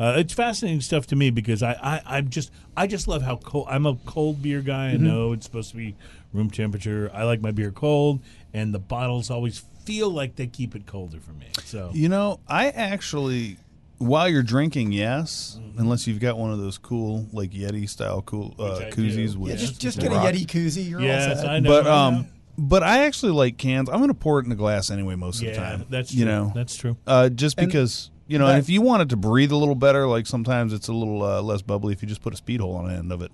uh, 0.00 0.14
it's 0.18 0.32
fascinating 0.32 0.80
stuff 0.80 1.06
to 1.08 1.16
me 1.16 1.30
because 1.30 1.62
I, 1.62 1.72
I 1.74 2.16
I'm 2.16 2.30
just 2.30 2.50
I 2.76 2.86
just 2.86 3.06
love 3.06 3.22
how 3.22 3.36
cold. 3.36 3.66
I'm 3.68 3.84
a 3.86 3.96
cold 4.06 4.42
beer 4.42 4.60
guy. 4.62 4.92
Mm-hmm. 4.94 5.04
I 5.04 5.08
know 5.08 5.32
it's 5.32 5.44
supposed 5.46 5.70
to 5.72 5.76
be 5.76 5.94
room 6.32 6.50
temperature. 6.50 7.10
I 7.12 7.24
like 7.24 7.40
my 7.42 7.50
beer 7.50 7.70
cold, 7.70 8.20
and 8.54 8.72
the 8.74 8.78
bottles 8.78 9.30
always 9.30 9.62
feel 9.84 10.10
like 10.10 10.36
they 10.36 10.46
keep 10.46 10.74
it 10.74 10.86
colder 10.86 11.18
for 11.20 11.32
me. 11.32 11.46
So 11.64 11.90
You 11.92 12.08
know, 12.08 12.40
I 12.48 12.68
actually, 12.70 13.56
while 13.98 14.28
you're 14.28 14.42
drinking, 14.42 14.92
yes, 14.92 15.58
Mm-hmm. 15.60 15.80
unless 15.80 16.06
you've 16.06 16.20
got 16.20 16.36
one 16.38 16.50
of 16.52 16.58
those 16.58 16.78
cool, 16.78 17.26
like 17.32 17.50
Yeti 17.50 17.88
style 17.88 18.22
cool 18.22 18.54
uh, 18.58 18.80
koozies 18.90 19.32
do. 19.34 19.40
with 19.40 19.50
Yeah, 19.50 19.54
Yeah, 19.56 19.60
just 19.60 19.80
just 19.80 19.98
it's 19.98 20.08
get 20.08 20.12
a. 20.12 20.20
Yeti 20.20 20.46
koozie. 20.46 20.88
You're 20.88 21.00
all 21.00 21.06
yes, 21.06 21.40
set. 21.40 21.48
I 21.48 21.60
know. 21.60 21.68
But 21.70 21.86
I 21.86 21.90
know. 21.90 21.96
um, 22.18 22.26
but 22.58 22.82
I 22.82 23.04
actually 23.04 23.32
like 23.32 23.56
cans. 23.56 23.88
I'm 23.88 23.96
going 23.98 24.08
to 24.08 24.14
pour 24.14 24.38
it 24.40 24.46
in 24.46 24.52
a 24.52 24.56
glass 24.56 24.90
anyway 24.90 25.14
most 25.14 25.40
of 25.42 25.48
the 25.48 25.54
time. 25.54 25.86
that's 25.90 26.10
true. 26.10 26.18
you 26.20 26.24
know, 26.26 26.52
that's 26.54 26.76
true. 26.76 26.96
uh, 27.06 27.28
just 27.30 27.58
And 27.58 27.66
because 27.68 28.10
you 28.30 28.38
know, 28.38 28.46
that- 28.46 28.54
and 28.54 28.62
if 28.62 28.68
you 28.70 28.80
want 28.82 29.02
it 29.02 29.08
to 29.10 29.16
breathe 29.16 29.50
a 29.52 29.56
little 29.56 29.74
better, 29.74 30.06
like 30.06 30.26
sometimes 30.26 30.72
it's 30.72 30.88
a 30.88 30.92
little 30.92 31.22
uh, 31.22 31.42
less 31.42 31.62
bubbly 31.62 31.92
if 31.92 32.02
you 32.02 32.08
just 32.08 32.22
put 32.22 32.32
a 32.32 32.36
speed 32.36 32.60
hole 32.60 32.76
on 32.76 32.86
the 32.88 32.94
end 32.94 33.12
of 33.12 33.20
it. 33.22 33.32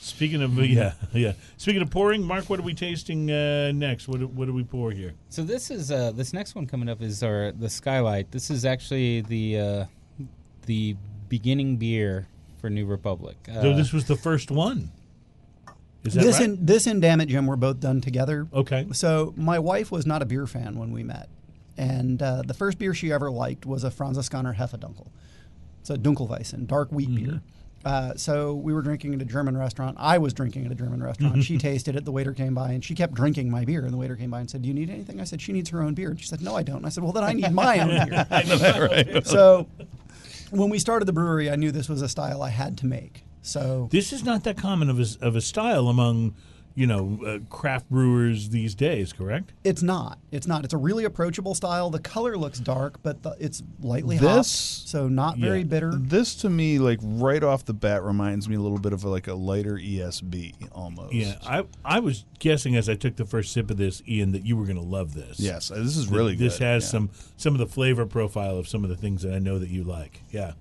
Speaking 0.00 0.42
of 0.42 0.58
yeah, 0.58 0.94
yeah. 1.12 1.32
Speaking 1.58 1.82
of 1.82 1.90
pouring, 1.90 2.22
Mark, 2.24 2.48
what 2.50 2.58
are 2.58 2.62
we 2.62 2.74
tasting 2.74 3.30
uh, 3.30 3.70
next? 3.72 4.08
What 4.08 4.20
do, 4.20 4.26
what 4.26 4.46
do 4.46 4.52
we 4.54 4.64
pour 4.64 4.90
here? 4.90 5.14
So 5.28 5.42
this 5.44 5.70
is 5.70 5.92
uh, 5.92 6.10
this 6.12 6.32
next 6.32 6.54
one 6.54 6.66
coming 6.66 6.88
up 6.88 7.00
is 7.02 7.22
our 7.22 7.52
the 7.52 7.68
Skylight. 7.68 8.30
This 8.32 8.50
is 8.50 8.64
actually 8.64 9.20
the 9.20 9.58
uh, 9.58 9.84
the 10.66 10.96
beginning 11.28 11.76
beer 11.76 12.26
for 12.60 12.70
New 12.70 12.86
Republic. 12.86 13.36
Uh, 13.48 13.60
so 13.62 13.74
this 13.76 13.92
was 13.92 14.06
the 14.06 14.16
first 14.16 14.50
one. 14.50 14.90
Is 16.04 16.14
that 16.14 16.24
This 16.24 16.38
right? 16.40 16.48
and 16.48 16.66
this 16.66 16.86
and 16.86 17.02
Damn 17.02 17.20
It 17.20 17.26
Jim 17.26 17.46
were 17.46 17.56
both 17.56 17.80
done 17.80 18.00
together. 18.00 18.48
okay. 18.52 18.86
So 18.92 19.34
my 19.36 19.58
wife 19.58 19.92
was 19.92 20.06
not 20.06 20.22
a 20.22 20.26
beer 20.26 20.46
fan 20.46 20.76
when 20.78 20.90
we 20.90 21.02
met, 21.04 21.28
and 21.78 22.20
uh, 22.20 22.42
the 22.44 22.54
first 22.54 22.78
beer 22.78 22.92
she 22.92 23.12
ever 23.12 23.30
liked 23.30 23.64
was 23.64 23.84
a 23.84 23.90
Franziskaner 23.90 24.54
Hefedunkel. 24.56 25.06
It's 25.80 25.90
a 25.90 25.96
Dunkelweizen, 25.96 26.66
dark 26.66 26.90
wheat 26.90 27.14
beer. 27.14 27.40
Uh, 27.84 28.12
so 28.16 28.54
we 28.54 28.72
were 28.74 28.82
drinking 28.82 29.14
at 29.14 29.22
a 29.22 29.24
German 29.24 29.56
restaurant. 29.56 29.96
I 30.00 30.18
was 30.18 30.34
drinking 30.34 30.66
at 30.66 30.72
a 30.72 30.74
German 30.74 31.00
restaurant. 31.02 31.42
she 31.44 31.56
tasted 31.56 31.94
it. 31.94 32.04
The 32.04 32.10
waiter 32.12 32.32
came 32.34 32.52
by 32.52 32.72
and 32.72 32.84
she 32.84 32.94
kept 32.94 33.14
drinking 33.14 33.50
my 33.50 33.64
beer. 33.64 33.84
And 33.84 33.92
the 33.92 33.96
waiter 33.96 34.16
came 34.16 34.30
by 34.30 34.40
and 34.40 34.50
said, 34.50 34.62
"Do 34.62 34.68
you 34.68 34.74
need 34.74 34.90
anything?" 34.90 35.20
I 35.20 35.24
said, 35.24 35.40
"She 35.40 35.52
needs 35.52 35.70
her 35.70 35.80
own 35.82 35.94
beer." 35.94 36.10
And 36.10 36.20
she 36.20 36.26
said, 36.26 36.42
"No, 36.42 36.56
I 36.56 36.64
don't." 36.64 36.78
And 36.78 36.86
I 36.86 36.88
said, 36.88 37.04
"Well, 37.04 37.12
then 37.12 37.24
I 37.24 37.32
need 37.32 37.52
my 37.52 37.78
own 37.78 38.08
beer." 38.08 39.20
So 39.24 39.68
when 40.50 40.70
we 40.70 40.78
started 40.78 41.04
the 41.06 41.12
brewery, 41.12 41.50
I 41.50 41.56
knew 41.56 41.70
this 41.70 41.88
was 41.88 42.02
a 42.02 42.08
style 42.08 42.42
I 42.42 42.50
had 42.50 42.76
to 42.78 42.86
make. 42.86 43.22
So 43.42 43.88
This 43.92 44.12
is 44.12 44.24
not 44.24 44.44
that 44.44 44.56
common 44.56 44.90
of 44.90 44.98
a, 44.98 45.06
of 45.24 45.36
a 45.36 45.40
style 45.40 45.88
among 45.88 46.34
you 46.78 46.86
know, 46.86 47.18
uh, 47.26 47.38
craft 47.52 47.90
brewers 47.90 48.50
these 48.50 48.76
days. 48.76 49.12
Correct? 49.12 49.52
It's 49.64 49.82
not. 49.82 50.20
It's 50.30 50.46
not. 50.46 50.64
It's 50.64 50.72
a 50.72 50.76
really 50.78 51.02
approachable 51.04 51.56
style. 51.56 51.90
The 51.90 51.98
color 51.98 52.38
looks 52.38 52.60
dark, 52.60 53.02
but 53.02 53.24
the, 53.24 53.36
it's 53.40 53.64
lightly 53.80 54.16
hopped, 54.16 54.46
so 54.46 55.08
not 55.08 55.38
very 55.38 55.58
Yeah. 55.58 55.64
bitter. 55.64 55.92
This 55.92 56.36
to 56.36 56.48
me, 56.50 56.78
like 56.78 57.00
right 57.02 57.42
off 57.42 57.64
the 57.64 57.74
bat, 57.74 58.04
reminds 58.04 58.48
me 58.48 58.54
a 58.54 58.60
little 58.60 58.78
bit 58.78 58.92
of 58.92 59.02
like 59.02 59.26
a 59.26 59.34
lighter 59.34 59.74
ESB 59.76 60.54
almost. 60.70 61.14
Yeah. 61.14 61.34
I 61.44 61.64
I 61.84 61.98
was 61.98 62.24
guessing 62.38 62.76
as 62.76 62.88
I 62.88 62.94
took 62.94 63.16
the 63.16 63.24
first 63.24 63.52
sip 63.52 63.72
of 63.72 63.76
this, 63.76 64.00
Ian, 64.06 64.30
that 64.30 64.46
you 64.46 64.56
were 64.56 64.64
going 64.64 64.76
to 64.76 64.82
love 64.82 65.14
this. 65.14 65.40
Yes, 65.40 65.68
this 65.70 65.96
is 65.96 66.06
really 66.06 66.36
good. 66.36 66.46
This 66.46 66.58
has 66.58 66.84
yeah. 66.84 66.90
some 66.90 67.10
some 67.36 67.54
of 67.54 67.58
the 67.58 67.66
flavor 67.66 68.06
profile 68.06 68.56
of 68.56 68.68
some 68.68 68.84
of 68.84 68.90
the 68.90 68.96
things 68.96 69.22
that 69.22 69.34
I 69.34 69.40
know 69.40 69.58
that 69.58 69.68
you 69.70 69.82
like. 69.82 70.22
Yeah. 70.30 70.52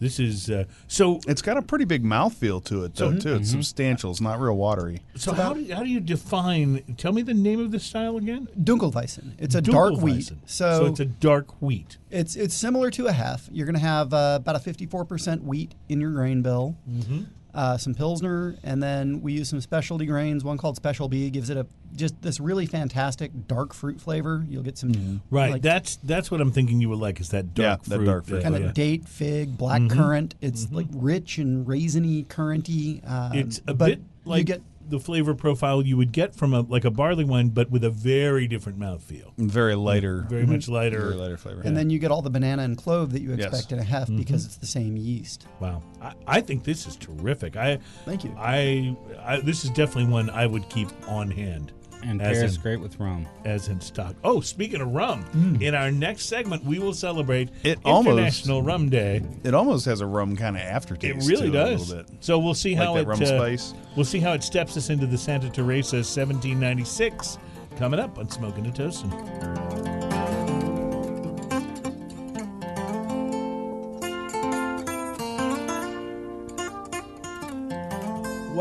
This 0.00 0.20
is 0.20 0.50
uh, 0.50 0.64
so. 0.86 1.20
It's 1.26 1.42
got 1.42 1.56
a 1.56 1.62
pretty 1.62 1.84
big 1.84 2.04
mouthfeel 2.04 2.64
to 2.64 2.84
it, 2.84 2.94
though, 2.94 3.12
too. 3.12 3.28
mm-hmm. 3.30 3.40
It's 3.40 3.50
substantial. 3.50 4.10
It's 4.10 4.20
not 4.20 4.40
real 4.40 4.56
watery. 4.56 5.02
So 5.16 5.32
how 5.32 5.54
do, 5.54 5.74
how 5.74 5.82
do 5.82 5.88
you 5.88 6.00
define? 6.00 6.82
Tell 6.96 7.12
me 7.12 7.22
the 7.22 7.34
name 7.34 7.60
of 7.60 7.72
this 7.72 7.84
style 7.84 8.16
again. 8.16 8.48
Dunkelweizen. 8.58 9.32
It's 9.38 9.54
a 9.54 9.60
dark 9.60 9.94
wheat. 9.94 10.26
Dunkelweizen. 10.26 10.38
So, 10.46 10.86
it's 10.86 11.00
a 11.00 11.04
dark 11.04 11.60
wheat. 11.60 11.98
it's 12.10 12.36
it's 12.36 12.54
similar 12.54 12.90
to 12.92 13.06
a 13.06 13.12
hef. 13.12 13.48
You're 13.52 13.66
going 13.66 13.74
to 13.74 13.80
have 13.80 14.14
uh, 14.14 14.38
about 14.40 14.56
a 14.56 14.60
54% 14.60 15.42
wheat 15.42 15.74
in 15.88 16.00
your 16.00 16.10
grain 16.12 16.42
bill. 16.42 16.76
Mm-hmm. 16.88 17.22
Uh, 17.54 17.76
some 17.78 17.94
pilsner, 17.94 18.54
and 18.62 18.80
then 18.82 19.22
we 19.22 19.32
use 19.32 19.48
some 19.48 19.60
specialty 19.60 20.04
grains. 20.04 20.44
One 20.44 20.58
called 20.58 20.76
Special 20.76 21.08
B 21.08 21.30
gives 21.30 21.48
it 21.48 21.56
a 21.56 21.66
just 21.96 22.20
this 22.20 22.38
really 22.38 22.66
fantastic 22.66 23.30
dark 23.48 23.72
fruit 23.72 24.00
flavor. 24.00 24.44
You'll 24.48 24.62
get 24.62 24.76
some 24.76 25.22
Right. 25.30 25.52
like, 25.52 25.62
that's 25.62 25.96
that's 26.04 26.30
what 26.30 26.42
I'm 26.42 26.52
thinking 26.52 26.80
you 26.80 26.90
would 26.90 26.98
like 26.98 27.20
is 27.20 27.30
that 27.30 27.54
dark 27.54 27.80
Yeah, 27.80 27.88
that 27.88 27.96
fruit. 27.96 28.04
dark 28.04 28.26
fruit 28.26 28.42
kind 28.42 28.54
of 28.54 28.62
yeah. 28.62 28.72
date, 28.72 29.08
fig, 29.08 29.56
black 29.56 29.88
currant. 29.88 30.34
It's 30.42 30.70
like 30.70 30.86
rich 30.92 31.38
and 31.38 31.66
raisiny, 31.66 32.26
curranty. 32.26 33.00
Um, 33.10 33.32
It's 33.32 33.60
a 33.66 33.72
but 33.74 33.86
bit 33.86 34.00
like 34.26 34.38
you 34.40 34.44
get 34.44 34.62
the 34.88 35.00
flavor 35.00 35.34
profile 35.34 35.82
you 35.82 35.96
would 35.96 36.12
get 36.12 36.34
from 36.34 36.54
a 36.54 36.60
like 36.60 36.84
a 36.84 36.90
barley 36.90 37.24
wine, 37.24 37.50
but 37.50 37.70
with 37.70 37.84
a 37.84 37.90
very 37.90 38.46
different 38.46 38.78
mouthfeel. 38.78 39.36
And 39.38 39.50
very 39.50 39.74
lighter. 39.74 40.20
Mm-hmm. 40.20 40.28
Very 40.28 40.46
much 40.46 40.62
mm-hmm. 40.62 40.72
lighter. 40.72 41.00
Very 41.00 41.14
lighter 41.14 41.36
flavor. 41.36 41.62
and 41.64 41.76
then 41.76 41.90
you 41.90 41.98
get 41.98 42.10
all 42.10 42.22
the 42.22 42.30
banana 42.30 42.62
and 42.62 42.76
clove 42.76 43.12
that 43.12 43.22
you 43.22 43.34
Yes. 43.34 43.48
expect 43.48 43.72
in 43.72 43.78
a 43.78 43.84
hef 43.84 44.08
mm-hmm. 44.08 44.16
because 44.16 44.44
it's 44.46 44.56
the 44.56 44.66
same 44.66 44.96
yeast. 44.96 45.46
Wow, 45.60 45.82
I, 46.00 46.14
I 46.26 46.40
think 46.40 46.64
this 46.64 46.86
is 46.86 46.96
terrific. 46.96 47.56
I 47.56 47.78
Thank 48.04 48.24
you. 48.24 48.34
I, 48.38 48.96
I 49.20 49.40
this 49.40 49.64
is 49.64 49.70
definitely 49.70 50.10
one 50.10 50.30
I 50.30 50.46
would 50.46 50.68
keep 50.68 50.88
on 51.08 51.30
hand. 51.30 51.72
And 52.02 52.22
As 52.22 52.38
pairs 52.38 52.54
in- 52.56 52.62
great 52.62 52.80
with 52.80 52.98
rum. 53.00 53.26
as 53.44 53.68
in 53.68 53.80
stock. 53.80 54.14
Oh, 54.24 54.40
speaking 54.40 54.80
of 54.80 54.88
rum, 54.92 55.58
in 55.60 55.74
our 55.74 55.90
next 55.90 56.26
segment 56.26 56.64
we 56.64 56.78
will 56.78 56.94
celebrate 56.94 57.48
It 57.64 57.78
almost- 57.84 58.12
International 58.16 58.62
Rum 58.62 58.88
Day. 58.88 59.20
it 59.44 59.54
almost 59.54 59.84
has 59.86 60.00
a 60.00 60.06
rum 60.06 60.36
kind 60.36 60.56
of 60.56 60.62
aftertaste. 60.62 61.26
It 61.28 61.30
really 61.30 61.50
to 61.50 61.58
it 61.58 61.62
does. 61.64 61.90
A 61.90 61.96
little 61.96 62.10
bit. 62.12 62.24
So 62.24 62.38
we'll 62.38 62.54
see 62.54 62.76
Like 62.76 62.86
how 62.86 62.94
that 62.94 63.00
it 63.02 63.06
rum 63.08 63.22
uh, 63.22 63.26
spice. 63.26 63.74
we'll 63.96 64.04
see 64.04 64.20
how 64.20 64.32
it 64.32 64.42
steps 64.42 64.76
us 64.76 64.90
into 64.90 65.06
the 65.06 65.18
Santa 65.18 65.50
Teresa 65.50 65.96
1796 65.96 67.38
coming 67.78 68.00
up 68.00 68.18
on 68.18 68.28
Smoking 68.30 68.64
and 68.66 68.74
Toasting. 68.74 69.10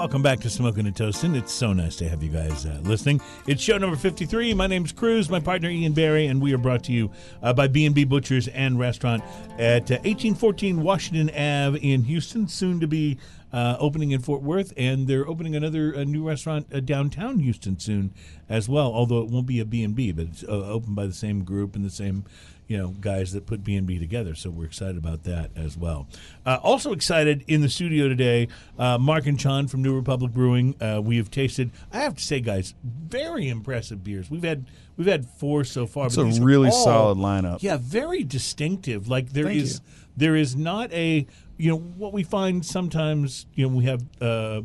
Welcome 0.07 0.21
back 0.21 0.39
to 0.39 0.49
Smoking 0.49 0.87
and 0.87 0.95
Toasting. 0.95 1.35
It's 1.35 1.51
so 1.51 1.73
nice 1.73 1.97
to 1.97 2.07
have 2.07 2.23
you 2.23 2.29
guys 2.29 2.65
uh, 2.65 2.79
listening. 2.83 3.19
It's 3.45 3.61
show 3.61 3.77
number 3.77 3.97
53. 3.97 4.53
My 4.53 4.65
name's 4.65 4.93
Cruz, 4.93 5.29
my 5.29 5.41
partner 5.41 5.69
Ian 5.69 5.91
Barry, 5.91 6.27
and 6.27 6.41
we 6.41 6.53
are 6.53 6.57
brought 6.57 6.85
to 6.85 6.93
you 6.93 7.11
uh, 7.43 7.51
by 7.51 7.67
B&B 7.67 8.05
Butchers 8.05 8.47
and 8.47 8.79
Restaurant 8.79 9.21
at 9.59 9.91
uh, 9.91 9.99
1814 10.05 10.81
Washington 10.81 11.29
Ave 11.31 11.77
in 11.79 12.03
Houston, 12.03 12.47
soon 12.47 12.79
to 12.79 12.87
be 12.87 13.17
uh, 13.51 13.75
opening 13.81 14.11
in 14.11 14.21
Fort 14.21 14.41
Worth, 14.41 14.71
and 14.77 15.09
they're 15.09 15.27
opening 15.27 15.57
another 15.57 15.93
uh, 15.93 16.05
new 16.05 16.25
restaurant 16.25 16.67
uh, 16.73 16.79
downtown 16.79 17.39
Houston 17.39 17.77
soon 17.77 18.13
as 18.47 18.69
well, 18.69 18.93
although 18.93 19.19
it 19.19 19.29
won't 19.29 19.45
be 19.45 19.59
a 19.59 19.65
B&B, 19.65 20.13
but 20.13 20.27
it's 20.27 20.43
opened 20.47 20.95
by 20.95 21.05
the 21.05 21.13
same 21.13 21.43
group 21.43 21.75
and 21.75 21.83
the 21.83 21.89
same 21.89 22.23
you 22.68 22.78
know 22.78 22.89
guys 22.89 23.32
that 23.34 23.45
put 23.45 23.63
B&B 23.63 23.97
together. 23.99 24.36
So 24.36 24.49
we're 24.49 24.65
excited 24.65 24.97
about 24.97 25.24
that 25.24 25.51
as 25.55 25.78
well. 25.78 26.07
Uh, 26.45 26.59
also 26.61 26.91
excited 26.91 27.43
in 27.47 27.61
the 27.61 27.70
studio 27.70 28.07
today, 28.07 28.47
uh, 28.78 28.97
Mark 28.97 29.26
and 29.26 29.39
Chan 29.39 29.68
from 29.68 29.82
New 29.82 29.95
Republic 29.95 30.32
Brewing. 30.34 30.76
Uh, 30.82 31.01
we 31.03 31.18
have 31.18 31.32
tasted. 31.32 31.72
I 31.91 31.99
have 31.99 32.15
to 32.15 32.24
say, 32.24 32.39
guys, 32.41 32.74
very 32.84 33.47
impressive 33.49 34.03
beers. 34.03 34.30
We've 34.30 34.43
had 34.43 34.65
we've 34.97 35.07
had 35.07 35.26
four 35.26 35.63
so 35.63 35.86
far. 35.88 36.07
It's 36.07 36.18
a 36.18 36.26
really 36.26 36.70
all- 36.70 36.84
solid 36.84 37.18
lineup. 37.18 37.61
Yeah, 37.61 37.78
very 37.80 38.24
distinctive. 38.24 39.07
Like 39.07 39.32
there 39.34 39.45
Thank 39.45 39.61
is 39.61 39.76
you. 39.76 39.80
there 40.18 40.36
is 40.36 40.55
not 40.55 40.91
a 40.93 41.26
you 41.57 41.70
know 41.72 41.78
what 41.78 42.13
we 42.13 42.24
find 42.24 42.65
sometimes. 42.65 43.45
You 43.53 43.68
know 43.70 43.76
we 43.76 43.86
have 43.86 44.03
uh, 44.22 44.61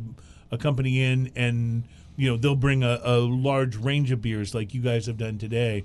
a 0.51 0.57
company 0.57 1.01
in 1.03 1.31
and 1.35 1.83
you 2.15 2.29
know 2.29 2.37
they'll 2.37 2.55
bring 2.55 2.83
a, 2.83 2.99
a 3.03 3.17
large 3.19 3.75
range 3.75 4.11
of 4.11 4.21
beers 4.21 4.53
like 4.53 4.73
you 4.73 4.81
guys 4.81 5.05
have 5.07 5.17
done 5.17 5.37
today. 5.37 5.83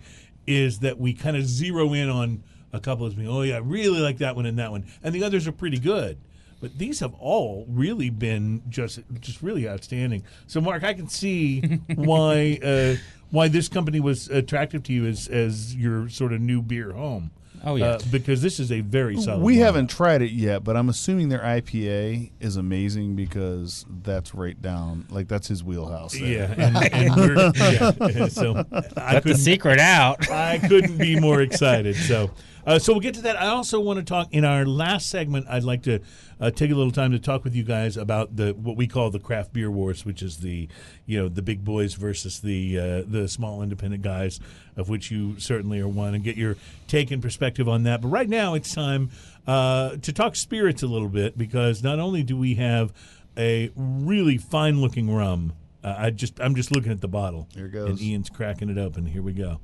Is 0.49 0.78
that 0.78 0.99
we 0.99 1.12
kind 1.12 1.36
of 1.36 1.46
zero 1.46 1.92
in 1.92 2.09
on 2.09 2.42
a 2.72 2.80
couple 2.80 3.05
of 3.05 3.18
me? 3.18 3.28
Oh 3.28 3.42
yeah, 3.42 3.57
I 3.57 3.59
really 3.59 4.01
like 4.01 4.16
that 4.18 4.34
one 4.34 4.46
and 4.46 4.59
that 4.59 4.70
one, 4.70 4.86
and 5.03 5.14
the 5.14 5.22
others 5.22 5.46
are 5.46 5.53
pretty 5.53 5.78
good. 5.78 6.16
But 6.61 6.78
these 6.78 7.01
have 7.01 7.14
all 7.20 7.66
really 7.68 8.09
been 8.09 8.62
just 8.70 9.01
just 9.20 9.42
really 9.42 9.68
outstanding. 9.68 10.24
So 10.46 10.62
Mark, 10.62 10.84
I 10.84 10.94
can 10.94 11.09
see 11.09 11.61
why 11.94 12.59
uh, 12.64 12.96
why 13.30 13.49
this 13.49 13.68
company 13.68 14.01
was 14.01 14.28
attractive 14.28 14.82
to 14.84 14.92
you 14.94 15.05
as 15.05 15.28
as 15.28 15.76
your 15.76 16.09
sort 16.09 16.32
of 16.32 16.40
new 16.40 16.62
beer 16.62 16.92
home. 16.92 17.30
Oh, 17.64 17.76
yeah. 17.76 17.86
Uh, 17.86 18.00
because 18.11 18.42
this 18.42 18.61
is 18.61 18.70
a 18.72 18.80
very 18.80 19.16
solid. 19.20 19.42
We 19.42 19.56
lineup. 19.56 19.59
haven't 19.61 19.90
tried 19.90 20.22
it 20.22 20.32
yet, 20.32 20.64
but 20.64 20.76
I'm 20.76 20.88
assuming 20.88 21.28
their 21.28 21.40
IPA 21.40 22.30
is 22.40 22.56
amazing 22.56 23.16
because 23.16 23.84
that's 24.02 24.34
right 24.34 24.61
down, 24.61 25.06
like 25.11 25.28
that's 25.28 25.48
his 25.48 25.62
wheelhouse. 25.64 26.12
there. 26.12 26.24
Yeah, 26.26 26.54
and, 26.56 26.76
and 26.92 27.54
yeah. 28.14 28.28
So 28.28 28.64
I 28.96 29.14
Let 29.14 29.24
the 29.24 29.34
secret 29.34 29.78
out. 29.80 30.30
I 30.30 30.59
couldn't 30.59 30.98
be 30.98 31.18
more 31.18 31.40
excited. 31.40 31.96
So, 31.96 32.30
uh, 32.69 32.79
so 32.79 32.93
we'll 32.93 33.01
get 33.01 33.14
to 33.14 33.23
that. 33.23 33.41
I 33.41 33.47
also 33.47 33.81
want 33.81 33.99
to 33.99 34.05
talk 34.05 34.29
in 34.31 34.45
our 34.45 34.66
last 34.66 35.09
segment. 35.09 35.47
I'd 35.49 35.64
like 35.64 35.83
to 35.85 36.01
uh, 36.39 36.51
take 36.51 36.71
a 36.71 36.75
little 36.75 36.93
time 36.93 37.12
to 37.12 37.19
talk 37.19 37.43
with 37.43 37.55
you 37.55 37.62
guys 37.62 37.97
about 37.97 38.37
the 38.37 38.53
what 38.53 38.77
we 38.77 38.87
call 38.87 39.11
the 39.11 39.19
craft 39.19 39.55
beer 39.55 39.71
wars, 39.71 40.05
which 40.05 40.23
is 40.23 40.39
the 40.39 40.69
you 41.07 41.19
know 41.19 41.29
the 41.29 41.41
big 41.41 41.64
boys 41.64 41.95
versus 41.95 42.41
the 42.41 42.79
uh, 42.79 43.03
the 43.07 43.27
small 43.27 43.62
independent 43.62 44.03
guys, 44.03 44.39
of 44.77 44.91
which 44.91 45.11
you 45.11 45.41
certainly 45.41 45.81
are 45.81 45.89
one, 45.89 46.14
and 46.14 46.23
get 46.23 46.37
your 46.37 46.57
take 46.87 47.11
and 47.11 47.23
perspective 47.23 47.69
on 47.69 47.85
that. 47.85 48.03
But 48.03 48.09
right 48.09 48.29
now, 48.29 48.53
it's 48.53 48.75
time 48.75 49.11
uh, 49.47 49.97
to 49.97 50.12
talk 50.12 50.37
spirits 50.37 50.83
a 50.83 50.87
little 50.87 51.09
bit 51.09 51.39
because 51.39 51.83
not 51.83 51.99
only 51.99 52.23
do 52.23 52.37
we 52.37 52.57
have 52.57 52.93
a 53.39 53.71
really 53.75 54.37
fine 54.37 54.81
looking 54.81 55.11
rum. 55.11 55.55
Uh, 55.83 55.95
I 55.97 56.11
just 56.11 56.39
I'm 56.41 56.55
just 56.55 56.71
looking 56.71 56.93
at 56.93 57.01
the 57.01 57.09
bottle. 57.09 57.49
Here 57.55 57.66
it 57.66 57.71
goes. 57.71 57.89
And 57.89 58.01
Ian's 58.01 58.29
cracking 58.29 58.69
it 58.69 58.77
open. 58.77 59.07
Here 59.07 59.23
we 59.23 59.33
go. 59.33 59.61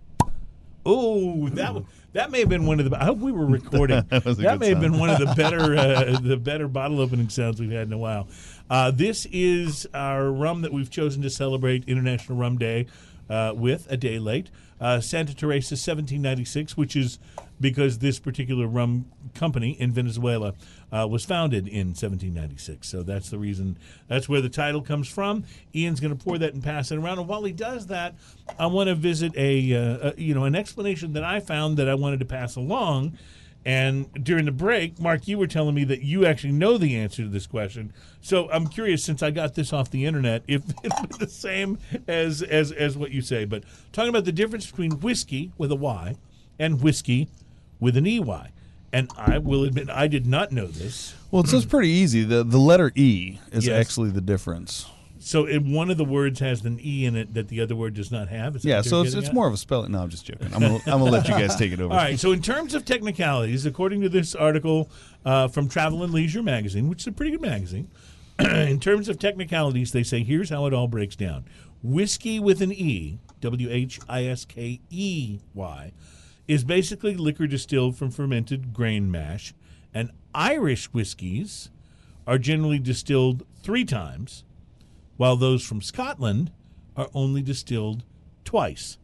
Oh, 0.86 1.48
that 1.50 1.82
that 2.12 2.30
may 2.30 2.40
have 2.40 2.48
been 2.48 2.66
one 2.66 2.78
of 2.78 2.90
the. 2.90 3.00
I 3.00 3.04
hope 3.04 3.18
we 3.18 3.32
were 3.32 3.46
recording. 3.46 4.04
that 4.08 4.24
good 4.24 4.60
may 4.60 4.68
have 4.68 4.80
been 4.80 4.98
one 4.98 5.10
of 5.10 5.18
the 5.18 5.34
better 5.34 5.76
uh, 5.76 6.18
the 6.20 6.36
better 6.36 6.68
bottle 6.68 7.00
opening 7.00 7.28
sounds 7.28 7.60
we've 7.60 7.70
had 7.70 7.86
in 7.86 7.92
a 7.92 7.98
while. 7.98 8.28
Uh, 8.68 8.90
this 8.90 9.26
is 9.32 9.86
our 9.94 10.30
rum 10.30 10.62
that 10.62 10.72
we've 10.72 10.90
chosen 10.90 11.22
to 11.22 11.30
celebrate 11.30 11.84
International 11.88 12.38
Rum 12.38 12.58
Day 12.58 12.86
uh, 13.28 13.52
with 13.54 13.90
a 13.90 13.96
day 13.96 14.18
late. 14.18 14.50
Uh, 14.80 15.00
Santa 15.00 15.34
Teresa 15.34 15.74
1796, 15.74 16.76
which 16.76 16.96
is 16.96 17.18
because 17.60 17.98
this 17.98 18.18
particular 18.18 18.66
rum 18.66 19.06
company 19.34 19.72
in 19.72 19.92
Venezuela 19.92 20.54
uh, 20.92 21.06
was 21.08 21.24
founded 21.24 21.66
in 21.68 21.88
1796. 21.88 22.88
So 22.88 23.02
that's 23.02 23.30
the 23.30 23.38
reason. 23.38 23.78
That's 24.08 24.28
where 24.28 24.40
the 24.40 24.48
title 24.48 24.82
comes 24.82 25.08
from. 25.08 25.44
Ian's 25.74 26.00
going 26.00 26.16
to 26.16 26.22
pour 26.22 26.38
that 26.38 26.54
and 26.54 26.62
pass 26.62 26.90
it 26.90 26.98
around. 26.98 27.18
And 27.18 27.28
while 27.28 27.44
he 27.44 27.52
does 27.52 27.86
that, 27.86 28.14
I 28.58 28.66
want 28.66 28.88
to 28.88 28.94
visit 28.94 29.32
a, 29.36 29.74
uh, 29.74 30.10
a 30.10 30.20
you 30.20 30.34
know 30.34 30.44
an 30.44 30.54
explanation 30.54 31.12
that 31.14 31.24
I 31.24 31.40
found 31.40 31.76
that 31.76 31.88
I 31.88 31.94
wanted 31.94 32.20
to 32.20 32.26
pass 32.26 32.56
along. 32.56 33.18
And 33.66 34.12
during 34.22 34.44
the 34.44 34.52
break, 34.52 35.00
Mark, 35.00 35.26
you 35.26 35.38
were 35.38 35.46
telling 35.46 35.74
me 35.74 35.84
that 35.84 36.02
you 36.02 36.26
actually 36.26 36.52
know 36.52 36.76
the 36.76 36.96
answer 36.96 37.22
to 37.22 37.28
this 37.28 37.46
question. 37.46 37.94
So 38.20 38.50
I'm 38.50 38.66
curious, 38.66 39.02
since 39.02 39.22
I 39.22 39.30
got 39.30 39.54
this 39.54 39.72
off 39.72 39.90
the 39.90 40.04
internet, 40.04 40.42
if 40.46 40.62
it's 40.84 41.16
the 41.16 41.28
same 41.28 41.78
as 42.06 42.42
as 42.42 42.72
as 42.72 42.98
what 42.98 43.10
you 43.10 43.22
say. 43.22 43.44
But 43.44 43.64
talking 43.92 44.10
about 44.10 44.26
the 44.26 44.32
difference 44.32 44.70
between 44.70 45.00
whiskey 45.00 45.52
with 45.56 45.72
a 45.72 45.76
Y 45.76 46.16
and 46.58 46.82
whiskey 46.82 47.28
with 47.84 47.96
an 47.96 48.06
EY. 48.06 48.48
And 48.92 49.10
I 49.16 49.38
will 49.38 49.64
admit, 49.64 49.90
I 49.90 50.06
did 50.06 50.24
not 50.26 50.52
know 50.52 50.66
this. 50.66 51.14
Well, 51.30 51.42
it's 51.42 51.50
just 51.50 51.68
pretty 51.68 51.88
easy. 51.88 52.22
The 52.22 52.44
the 52.44 52.58
letter 52.58 52.92
E 52.94 53.38
is 53.52 53.66
Yes. 53.66 53.80
actually 53.80 54.10
the 54.10 54.20
difference. 54.20 54.86
So 55.18 55.46
if 55.46 55.62
one 55.62 55.90
of 55.90 55.96
the 55.96 56.04
words 56.04 56.38
has 56.40 56.64
an 56.64 56.78
E 56.82 57.04
in 57.06 57.16
it 57.16 57.34
that 57.34 57.48
the 57.48 57.60
other 57.60 57.74
word 57.74 57.94
does 57.94 58.12
not 58.12 58.28
have. 58.28 58.54
Is 58.56 58.62
that 58.62 58.68
Yeah, 58.68 58.76
what 58.76 58.84
so 58.84 59.00
it's 59.00 59.10
getting 59.10 59.18
it's 59.20 59.28
at? 59.30 59.34
more 59.34 59.46
of 59.48 59.54
a 59.54 59.56
spelling. 59.56 59.90
No, 59.92 60.02
I'm 60.02 60.10
just 60.10 60.26
joking. 60.26 60.48
I'm 60.54 60.60
gonna, 60.60 60.74
I'm 60.86 60.98
gonna 61.00 61.04
let 61.06 61.26
you 61.28 61.34
guys 61.34 61.56
take 61.56 61.72
it 61.72 61.80
over. 61.80 61.92
All 61.92 61.98
right. 61.98 62.18
So, 62.20 62.30
in 62.32 62.40
terms 62.42 62.72
of 62.74 62.84
technicalities, 62.84 63.64
according 63.66 64.02
to 64.02 64.08
this 64.08 64.34
article 64.34 64.90
uh, 65.24 65.48
from 65.48 65.68
Travel 65.68 66.02
and 66.04 66.12
Leisure 66.12 66.42
magazine, 66.42 66.88
which 66.88 67.00
is 67.02 67.06
a 67.08 67.12
pretty 67.12 67.32
good 67.32 67.40
magazine, 67.40 67.88
in 68.38 68.78
terms 68.80 69.08
of 69.08 69.18
technicalities, 69.18 69.90
they 69.92 70.02
say 70.04 70.22
here's 70.22 70.50
how 70.50 70.66
it 70.66 70.74
all 70.74 70.88
breaks 70.88 71.16
down: 71.16 71.46
whiskey 71.82 72.38
with 72.38 72.60
an 72.60 72.70
E, 72.72 73.18
W 73.40 73.68
H 73.70 73.98
I 74.08 74.24
S 74.26 74.44
K 74.44 74.80
E 74.90 75.38
Y, 75.54 75.92
is 76.46 76.64
basically 76.64 77.16
liquor 77.16 77.46
distilled 77.46 77.96
from 77.96 78.10
fermented 78.10 78.72
grain 78.72 79.10
mash, 79.10 79.54
and 79.92 80.10
Irish 80.34 80.86
whiskies 80.86 81.70
are 82.26 82.38
generally 82.38 82.78
distilled 82.78 83.44
three 83.62 83.84
times. 83.84 84.44
while 85.16 85.36
those 85.36 85.64
from 85.64 85.80
Scotland 85.80 86.50
are 86.96 87.08
only 87.14 87.42
distilled 87.42 88.04
twice. 88.44 88.98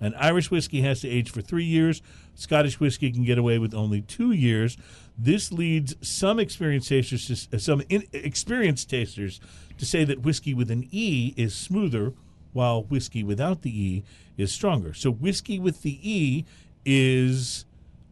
An 0.00 0.14
Irish 0.14 0.50
whiskey 0.50 0.82
has 0.82 1.00
to 1.00 1.08
age 1.08 1.30
for 1.30 1.40
three 1.40 1.64
years. 1.64 2.02
Scottish 2.34 2.78
whiskey 2.78 3.10
can 3.10 3.24
get 3.24 3.38
away 3.38 3.58
with 3.58 3.74
only 3.74 4.02
two 4.02 4.32
years. 4.32 4.76
This 5.16 5.50
leads 5.50 5.94
some 6.06 6.38
experienced 6.38 6.88
tasters, 6.88 7.46
to, 7.46 7.56
uh, 7.56 7.58
some 7.58 7.82
experienced 7.88 8.90
tasters, 8.90 9.40
to 9.78 9.86
say 9.86 10.04
that 10.04 10.20
whiskey 10.20 10.52
with 10.52 10.70
an 10.70 10.86
E 10.90 11.32
is 11.36 11.54
smoother, 11.54 12.12
while 12.56 12.84
whiskey 12.84 13.22
without 13.22 13.62
the 13.62 13.70
E 13.70 14.02
is 14.36 14.50
stronger. 14.50 14.94
So 14.94 15.10
whiskey 15.10 15.58
with 15.58 15.82
the 15.82 16.00
E 16.02 16.44
is 16.84 17.66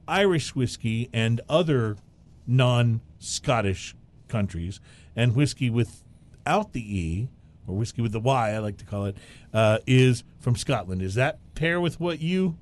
Irish 0.06 0.54
whiskey 0.54 1.08
and 1.12 1.40
other 1.48 1.96
non-Scottish 2.46 3.96
countries, 4.28 4.80
and 5.16 5.34
whiskey 5.34 5.70
without 5.70 6.72
the 6.72 6.98
E 6.98 7.28
or 7.66 7.74
whiskey 7.74 8.02
with 8.02 8.12
the 8.12 8.20
Y, 8.20 8.50
I 8.50 8.58
like 8.58 8.76
to 8.76 8.84
call 8.84 9.06
it, 9.06 9.16
uh, 9.54 9.78
is 9.86 10.22
from 10.38 10.56
Scotland. 10.56 11.00
Is 11.00 11.14
that 11.14 11.38
pair 11.54 11.80
with 11.80 11.98
what 11.98 12.20
you? 12.20 12.58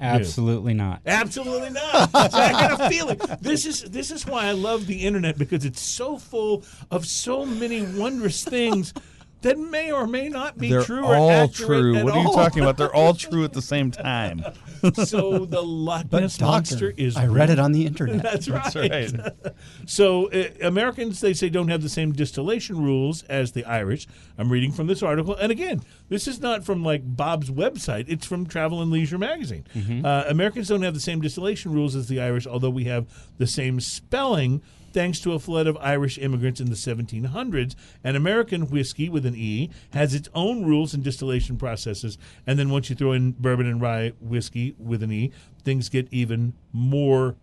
Absolutely 0.00 0.74
not. 0.74 1.00
Absolutely 1.06 1.70
not. 1.70 2.10
I 2.14 2.28
got 2.52 2.80
a 2.80 2.90
feeling. 2.90 3.18
This 3.40 3.64
is 3.64 3.84
this 3.84 4.10
is 4.10 4.26
why 4.26 4.46
I 4.46 4.52
love 4.52 4.86
the 4.86 5.06
internet 5.06 5.38
because 5.38 5.64
it's 5.64 5.80
so 5.80 6.18
full 6.18 6.64
of 6.90 7.06
so 7.06 7.46
many 7.46 7.80
wondrous 7.80 8.44
things 8.44 8.92
that 9.44 9.58
may 9.58 9.90
or 9.92 10.06
may 10.06 10.28
not 10.28 10.58
be 10.58 10.68
They're 10.70 10.82
true 10.82 11.04
or 11.04 11.14
all 11.14 11.30
accurate 11.30 11.68
true. 11.80 11.96
at 11.96 12.04
What 12.04 12.14
are 12.14 12.20
you 12.20 12.26
all. 12.28 12.34
talking 12.34 12.62
about? 12.62 12.76
They're 12.76 12.94
all 12.94 13.14
true 13.14 13.44
at 13.44 13.52
the 13.52 13.62
same 13.62 13.90
time. 13.90 14.44
so 15.04 15.46
the 15.46 15.62
Loch 15.62 16.06
But 16.10 16.20
Ness 16.22 16.36
doctor, 16.36 16.50
monster 16.52 16.94
is. 16.96 17.16
I 17.16 17.26
read 17.26 17.48
it 17.50 17.58
on 17.58 17.72
the 17.72 17.86
internet. 17.86 18.22
That's 18.22 18.48
right. 18.48 18.72
That's 18.72 19.12
right. 19.14 19.54
So 19.86 20.30
uh, 20.30 20.48
Americans, 20.62 21.20
they 21.20 21.32
say, 21.32 21.48
don't 21.48 21.68
have 21.68 21.82
the 21.82 21.88
same 21.88 22.12
distillation 22.12 22.82
rules 22.82 23.22
as 23.24 23.52
the 23.52 23.64
Irish. 23.64 24.06
I'm 24.36 24.50
reading 24.50 24.72
from 24.72 24.86
this 24.88 25.02
article, 25.02 25.34
and 25.36 25.50
again, 25.52 25.82
this 26.08 26.26
is 26.28 26.40
not 26.40 26.64
from 26.64 26.82
like 26.84 27.02
Bob's 27.04 27.50
website. 27.50 28.06
It's 28.08 28.26
from 28.26 28.46
Travel 28.46 28.82
and 28.82 28.90
Leisure 28.90 29.18
magazine. 29.18 29.64
Uh, 30.04 30.24
Americans 30.26 30.68
don't 30.68 30.82
have 30.82 30.94
the 30.94 31.00
same 31.00 31.20
distillation 31.20 31.72
rules 31.72 31.94
as 31.94 32.08
the 32.08 32.20
Irish, 32.20 32.46
although 32.46 32.70
we 32.70 32.84
have 32.84 33.06
the 33.38 33.46
same 33.46 33.80
spelling. 33.80 34.60
Thanks 34.94 35.18
to 35.20 35.32
a 35.32 35.40
flood 35.40 35.66
of 35.66 35.76
Irish 35.78 36.18
immigrants 36.18 36.60
in 36.60 36.70
the 36.70 36.76
1700s, 36.76 37.74
and 38.04 38.16
American 38.16 38.70
whiskey 38.70 39.08
with 39.08 39.26
an 39.26 39.34
E 39.34 39.68
has 39.92 40.14
its 40.14 40.28
own 40.34 40.64
rules 40.64 40.94
and 40.94 41.02
distillation 41.02 41.58
processes. 41.58 42.16
And 42.46 42.60
then 42.60 42.70
once 42.70 42.88
you 42.88 42.94
throw 42.94 43.10
in 43.10 43.32
bourbon 43.32 43.66
and 43.66 43.80
rye 43.80 44.12
whiskey 44.20 44.76
with 44.78 45.02
an 45.02 45.10
E, 45.10 45.32
things 45.64 45.88
get 45.88 46.06
even 46.12 46.54
more 46.72 47.34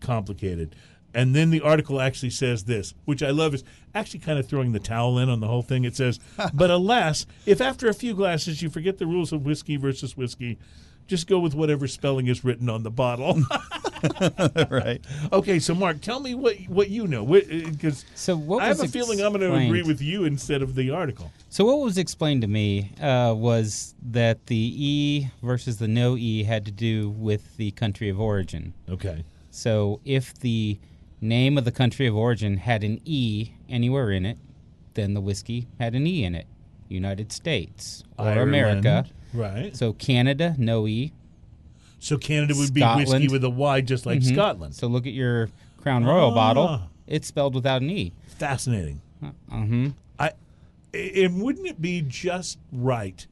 complicated. 0.00 0.76
And 1.12 1.34
then 1.34 1.50
the 1.50 1.60
article 1.60 2.00
actually 2.00 2.30
says 2.30 2.64
this, 2.64 2.94
which 3.04 3.20
I 3.20 3.30
love, 3.30 3.52
is 3.52 3.64
actually 3.96 4.20
kind 4.20 4.38
of 4.38 4.46
throwing 4.46 4.70
the 4.70 4.78
towel 4.78 5.18
in 5.18 5.28
on 5.28 5.40
the 5.40 5.48
whole 5.48 5.62
thing. 5.62 5.84
It 5.84 5.96
says, 5.96 6.20
But 6.54 6.70
alas, 6.70 7.26
if 7.46 7.60
after 7.60 7.88
a 7.88 7.94
few 7.94 8.14
glasses 8.14 8.62
you 8.62 8.70
forget 8.70 8.98
the 8.98 9.06
rules 9.06 9.32
of 9.32 9.44
whiskey 9.44 9.76
versus 9.76 10.16
whiskey, 10.16 10.56
just 11.06 11.26
go 11.26 11.38
with 11.38 11.54
whatever 11.54 11.86
spelling 11.86 12.26
is 12.26 12.44
written 12.44 12.68
on 12.68 12.82
the 12.82 12.90
bottle. 12.90 13.42
right. 14.70 15.00
okay, 15.32 15.58
so 15.58 15.74
Mark, 15.74 16.00
tell 16.00 16.20
me 16.20 16.34
what 16.34 16.56
what 16.68 16.90
you 16.90 17.06
know, 17.06 17.24
because 17.24 18.04
So 18.14 18.36
what 18.36 18.62
I 18.62 18.66
have 18.68 18.80
a 18.80 18.88
feeling 18.88 19.20
I'm 19.20 19.32
going 19.32 19.40
to 19.40 19.54
agree 19.54 19.82
with 19.82 20.00
you 20.00 20.24
instead 20.24 20.62
of 20.62 20.74
the 20.74 20.90
article. 20.90 21.30
So 21.48 21.64
what 21.64 21.80
was 21.80 21.98
explained 21.98 22.42
to 22.42 22.48
me 22.48 22.92
uh, 23.00 23.34
was 23.36 23.94
that 24.02 24.46
the 24.46 24.56
E 24.56 25.30
versus 25.42 25.78
the 25.78 25.88
no 25.88 26.16
E 26.16 26.44
had 26.44 26.64
to 26.64 26.72
do 26.72 27.10
with 27.10 27.56
the 27.56 27.70
country 27.72 28.08
of 28.08 28.20
origin. 28.20 28.74
Okay, 28.88 29.24
So 29.50 30.00
if 30.04 30.34
the 30.34 30.78
name 31.20 31.56
of 31.56 31.64
the 31.64 31.72
country 31.72 32.06
of 32.06 32.16
origin 32.16 32.56
had 32.56 32.82
an 32.82 33.00
E 33.04 33.52
anywhere 33.68 34.10
in 34.10 34.26
it, 34.26 34.38
then 34.94 35.14
the 35.14 35.20
whiskey 35.20 35.68
had 35.78 35.94
an 35.94 36.06
E 36.06 36.24
in 36.24 36.34
it. 36.34 36.46
United 36.88 37.32
States 37.32 38.04
or 38.18 38.32
America. 38.32 39.06
Right? 39.34 39.76
So 39.76 39.92
Canada, 39.92 40.54
no 40.58 40.86
E. 40.86 41.12
So 41.98 42.18
Canada 42.18 42.54
would 42.56 42.74
be 42.74 42.82
whiskey 42.82 43.28
with 43.28 43.44
a 43.44 43.50
Y, 43.50 43.80
just 43.80 44.06
like 44.06 44.20
Mhm. 44.20 44.32
Scotland. 44.32 44.74
So 44.74 44.86
look 44.88 45.06
at 45.06 45.12
your 45.12 45.48
Crown 45.80 46.04
Royal 46.04 46.30
Ah. 46.30 46.34
bottle. 46.34 46.80
It's 47.06 47.28
spelled 47.28 47.54
without 47.54 47.82
an 47.82 47.90
E. 47.90 48.12
Fascinating. 48.26 49.00
Uh-huh. 49.22 49.90
I, 50.18 50.32
and 50.94 51.40
wouldn't 51.42 51.66
it 51.66 51.80
be 51.80 52.02
just 52.02 52.58
right 52.72 53.26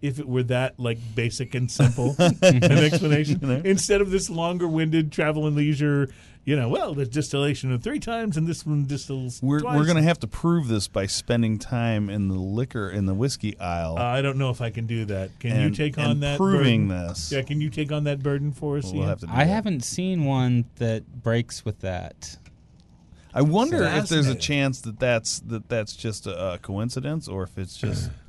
if 0.00 0.18
it 0.18 0.28
were 0.28 0.42
that 0.44 0.78
like 0.78 0.98
basic 1.14 1.54
and 1.54 1.70
simple 1.70 2.14
an 2.18 2.38
explanation 2.42 3.50
instead 3.64 4.00
of 4.00 4.10
this 4.10 4.30
longer-winded 4.30 5.10
travel 5.12 5.46
and 5.46 5.56
leisure? 5.56 6.08
You 6.44 6.56
know, 6.56 6.70
well, 6.70 6.94
there's 6.94 7.10
distillation 7.10 7.72
of 7.72 7.82
three 7.82 8.00
times, 8.00 8.38
and 8.38 8.46
this 8.46 8.64
one 8.64 8.86
distills. 8.86 9.38
We're 9.42 9.60
twice. 9.60 9.76
we're 9.76 9.84
gonna 9.84 10.02
have 10.02 10.18
to 10.20 10.26
prove 10.26 10.66
this 10.68 10.88
by 10.88 11.04
spending 11.04 11.58
time 11.58 12.08
in 12.08 12.28
the 12.28 12.36
liquor 12.38 12.88
in 12.88 13.04
the 13.04 13.12
whiskey 13.12 13.58
aisle 13.60 13.98
Uh, 13.98 14.02
I 14.04 14.22
don't 14.22 14.38
know 14.38 14.48
if 14.48 14.62
I 14.62 14.70
can 14.70 14.86
do 14.86 15.04
that. 15.06 15.38
Can 15.40 15.60
you 15.60 15.70
take 15.70 15.98
on 15.98 16.12
and 16.12 16.22
that? 16.22 16.38
proving 16.38 16.88
burden? 16.88 17.08
this. 17.08 17.30
Yeah, 17.30 17.42
can 17.42 17.60
you 17.60 17.68
take 17.68 17.92
on 17.92 18.04
that 18.04 18.22
burden 18.22 18.52
for 18.52 18.78
us? 18.78 18.84
we'll 18.86 18.96
Ian? 19.02 19.08
have 19.08 19.20
to. 19.20 19.26
Do 19.26 19.32
I 19.32 19.44
that. 19.44 19.48
haven't 19.48 19.84
seen 19.84 20.24
one 20.24 20.64
that 20.76 21.22
breaks 21.22 21.66
with 21.66 21.80
that. 21.80 22.38
I 23.34 23.42
wonder 23.42 23.82
if 23.84 24.08
there's 24.08 24.28
a 24.28 24.34
chance 24.34 24.80
that 24.82 24.98
that's 24.98 25.40
that 25.40 25.68
that's 25.68 25.94
just 25.94 26.26
a, 26.26 26.54
a 26.54 26.58
coincidence, 26.58 27.28
or 27.28 27.42
if 27.42 27.58
it's 27.58 27.76
just 27.76 28.10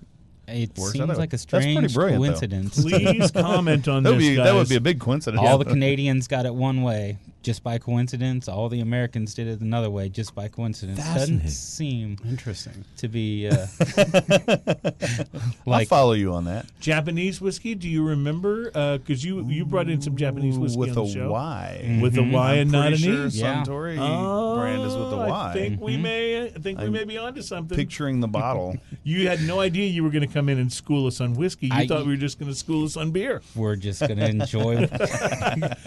It 0.51 0.77
Works 0.77 0.93
seems 0.93 1.09
out. 1.09 1.17
like 1.17 1.29
a 1.29 1.31
That's 1.31 1.45
pretty 1.45 1.71
strange 1.73 1.93
brilliant, 1.93 2.21
though. 2.21 2.27
coincidence. 2.29 2.81
Please 2.81 3.31
comment 3.31 3.87
on 3.87 4.03
that 4.03 4.11
would 4.11 4.19
this, 4.19 4.29
be 4.29 4.35
that 4.35 4.53
would 4.53 4.69
be 4.69 4.75
a 4.75 4.81
big 4.81 4.99
coincidence. 4.99 5.41
All 5.45 5.57
the 5.57 5.65
Canadians 5.75 6.27
got 6.27 6.45
it 6.45 6.53
one 6.53 6.81
way 6.81 7.17
just 7.41 7.63
by 7.63 7.77
coincidence. 7.77 8.47
All 8.47 8.69
the 8.69 8.81
Americans 8.81 9.33
did 9.33 9.47
it 9.47 9.61
another 9.61 9.89
way 9.89 10.09
just 10.09 10.35
by 10.35 10.47
coincidence. 10.47 10.99
Fascinating. 10.99 11.37
Doesn't 11.37 11.49
seem 11.49 12.17
Interesting. 12.27 12.85
to 12.97 13.07
be 13.07 13.47
uh, 13.49 13.65
I'll 15.67 15.85
follow 15.85 16.13
you 16.13 16.33
on 16.33 16.45
that. 16.45 16.65
Japanese 16.79 17.39
whiskey. 17.41 17.75
Do 17.75 17.87
you 17.87 18.03
remember? 18.05 18.71
Uh, 18.73 18.97
because 18.97 19.23
you 19.23 19.45
you 19.47 19.65
brought 19.65 19.89
in 19.89 20.01
some 20.01 20.15
Japanese 20.15 20.57
whiskey 20.57 20.79
with 20.79 20.97
on 20.97 21.05
a 21.05 21.09
show 21.09 21.31
Y. 21.31 21.99
with 22.01 22.15
a 22.17 22.21
mm-hmm. 22.21 22.31
Y 22.31 22.53
and 22.55 22.71
not 22.71 22.87
an 22.87 22.93
Pretty 22.93 23.09
E. 23.09 23.15
sure 23.15 23.27
Yeah. 23.27 23.63
Suntory 23.63 23.97
Oh, 23.99 24.57
brand 24.57 24.81
is 24.81 24.95
with 24.95 25.13
a 25.13 25.17
Y. 25.17 25.49
I 25.49 25.53
think 25.53 25.81
we 25.81 25.93
mm-hmm. 25.93 26.01
may. 26.03 26.43
I 26.43 26.49
think 26.49 26.79
we 26.79 26.85
I'm 26.85 26.91
may 26.91 27.03
be 27.03 27.17
onto 27.17 27.41
something. 27.41 27.77
Picturing 27.77 28.19
the 28.19 28.27
bottle. 28.27 28.75
You 29.03 29.27
had 29.27 29.41
no 29.41 29.59
idea 29.59 29.87
you 29.87 30.03
were 30.03 30.09
going 30.11 30.27
to 30.27 30.31
come 30.31 30.49
in 30.49 30.59
and 30.59 30.71
school 30.71 31.07
us 31.07 31.19
on 31.19 31.33
whiskey. 31.33 31.67
You 31.67 31.73
I- 31.73 31.87
thought 31.87 32.05
we 32.05 32.11
were 32.11 32.17
just 32.17 32.37
going 32.37 32.51
to 32.51 32.55
school 32.57 32.85
us 32.85 32.95
on 32.97 33.11
beer. 33.11 33.41
we're 33.55 33.75
just 33.75 34.01
gonna 34.01 34.25
enjoy 34.25 34.75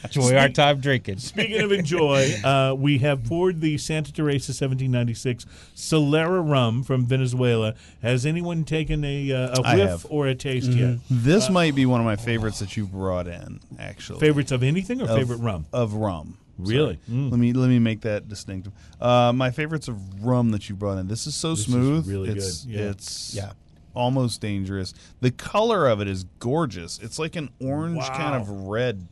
enjoy 0.05 0.37
our 0.37 0.49
time 0.49 0.81
drinking. 0.81 1.19
Speaking 1.43 1.63
of 1.63 1.73
enjoy, 1.73 2.33
uh, 2.45 2.75
we 2.77 2.99
have 2.99 3.25
poured 3.25 3.61
the 3.61 3.79
Santa 3.79 4.13
Teresa 4.13 4.51
1796 4.53 5.47
Solera 5.75 6.49
rum 6.49 6.83
from 6.83 7.07
Venezuela. 7.07 7.75
Has 8.03 8.25
anyone 8.27 8.65
taken 8.65 9.05
a, 9.05 9.33
uh, 9.33 9.61
a 9.61 9.63
I 9.67 9.75
whiff 9.77 9.89
have. 9.91 10.07
or 10.11 10.27
a 10.27 10.35
taste 10.35 10.71
yet? 10.71 10.99
This 11.11 11.51
might 11.51 11.75
be 11.75 11.87
one 11.87 12.01
of 12.01 12.05
my 12.07 12.17
favorites 12.17 12.59
that 12.61 12.77
you 12.77 12.87
brought 12.87 13.27
in. 13.27 13.61
Actually, 13.79 14.21
Favorites 14.21 14.53
of 14.53 14.63
anything 14.63 15.01
or 15.01 15.05
Of- 15.09 15.17
favorite 15.19 15.39
rum? 15.41 15.67
of 15.73 15.95
rum. 15.95 16.39
Really? 16.59 16.99
Sorry. 17.09 17.19
Mm. 17.19 17.31
Let 17.31 17.41
me 17.41 17.53
let 17.55 17.69
me 17.69 17.79
make 17.79 18.03
that 18.03 18.29
distinctive. 18.29 18.73
Uh, 19.01 19.33
my 19.35 19.51
favorites 19.51 19.89
of 19.89 20.25
rum 20.25 20.51
that 20.51 20.69
you 20.69 20.77
brought 20.77 20.99
in. 20.99 21.09
This 21.09 21.27
is 21.27 21.35
so 21.35 21.51
This 21.51 21.61
is 21.61 21.65
smooth. 21.67 22.07
really 22.07 22.29
it's, 22.29 22.65
good. 22.65 22.75
Yeah. 22.75 22.81
It's 22.91 23.35
Yeah. 23.35 23.53
almost 23.95 24.41
dangerous. 24.43 24.93
The 25.21 25.31
color 25.31 25.89
of 25.89 26.01
it 26.01 26.09
is 26.09 26.25
gorgeous. 26.39 26.99
It's 27.03 27.19
like 27.19 27.37
an 27.37 27.49
orange 27.61 28.05
kind 28.09 28.35
of 28.41 28.49
red 28.49 29.09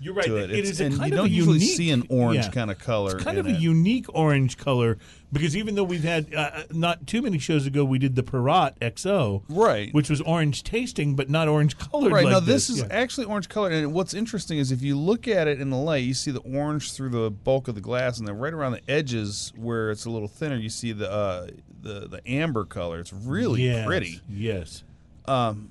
You're 0.00 0.14
right. 0.14 0.26
It, 0.28 0.50
it. 0.50 0.64
is 0.64 0.80
a 0.80 0.84
and 0.86 0.96
kind 0.98 1.10
you 1.10 1.16
don't 1.16 1.30
usually 1.30 1.58
unique, 1.58 1.76
see 1.76 1.90
an 1.90 2.06
orange 2.08 2.44
yeah. 2.46 2.50
kind 2.50 2.70
of 2.70 2.78
color. 2.78 3.14
It's 3.16 3.24
kind 3.24 3.38
in 3.38 3.46
of 3.46 3.52
a 3.52 3.56
it. 3.56 3.60
unique 3.60 4.06
orange 4.14 4.56
color 4.56 4.98
because 5.32 5.56
even 5.56 5.74
though 5.74 5.84
we've 5.84 6.04
had 6.04 6.32
uh, 6.34 6.62
not 6.70 7.06
too 7.06 7.20
many 7.20 7.38
shows 7.38 7.66
ago, 7.66 7.84
we 7.84 7.98
did 7.98 8.14
the 8.14 8.22
Perrot 8.22 8.78
XO, 8.80 9.42
Right. 9.48 9.92
which 9.92 10.08
was 10.08 10.20
orange 10.20 10.62
tasting 10.62 11.16
but 11.16 11.28
not 11.28 11.48
orange 11.48 11.76
colored. 11.76 12.12
Right 12.12 12.24
like 12.24 12.32
now, 12.32 12.40
this, 12.40 12.70
is 12.70 12.80
Yeah. 12.80 12.86
actually 12.90 13.26
orange 13.26 13.48
color, 13.48 13.70
and 13.70 13.92
what's 13.92 14.14
interesting 14.14 14.58
is 14.58 14.70
if 14.70 14.82
you 14.82 14.96
look 14.96 15.26
at 15.26 15.48
it 15.48 15.60
in 15.60 15.70
the 15.70 15.76
light, 15.76 16.04
you 16.04 16.14
see 16.14 16.30
the 16.30 16.40
orange 16.40 16.92
through 16.92 17.08
the 17.10 17.30
bulk 17.30 17.66
of 17.68 17.74
the 17.74 17.80
glass, 17.80 18.18
and 18.18 18.28
then 18.28 18.38
right 18.38 18.52
around 18.52 18.72
the 18.72 18.90
edges 18.90 19.52
where 19.56 19.90
it's 19.90 20.04
a 20.04 20.10
little 20.10 20.28
thinner, 20.28 20.56
you 20.56 20.68
see 20.68 20.92
the 20.92 21.10
uh, 21.10 21.48
the 21.82 22.06
the 22.08 22.20
amber 22.28 22.64
color. 22.64 23.00
It's 23.00 23.12
really 23.12 23.64
Yes, 23.64 23.86
pretty, 23.86 24.20
Yes, 24.28 24.84
um, 25.26 25.70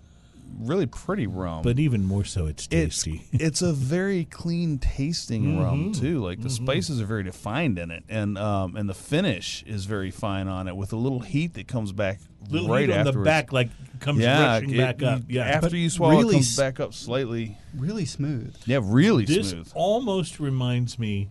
really 0.60 0.86
pretty 0.86 1.28
rum. 1.28 1.62
but 1.64 1.80
even 1.80 2.04
more 2.06 2.24
so, 2.24 2.45
it's 2.47 2.68
it's 2.72 3.01
tasty. 3.04 3.26
it's 3.34 3.62
a 3.62 3.74
very 3.74 4.26
clean 4.26 4.78
tasting 4.80 5.60
rum 5.60 5.91
too. 5.91 6.20
Like 6.20 6.41
the 6.41 6.49
spices 6.49 7.01
are 7.01 7.06
very 7.06 7.24
defined 7.24 7.78
in 7.80 7.91
it, 7.91 8.04
and 8.10 8.38
um, 8.38 8.76
and 8.76 8.88
the 8.89 8.93
finish 8.93 9.64
is 9.68 9.86
very 9.86 10.12
fine 10.12 10.47
on 10.47 10.68
it 10.68 10.76
with 10.76 10.93
a 10.93 10.97
little 10.97 11.20
heat 11.22 11.54
that 11.56 11.68
comes 11.68 11.91
back 11.91 12.20
Little 12.49 12.68
right 12.70 12.88
heat 12.88 12.91
on 12.93 12.99
afterwards. 13.08 13.16
the 13.18 13.24
back, 13.24 13.54
like 13.54 13.70
comes 13.99 14.20
yeah, 14.20 14.56
rushing 14.56 14.72
it- 14.72 14.78
back 14.78 15.01
up. 15.04 15.22
Yeah, 15.28 15.45
after 15.45 15.70
But 15.70 15.78
you 15.78 15.89
swallow, 15.89 16.18
really 16.20 16.36
it 16.36 16.39
comes 16.39 16.58
back 16.58 16.80
up 16.80 16.93
slightly. 16.93 17.58
Really 17.76 18.06
smooth. 18.06 18.56
Yeah, 18.66 18.80
really 18.84 19.26
this 19.26 19.51
smooth. 19.51 19.72
almost 19.76 20.39
reminds 20.39 20.99
me 20.99 21.30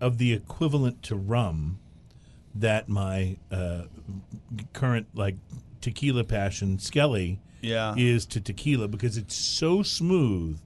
of 0.00 0.18
the 0.18 0.32
equivalent 0.32 1.02
to 1.04 1.16
rum 1.16 1.78
that 2.54 2.88
my 2.88 3.36
uh, 3.50 3.82
current 4.72 5.06
like 5.14 5.36
tequila 5.80 6.22
passion 6.24 6.78
Skelly 6.78 7.40
Yeah. 7.62 7.94
is 7.96 8.26
to 8.26 8.40
tequila 8.40 8.88
because 8.88 9.16
it's 9.16 9.34
so 9.34 9.82
smooth 9.82 10.58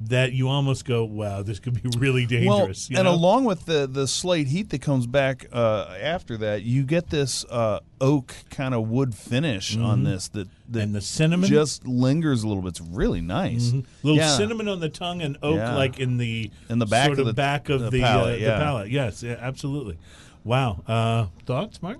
that 0.00 0.32
you 0.32 0.48
almost 0.48 0.84
go, 0.84 1.04
"Wow, 1.04 1.42
this 1.42 1.60
could 1.60 1.80
be 1.80 1.88
really 1.98 2.26
dangerous." 2.26 2.90
you 2.90 2.96
and 2.96 3.04
know? 3.06 3.14
along 3.14 3.44
with 3.44 3.64
the 3.66 3.86
the 3.86 4.08
slight 4.08 4.48
heat 4.48 4.70
that 4.70 4.82
comes 4.82 5.06
back 5.06 5.46
uh, 5.52 5.86
after 6.00 6.36
that, 6.38 6.62
you 6.62 6.82
get 6.82 7.10
this 7.10 7.44
uh, 7.48 7.78
oak 8.00 8.34
kind 8.50 8.74
of 8.74 8.88
wood 8.88 9.14
finish 9.14 9.76
on 9.76 10.02
this 10.02 10.28
that, 10.28 10.48
that 10.68 10.78
Mm-hmm. 10.78 10.78
And 10.80 10.94
the 10.96 11.00
cinnamon? 11.00 11.48
just 11.48 11.86
lingers 11.86 12.42
a 12.42 12.48
little 12.48 12.62
bit. 12.62 12.70
It's 12.70 12.80
really 12.80 13.20
nice. 13.20 13.72
little 14.02 14.16
Yeah. 14.18 14.36
cinnamon 14.36 14.66
on 14.68 14.80
the 14.80 14.88
tongue 14.88 15.22
and 15.22 15.36
oak 15.42 15.56
Yeah. 15.56 15.76
like 15.76 16.00
in 16.00 16.16
the 16.18 16.50
In 16.68 16.80
the 16.80 16.86
back 16.86 17.06
sort 17.06 17.20
of 17.20 17.26
of 17.26 17.26
the- 17.26 17.32
back 17.34 17.68
of 17.68 17.80
the 17.82 17.90
the, 17.90 18.00
palate, 18.00 18.40
uh, 18.40 18.44
yeah. 18.44 18.58
the 18.58 18.64
palate. 18.64 18.90
Yes, 18.90 19.22
yeah, 19.22 19.36
absolutely. 19.40 19.96
Wow. 20.42 20.82
Uh, 20.88 21.26
thoughts, 21.46 21.80
Mark? 21.80 21.98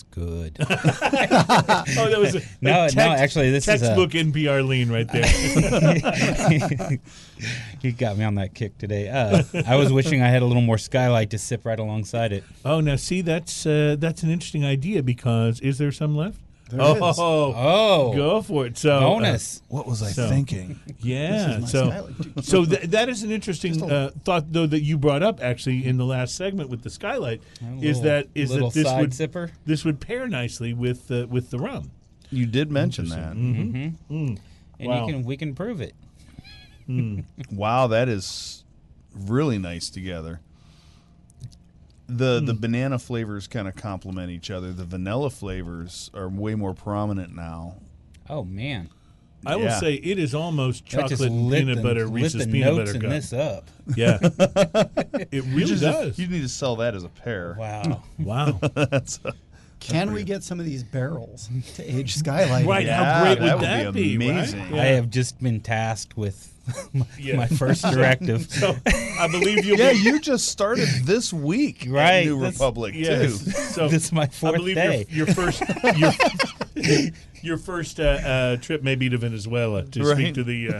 It's 0.00 0.14
good. 0.14 0.56
Oh, 1.98 2.08
that 2.08 2.18
was 2.18 2.34
a, 2.36 2.40
No, 2.60 2.84
a 2.86 2.94
no, 2.94 3.02
actually, 3.02 3.50
this 3.50 3.68
is 3.68 3.82
a- 3.82 3.86
textbook 3.86 4.10
NPR 4.12 4.66
lean 4.66 4.90
right 4.90 5.06
there. 5.08 5.26
he 7.82 7.92
got 7.92 8.16
me 8.16 8.24
on 8.24 8.36
that 8.36 8.54
kick 8.54 8.78
today. 8.78 9.08
Uh, 9.08 9.42
I 9.66 9.76
was 9.76 9.92
wishing 9.92 10.22
I 10.22 10.28
had 10.28 10.42
a 10.42 10.46
little 10.46 10.62
more 10.62 10.78
skylight 10.78 11.30
to 11.30 11.38
sip 11.38 11.66
right 11.66 11.78
alongside 11.78 12.32
it. 12.32 12.44
oh, 12.64 12.80
now 12.80 12.96
see, 12.96 13.20
that's 13.20 13.66
uh, 13.66 13.96
that's 13.98 14.22
an 14.22 14.30
interesting 14.30 14.64
idea 14.64 15.02
because 15.02 15.60
is 15.60 15.78
there 15.78 15.92
some 15.92 16.16
left? 16.16 16.40
There 16.70 16.80
oh, 16.80 17.08
is. 17.10 17.16
Oh, 17.18 18.12
go 18.14 18.42
for 18.42 18.66
it. 18.66 18.78
So 18.78 18.92
uh, 18.96 19.00
bonus. 19.00 19.62
What 19.68 19.86
was 19.86 20.02
I 20.02 20.10
So- 20.10 20.28
thinking? 20.28 20.78
yeah. 21.00 21.58
This 21.60 21.74
is 21.74 21.84
my 21.84 22.00
so 22.36 22.40
so 22.42 22.64
th- 22.64 22.82
that 22.90 23.08
is 23.08 23.22
an 23.22 23.30
interesting 23.30 23.80
a- 23.82 23.86
uh, 23.86 24.10
thought, 24.24 24.52
though, 24.52 24.66
that 24.66 24.82
you 24.82 24.96
brought 24.98 25.22
up 25.22 25.42
actually 25.42 25.84
in 25.84 25.96
the 25.96 26.04
last 26.06 26.36
segment 26.36 26.70
with 26.70 26.82
the 26.82 26.90
skylight. 26.90 27.42
A 27.62 27.84
Is 27.84 28.02
that 28.02 28.28
is 28.34 28.50
that 28.50 28.72
this 28.72 28.86
would 28.86 29.10
sipper? 29.10 29.50
this 29.66 29.84
would 29.84 30.00
pair 30.00 30.28
nicely 30.28 30.72
with 30.72 31.10
uh, 31.10 31.26
with 31.28 31.50
the 31.50 31.58
rum? 31.58 31.90
You 32.30 32.46
did 32.46 32.70
mention 32.70 33.08
that. 33.08 33.34
Mm-hmm. 33.34 34.14
Mm. 34.14 34.38
And 34.78 34.88
Wow. 34.88 35.06
you 35.06 35.12
can 35.12 35.22
we 35.24 35.36
can 35.36 35.54
prove 35.54 35.80
it. 35.80 35.94
Wow, 37.52 37.86
that 37.88 38.08
is 38.08 38.64
really 39.14 39.58
nice 39.58 39.90
together. 39.90 40.40
The 42.16 42.40
the 42.40 42.52
hmm. 42.54 42.60
banana 42.60 42.98
flavors 42.98 43.46
kind 43.46 43.68
of 43.68 43.76
complement 43.76 44.30
each 44.30 44.50
other. 44.50 44.72
The 44.72 44.84
vanilla 44.84 45.30
flavors 45.30 46.10
are 46.14 46.28
way 46.28 46.54
more 46.54 46.74
prominent 46.74 47.34
now. 47.34 47.76
Oh 48.28 48.44
man, 48.44 48.90
I 49.46 49.56
will 49.56 49.70
say 49.70 49.94
it 49.94 50.18
is 50.18 50.34
almost 50.34 50.84
chocolate 50.84 51.20
and 51.20 51.50
peanut 51.50 51.76
the, 51.76 51.82
butter 51.82 52.04
lit 52.04 52.22
Reese's 52.22 52.46
the 52.46 52.52
peanut 52.52 52.74
notes 52.74 52.92
butter 52.92 53.00
cup. 53.00 53.10
this 53.10 53.32
up. 53.32 53.70
Yeah, 53.96 54.18
it 55.30 55.44
really 55.44 55.66
Just- 55.66 55.82
does. 55.82 56.18
You 56.18 56.26
need 56.26 56.42
to 56.42 56.48
sell 56.48 56.76
that 56.76 56.94
as 56.94 57.04
a 57.04 57.08
pair. 57.08 57.56
Wow. 57.58 58.02
Wow. 58.18 58.58
That's 58.74 59.18
a- 59.24 59.32
Can 59.78 60.12
we 60.12 60.24
get 60.24 60.42
some 60.44 60.60
of 60.60 60.66
these 60.66 60.82
barrels 60.84 61.48
to 61.76 61.82
age 61.82 62.14
skylight? 62.16 62.66
Right, 62.66 62.84
Yeah, 62.84 63.02
how 63.02 63.24
great 63.24 63.38
that 63.38 63.54
would 63.54 63.60
would 63.62 63.70
that 63.70 63.94
be 63.94 64.16
be? 64.18 64.26
right? 64.26 64.36
amazing. 64.36 64.74
Yeah. 64.74 64.82
I 64.82 64.86
have 64.86 65.08
just 65.08 65.40
been 65.40 65.60
tasked 65.60 66.16
with 66.18 66.52
my, 66.92 67.06
Yeah. 67.18 67.36
my 67.36 67.46
first 67.46 67.82
directive. 67.84 68.50
So 68.50 68.76
I 69.20 69.28
believe 69.28 69.64
you'll 69.64 69.78
yeah, 69.78 69.92
be 69.92 69.98
you 69.98 70.18
just 70.20 70.48
started 70.48 70.88
this 71.04 71.32
week 71.32 71.86
at 71.86 71.92
Right, 71.92 72.24
New 72.26 72.38
that's- 72.38 72.54
Republic 72.54 72.94
yes. 72.96 73.44
too. 73.44 73.50
So 73.50 73.88
This 73.88 74.04
is 74.06 74.12
my 74.12 74.22
I 74.22 74.26
fourth 74.28 74.54
believe 74.56 74.76
day. 74.76 75.06
Your, 75.10 75.26
your 75.26 75.34
first 75.34 75.62
your, 75.96 76.12
your 77.42 77.58
first 77.58 78.00
uh, 78.00 78.02
uh, 78.04 78.56
trip 78.56 78.82
may 78.82 78.94
be 78.94 79.08
to 79.10 79.18
Venezuela 79.18 79.84
to 79.84 80.04
speak 80.04 80.34
to 80.34 80.44
the 80.44 80.68
uh, 80.70 80.76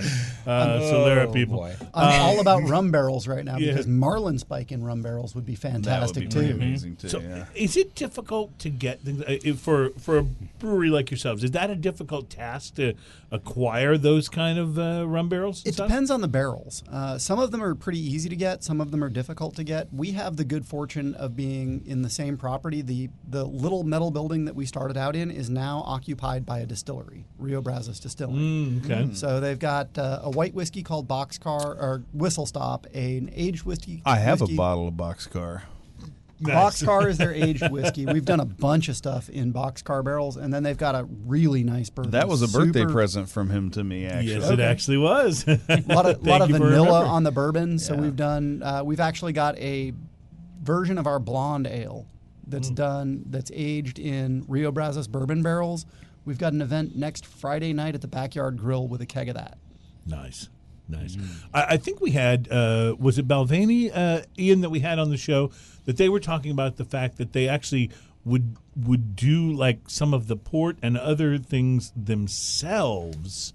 uh, 0.51 0.81
Solera 0.81 1.27
Oh, 1.29 1.33
people. 1.33 1.57
boy. 1.59 1.75
I'm 1.95 2.21
all 2.21 2.41
about 2.41 2.63
rum 2.69 2.91
barrels 2.91 3.27
right 3.29 3.45
now 3.45 3.57
Yeah. 3.59 3.73
because 3.73 3.87
Marlin 3.87 4.39
Spike 4.39 4.73
in 4.73 4.83
rum 4.83 5.03
barrels 5.03 5.35
would 5.35 5.45
be 5.47 5.55
That 5.57 5.73
would 5.75 5.83
fantastic 5.85 6.23
be 6.31 6.35
pretty 6.35 6.49
too. 6.49 6.55
amazing 6.55 6.97
too. 6.97 7.09
So, 7.09 7.21
yeah. 7.21 7.45
is 7.55 7.77
it 7.77 7.95
difficult 7.95 8.59
to 8.61 8.71
get 8.71 9.01
things 9.03 9.23
uh, 9.23 9.55
for 9.57 9.91
for 9.99 10.19
a 10.19 10.23
brewery 10.23 10.89
like 10.91 11.11
yourselves? 11.11 11.45
Is 11.45 11.51
that 11.53 11.69
a 11.71 11.75
difficult 11.77 12.31
task 12.31 12.77
to 12.77 12.95
acquire 13.31 13.97
those 13.99 14.29
kind 14.29 14.59
of 14.59 14.79
uh, 14.79 15.07
rum 15.07 15.29
barrels? 15.29 15.63
It 15.67 15.75
stuff? 15.75 15.89
depends 15.89 16.11
on 16.11 16.21
the 16.21 16.29
barrels. 16.29 16.83
Uh, 16.91 17.19
some 17.19 17.39
of 17.39 17.51
them 17.51 17.63
are 17.63 17.75
pretty 17.75 18.01
easy 18.01 18.29
to 18.31 18.37
get. 18.37 18.65
Some 18.65 18.81
of 18.81 18.91
them 18.91 19.05
are 19.05 19.09
difficult 19.09 19.55
to 19.57 19.65
get. 19.65 19.93
We 19.93 20.13
have 20.13 20.37
the 20.37 20.45
good 20.45 20.67
fortune 20.67 21.15
of 21.15 21.37
being 21.37 21.83
in 21.87 22.03
the 22.03 22.11
same 22.11 22.37
property. 22.37 22.83
the 22.83 23.11
The 23.29 23.45
little 23.45 23.83
metal 23.85 24.11
building 24.11 24.47
that 24.47 24.55
we 24.55 24.67
started 24.67 24.97
out 24.97 25.15
in 25.17 25.31
is 25.31 25.51
now 25.51 25.83
occupied 25.87 26.47
by 26.47 26.61
a 26.61 26.67
distillery, 26.67 27.27
Rio 27.39 27.61
Brazos 27.61 28.01
Distilling. 28.01 28.81
Mm, 28.81 28.85
okay. 28.85 29.15
So 29.15 29.41
they've 29.41 29.59
got 29.59 29.97
uh, 29.99 30.21
a 30.23 30.31
white 30.31 30.55
whiskey 30.55 30.83
called 30.83 31.07
Boxcar 31.09 31.65
or 31.65 32.05
Whistle 32.13 32.47
Stop, 32.47 32.87
an 32.95 33.31
aged 33.35 33.65
whiskey. 33.65 34.03
I 34.05 34.17
have 34.17 34.41
whiskey. 34.41 34.55
a 34.55 34.57
bottle 34.57 34.89
of 34.89 34.95
Boxcar. 34.95 35.63
Nice. 36.41 36.83
Boxcar 36.83 37.09
is 37.09 37.19
their 37.19 37.33
aged 37.35 37.71
whiskey. 37.71 38.07
We've 38.07 38.25
done 38.25 38.41
a 38.41 38.45
bunch 38.47 38.89
of 38.89 38.97
stuff 38.97 39.29
in 39.29 39.53
Boxcar 39.53 40.03
barrels, 40.03 40.37
and 40.39 40.53
then 40.53 40.63
they've 40.63 40.77
got 40.79 40.95
a 40.95 41.05
really 41.27 41.63
nice 41.65 41.91
bourbon. 41.91 42.13
That 42.13 42.29
was 42.29 42.41
a 42.43 42.49
birthday 42.49 42.81
Super- 42.81 42.93
present 42.93 43.29
from 43.29 43.51
him 43.51 43.71
to 43.73 43.85
me. 43.85 44.07
Actually, 44.07 44.33
Yes, 44.35 44.49
it 44.51 44.53
Okay. 44.55 44.63
actually 44.65 44.97
was. 44.97 45.45
A 45.47 45.59
lot 45.89 46.07
of, 46.07 46.27
lot 46.27 46.41
of 46.41 46.49
vanilla 46.51 47.05
on 47.05 47.25
the 47.25 47.31
bourbon. 47.31 47.79
So 47.79 47.95
Yeah. 47.95 48.01
we've 48.01 48.17
done. 48.17 48.63
Uh, 48.63 48.83
we've 48.85 49.01
actually 49.01 49.33
got 49.35 49.59
a 49.59 49.93
version 50.63 50.97
of 50.99 51.07
our 51.07 51.19
blonde 51.19 51.67
ale 51.67 52.07
that's 52.47 52.71
Mm. 52.71 52.75
done 52.75 53.23
that's 53.29 53.51
aged 53.55 53.99
in 53.99 54.45
Rio 54.49 54.73
Brazos 54.73 55.09
bourbon 55.09 55.43
barrels. 55.43 55.85
We've 56.25 56.39
got 56.39 56.53
an 56.53 56.63
event 56.63 56.97
next 56.97 57.25
Friday 57.27 57.73
night 57.73 57.95
at 57.95 58.01
the 58.01 58.09
Backyard 58.09 58.57
Grill 58.59 58.89
with 58.89 59.01
a 59.01 59.07
keg 59.07 59.29
of 59.29 59.35
that. 59.37 59.59
Nice, 60.07 60.49
nice. 60.89 61.17
I, 61.55 61.63
I 61.71 61.77
think 61.77 62.01
we 62.01 62.11
had 62.13 62.49
uh, 62.51 62.95
was 62.99 63.19
it 63.19 63.27
Balvenie, 63.29 63.91
uh, 63.95 64.23
Ian, 64.39 64.61
that 64.63 64.71
we 64.71 64.81
had 64.81 64.99
on 64.99 65.11
the 65.11 65.17
show 65.17 65.51
that 65.91 65.97
they 65.97 66.09
were 66.09 66.21
talking 66.21 66.53
about 66.53 66.77
the 66.77 66.85
fact 66.85 67.17
that 67.19 67.33
they 67.33 67.49
actually 67.49 67.91
would 68.25 68.55
would 68.81 69.17
do 69.17 69.51
like 69.53 69.81
some 69.89 70.15
of 70.15 70.29
the 70.29 70.37
port 70.37 70.77
and 70.83 70.97
other 70.97 71.37
things 71.37 71.93
themselves 71.97 73.53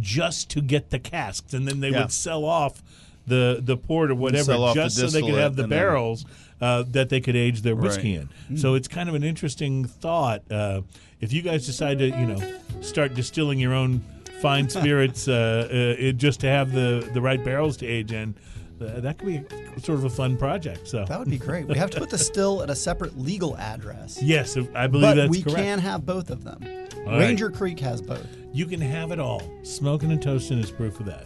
just 0.00 0.48
to 0.50 0.62
get 0.62 0.88
the 0.88 0.98
casks, 0.98 1.52
and 1.52 1.68
then 1.68 1.80
they 1.80 1.90
Yeah. 1.90 2.02
would 2.02 2.12
sell 2.12 2.46
off 2.46 2.82
the 3.26 3.60
the 3.62 3.76
port 3.76 4.10
or 4.10 4.14
whatever 4.14 4.52
off 4.54 4.74
the 4.74 4.84
just 4.84 4.96
so 4.96 5.06
they 5.08 5.20
could 5.20 5.34
have 5.34 5.56
the 5.56 5.68
barrels 5.68 6.24
uh, 6.62 6.84
that 6.90 7.10
they 7.10 7.20
could 7.20 7.36
age 7.36 7.60
their 7.60 7.76
whiskey 7.76 8.16
Right. 8.16 8.26
in. 8.48 8.56
So 8.56 8.74
it's 8.74 8.88
kind 8.88 9.10
of 9.10 9.14
an 9.14 9.22
interesting 9.22 9.84
thought. 9.84 10.42
Uh, 10.50 10.80
if 11.20 11.32
you 11.34 11.42
guys 11.42 11.66
decide 11.66 11.98
to, 11.98 12.06
you 12.06 12.26
know, 12.26 12.42
start 12.80 13.14
distilling 13.14 13.58
your 13.60 13.74
own 13.74 14.00
fine 14.40 14.70
spirits 14.70 15.28
uh, 15.28 15.68
uh, 15.70 15.74
it, 15.98 16.16
just 16.16 16.40
to 16.40 16.46
have 16.48 16.72
the 16.72 17.08
the 17.12 17.20
right 17.20 17.44
barrels 17.44 17.76
to 17.78 17.86
age 17.86 18.12
in, 18.12 18.34
uh, 18.82 19.00
that 19.00 19.18
could 19.18 19.26
be 19.26 19.42
sort 19.80 19.98
of 19.98 20.04
a 20.04 20.10
fun 20.10 20.36
project. 20.36 20.88
So 20.88 21.04
That 21.04 21.18
would 21.18 21.30
be 21.30 21.38
great. 21.38 21.66
We 21.66 21.76
have 21.76 21.90
to 21.90 21.98
put 22.00 22.10
the 22.10 22.18
still 22.18 22.62
at 22.62 22.70
a 22.70 22.74
separate 22.76 23.18
legal 23.18 23.56
address. 23.56 24.18
yes, 24.22 24.56
I 24.74 24.86
believe 24.86 25.02
But 25.10 25.14
that's 25.14 25.30
we 25.30 25.42
correct. 25.42 25.56
can 25.58 25.78
have 25.78 26.04
both 26.06 26.30
of 26.30 26.44
them. 26.44 26.58
All 26.98 27.12
right. 27.14 27.20
Ranger 27.20 27.50
Creek 27.50 27.80
has 27.80 28.02
both. 28.02 28.26
You 28.52 28.66
can 28.66 28.80
have 28.80 29.12
it 29.12 29.20
all. 29.20 29.42
Smoking 29.62 30.10
and 30.12 30.22
toasting 30.22 30.58
is 30.58 30.70
proof 30.70 30.98
of 31.00 31.06
that. 31.06 31.24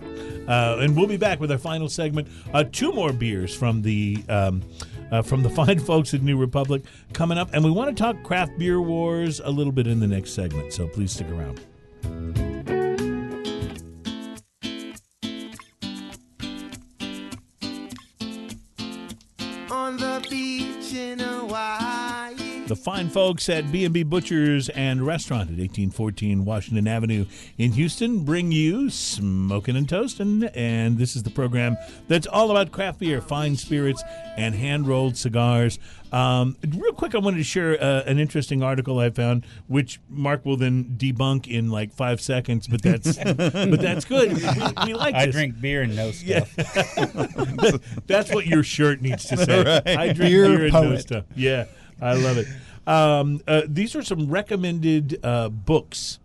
Uh, 0.49 0.79
and 0.81 0.97
we'll 0.97 1.07
be 1.07 1.17
back 1.17 1.41
with 1.41 1.51
our 1.51 1.59
final 1.59 1.89
segment. 1.89 2.29
Uh, 2.53 2.65
two 2.65 2.93
more 2.93 3.13
beers 3.13 3.55
from 3.55 3.83
the 3.83 4.23
um, 4.29 4.63
uh, 5.11 5.23
from 5.23 5.43
the 5.43 5.51
fine 5.61 5.79
folks 5.79 6.15
at 6.15 6.23
New 6.23 6.37
Republic 6.37 6.83
coming 7.13 7.39
up, 7.39 7.51
and 7.53 7.65
we 7.65 7.71
want 7.71 7.97
to 7.97 8.03
talk 8.03 8.23
craft 8.23 8.59
beer 8.59 8.81
wars 8.81 9.41
a 9.41 9.51
little 9.51 9.73
bit 9.73 9.87
in 9.87 10.01
the 10.01 10.07
next 10.07 10.33
segment. 10.33 10.73
So 10.73 10.89
please 10.89 11.13
stick 11.13 11.29
around. 11.31 11.61
The 22.73 22.77
fine 22.77 23.11
folks 23.11 23.51
at 23.51 23.71
B&B 23.71 24.03
Butchers 24.05 24.71
and 24.71 25.05
Restaurant 25.05 25.51
at 25.51 25.59
1814 25.59 26.47
Washington 26.47 26.89
Avenue 26.89 27.27
in 27.59 27.73
Houston 27.73 28.25
bring 28.25 28.51
you 28.51 28.89
Smoking 28.89 29.77
and 29.77 29.87
Toasting. 29.87 30.49
And 30.55 30.97
this 30.97 31.15
is 31.15 31.23
the 31.23 31.29
program 31.29 31.77
that's 32.09 32.27
all 32.27 32.51
about 32.51 32.73
craft 32.73 33.01
beer, 33.01 33.21
fine 33.21 33.57
spirits, 33.57 34.03
and 34.39 34.55
hand-rolled 34.55 35.19
cigars. 35.19 35.79
Um, 36.13 36.57
real 36.77 36.93
quick, 36.93 37.15
I 37.15 37.19
wanted 37.19 37.39
to 37.39 37.45
share 37.45 37.83
uh, 37.83 38.03
an 38.05 38.19
interesting 38.19 38.63
article 38.63 38.99
I 38.99 39.09
found, 39.11 39.47
which 39.67 39.99
Mark 40.11 40.45
will 40.45 40.59
then 40.59 40.97
debunk 40.99 41.49
in 41.49 41.71
like 41.71 41.93
five 41.93 42.21
seconds. 42.21 42.69
But 42.69 42.83
that's 42.83 43.17
but 43.25 43.81
that's 43.81 44.05
good. 44.05 44.33
We, 44.33 44.87
we 44.87 44.95
like 44.95 45.15
I 45.15 45.27
this. 45.27 45.35
drink 45.35 45.59
beer 45.61 45.83
and 45.83 45.97
no 45.97 46.11
stuff. 46.11 46.55
That's 48.07 48.33
what 48.33 48.47
your 48.47 48.63
shirt 48.63 49.01
needs 49.01 49.25
to 49.29 49.37
say. 49.45 49.83
I 49.87 50.13
drink 50.13 50.19
Beer 50.19 50.47
beer 50.49 50.65
and 50.67 50.73
no 50.73 50.97
stuff. 50.97 51.25
Yeah, 51.35 51.65
I 52.03 52.15
love 52.15 52.37
it. 52.39 52.47
Um, 52.87 53.41
uh, 53.47 53.63
these 53.67 53.95
are 53.95 54.03
some 54.03 54.29
recommended 54.29 55.19
uh, 55.23 55.49
books 55.49 56.19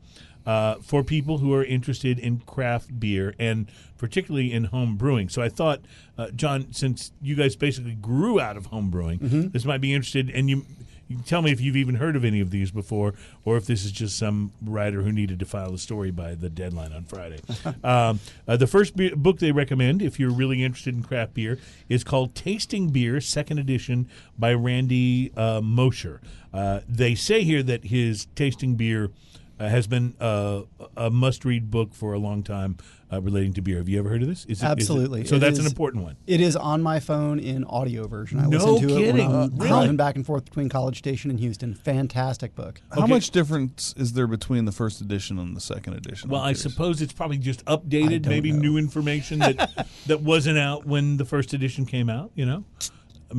uh, 0.46 0.76
for 0.82 1.04
people 1.04 1.38
who 1.38 1.54
are 1.54 1.64
interested 1.64 2.18
in 2.18 2.40
craft 2.40 3.00
beer 3.00 3.36
and 3.38 3.68
particularly 3.98 4.52
in 4.52 4.66
home 4.66 4.96
brewing. 4.98 5.30
So 5.30 5.42
I 5.42 5.50
thought, 5.50 5.82
uh, 6.18 6.32
John, 6.32 6.72
since 6.74 7.12
you 7.22 7.36
guys 7.36 7.56
basically 7.56 7.94
grew 7.96 8.40
out 8.40 8.58
of 8.58 8.68
home 8.68 8.90
brewing, 8.90 9.20
Mm-hmm. 9.20 9.48
this 9.50 9.66
might 9.66 9.82
be 9.82 9.94
interested. 9.94 10.30
And 10.32 10.50
you, 10.50 10.66
you 11.08 11.18
tell 11.26 11.42
me 11.42 11.52
if 11.52 11.62
you've 11.62 11.76
even 11.76 11.96
heard 11.96 12.16
of 12.16 12.26
any 12.26 12.40
of 12.40 12.52
these 12.52 12.72
before, 12.72 13.14
or 13.46 13.58
if 13.58 13.66
this 13.66 13.86
is 13.86 13.92
just 13.92 14.18
some 14.18 14.52
writer 14.62 15.02
who 15.02 15.12
needed 15.12 15.40
to 15.40 15.46
file 15.46 15.74
a 15.74 15.78
story 15.78 16.12
by 16.12 16.36
the 16.36 16.50
deadline 16.50 16.92
on 16.92 17.04
Friday. 17.06 17.40
um, 17.84 18.20
uh, 18.48 18.58
the 18.58 18.68
first 18.68 18.96
be- 18.96 19.14
book 19.14 19.40
they 19.40 19.52
recommend, 19.52 20.02
if 20.02 20.20
you're 20.20 20.32
really 20.32 20.64
interested 20.64 20.96
in 20.96 21.04
craft 21.04 21.34
beer, 21.34 21.60
is 21.90 22.04
called 22.04 22.36
Tasting 22.36 22.90
Beer, 22.90 23.22
Second 23.22 23.60
Edition 23.60 24.10
by 24.38 24.54
Randy 24.54 25.32
uh, 25.36 25.62
Mosher. 25.62 26.22
Uh, 26.54 26.82
they 26.88 27.16
say 27.16 27.44
here 27.44 27.64
that 27.64 27.86
his 27.86 28.28
tasting 28.36 28.76
beer 28.76 29.12
uh, 29.60 29.68
has 29.70 29.88
been 29.88 30.16
uh, 30.20 30.62
a 30.96 31.10
must-read 31.10 31.72
book 31.72 31.94
for 31.94 32.14
a 32.14 32.20
long 32.20 32.44
time 32.44 32.78
uh, 33.12 33.22
relating 33.22 33.54
to 33.54 33.62
beer. 33.62 33.78
Have 33.78 33.90
you 33.90 33.98
ever 34.00 34.10
heard 34.10 34.22
of 34.22 34.28
this? 34.28 34.46
Is 34.46 34.62
it- 34.62 34.66
Absolutely. 34.66 35.26
so 35.26 35.38
It 35.38 35.40
that's 35.40 35.58
an 35.60 35.66
important 35.66 36.04
one. 36.04 36.16
It 36.28 36.42
is 36.42 36.56
on 36.56 36.82
my 36.82 37.00
phone 37.00 37.40
in 37.40 37.64
audio 37.64 38.08
version. 38.08 38.40
I 38.40 38.44
No 38.48 38.58
listen 38.74 38.88
to 38.90 38.94
it 38.96 38.98
kidding. 39.00 39.28
when 39.28 39.36
Uh, 39.36 39.44
I'm 39.46 39.56
really? 39.56 39.68
driving 39.70 39.98
back 39.98 40.16
and 40.16 40.26
forth 40.26 40.46
between 40.46 40.70
College 40.70 40.98
Station 40.98 41.32
and 41.32 41.40
Houston. 41.40 41.74
Fantastic 41.74 42.54
book. 42.56 42.82
How 42.92 43.04
Okay. 43.04 43.14
much 43.14 43.32
difference 43.32 43.94
is 43.98 44.14
there 44.14 44.28
between 44.28 44.66
the 44.66 44.72
first 44.72 45.02
edition 45.02 45.40
and 45.40 45.56
the 45.56 45.62
second 45.62 45.94
edition? 45.94 46.30
Well, 46.30 46.42
I'm 46.42 46.50
I 46.50 46.54
curious. 46.54 46.62
suppose 46.74 47.02
it's 47.02 47.14
probably 47.14 47.38
just 47.38 47.64
updated, 47.66 48.26
maybe 48.28 48.52
know. 48.52 48.60
new 48.60 48.78
information 48.78 49.40
that 49.40 49.88
that 50.08 50.22
wasn't 50.22 50.58
out 50.60 50.86
when 50.86 51.18
the 51.18 51.26
first 51.26 51.54
edition 51.54 51.86
came 51.86 52.10
out. 52.10 52.32
You 52.36 52.46
know, 52.46 52.64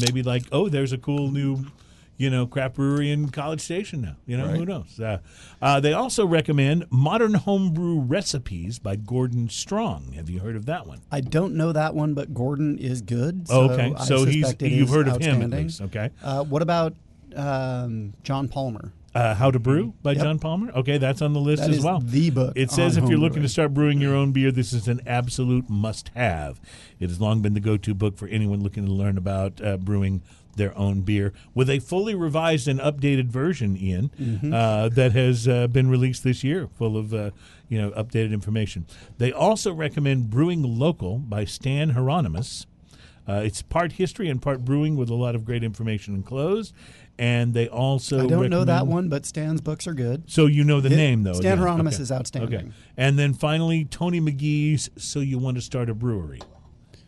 maybe 0.04 0.22
like, 0.22 0.44
oh, 0.52 0.68
there's 0.68 0.92
a 0.92 0.98
cool 0.98 1.30
new, 1.30 1.66
you 2.18 2.28
know, 2.28 2.46
craft 2.46 2.74
brewery 2.74 3.10
in 3.10 3.30
College 3.30 3.60
Station 3.60 4.02
now. 4.02 4.16
You 4.26 4.36
know, 4.36 4.48
who 4.48 4.66
knows? 4.66 4.98
Uh, 5.00 5.18
uh, 5.62 5.80
they 5.80 5.92
also 5.92 6.26
recommend 6.26 6.84
Modern 6.90 7.34
Homebrew 7.34 8.00
Recipes 8.00 8.78
by 8.78 8.96
Gordon 8.96 9.48
Strong. 9.48 10.12
Have 10.16 10.28
you 10.28 10.40
heard 10.40 10.56
of 10.56 10.66
that 10.66 10.86
one? 10.86 11.00
I 11.10 11.20
don't 11.20 11.54
know 11.54 11.72
that 11.72 11.94
one, 11.94 12.14
but 12.14 12.34
Gordon 12.34 12.76
is 12.78 13.00
good. 13.00 13.46
So 13.48 13.70
okay, 13.70 13.94
I 13.96 14.04
so 14.04 14.24
he's 14.24 14.50
it 14.50 14.60
you've 14.62 14.88
is 14.88 14.94
heard 14.94 15.08
of 15.08 15.14
him 15.22 15.36
at 15.36 15.42
outstanding. 15.44 15.62
least. 15.64 15.80
Okay, 15.80 16.10
Uh, 16.22 16.44
what 16.44 16.60
about 16.60 16.94
um, 17.36 18.14
John 18.24 18.48
Palmer? 18.48 18.92
uh, 19.14 19.34
How 19.34 19.50
to 19.50 19.58
Brew 19.58 19.94
by 20.02 20.12
Yep. 20.12 20.22
John 20.22 20.38
Palmer. 20.38 20.70
Okay, 20.72 20.98
that's 20.98 21.22
on 21.22 21.32
the 21.32 21.40
list 21.40 21.62
That 21.62 21.70
as 21.70 21.78
is 21.78 21.84
well. 21.84 22.00
the 22.00 22.30
book. 22.30 22.52
It 22.56 22.70
says 22.70 22.96
on 22.96 23.04
if 23.04 23.08
you're 23.10 23.18
home 23.18 23.24
looking 23.28 23.42
to 23.42 23.48
start 23.48 23.72
brewing 23.74 24.00
your 24.00 24.14
own 24.14 24.32
beer, 24.32 24.50
this 24.52 24.72
is 24.72 24.86
an 24.88 25.00
absolute 25.06 25.68
must-have. 25.68 26.60
It 27.00 27.08
has 27.08 27.20
long 27.20 27.40
been 27.42 27.54
the 27.54 27.60
go-to 27.60 27.94
book 27.94 28.16
for 28.16 28.28
anyone 28.28 28.60
looking 28.62 28.84
to 28.86 28.92
learn 28.92 29.16
about 29.18 29.60
uh, 29.64 29.76
brewing 29.76 30.22
their 30.58 30.76
own 30.76 31.00
beer, 31.00 31.32
with 31.54 31.70
a 31.70 31.78
fully 31.78 32.14
revised 32.14 32.68
and 32.68 32.78
updated 32.80 33.28
version, 33.28 33.76
Ian, 33.76 34.10
Mm-hmm. 34.20 34.52
uh, 34.52 34.90
that 34.90 35.12
has 35.12 35.48
uh, 35.48 35.66
been 35.68 35.88
released 35.88 36.22
this 36.24 36.44
year, 36.44 36.68
full 36.76 36.96
of 36.98 37.14
uh, 37.14 37.30
you 37.70 37.80
know 37.80 37.90
updated 37.92 38.32
information. 38.32 38.86
They 39.16 39.32
also 39.32 39.72
recommend 39.72 40.28
Brewing 40.28 40.62
Local 40.62 41.18
by 41.18 41.44
Stan 41.46 41.90
Hieronymus. 41.90 42.66
Uh, 43.26 43.42
it's 43.44 43.60
part 43.60 43.92
history 43.92 44.28
and 44.30 44.40
part 44.40 44.64
brewing, 44.64 44.96
with 44.96 45.10
a 45.10 45.14
lot 45.14 45.34
of 45.34 45.44
great 45.44 45.62
information 45.62 46.14
enclosed. 46.14 46.72
And 47.20 47.52
they 47.52 47.66
also 47.68 48.20
I 48.24 48.26
don't 48.26 48.48
know 48.48 48.64
that 48.64 48.86
one, 48.86 49.08
but 49.08 49.26
Stan's 49.26 49.60
books 49.60 49.86
are 49.88 49.92
good. 49.92 50.22
So 50.30 50.46
you 50.46 50.62
know 50.64 50.80
the 50.80 50.92
It- 50.92 50.96
name 50.96 51.24
though. 51.24 51.32
Stan. 51.34 51.58
Hieronymus 51.58 51.94
Okay. 51.96 52.02
is 52.04 52.12
outstanding. 52.12 52.54
Okay, 52.60 52.68
and 52.96 53.18
then 53.18 53.34
finally 53.34 53.84
Tony 53.84 54.20
Magee's 54.20 54.88
"So 54.96 55.20
You 55.20 55.38
Want 55.38 55.56
to 55.56 55.60
Start 55.60 55.90
a 55.90 55.94
Brewery." 55.94 56.40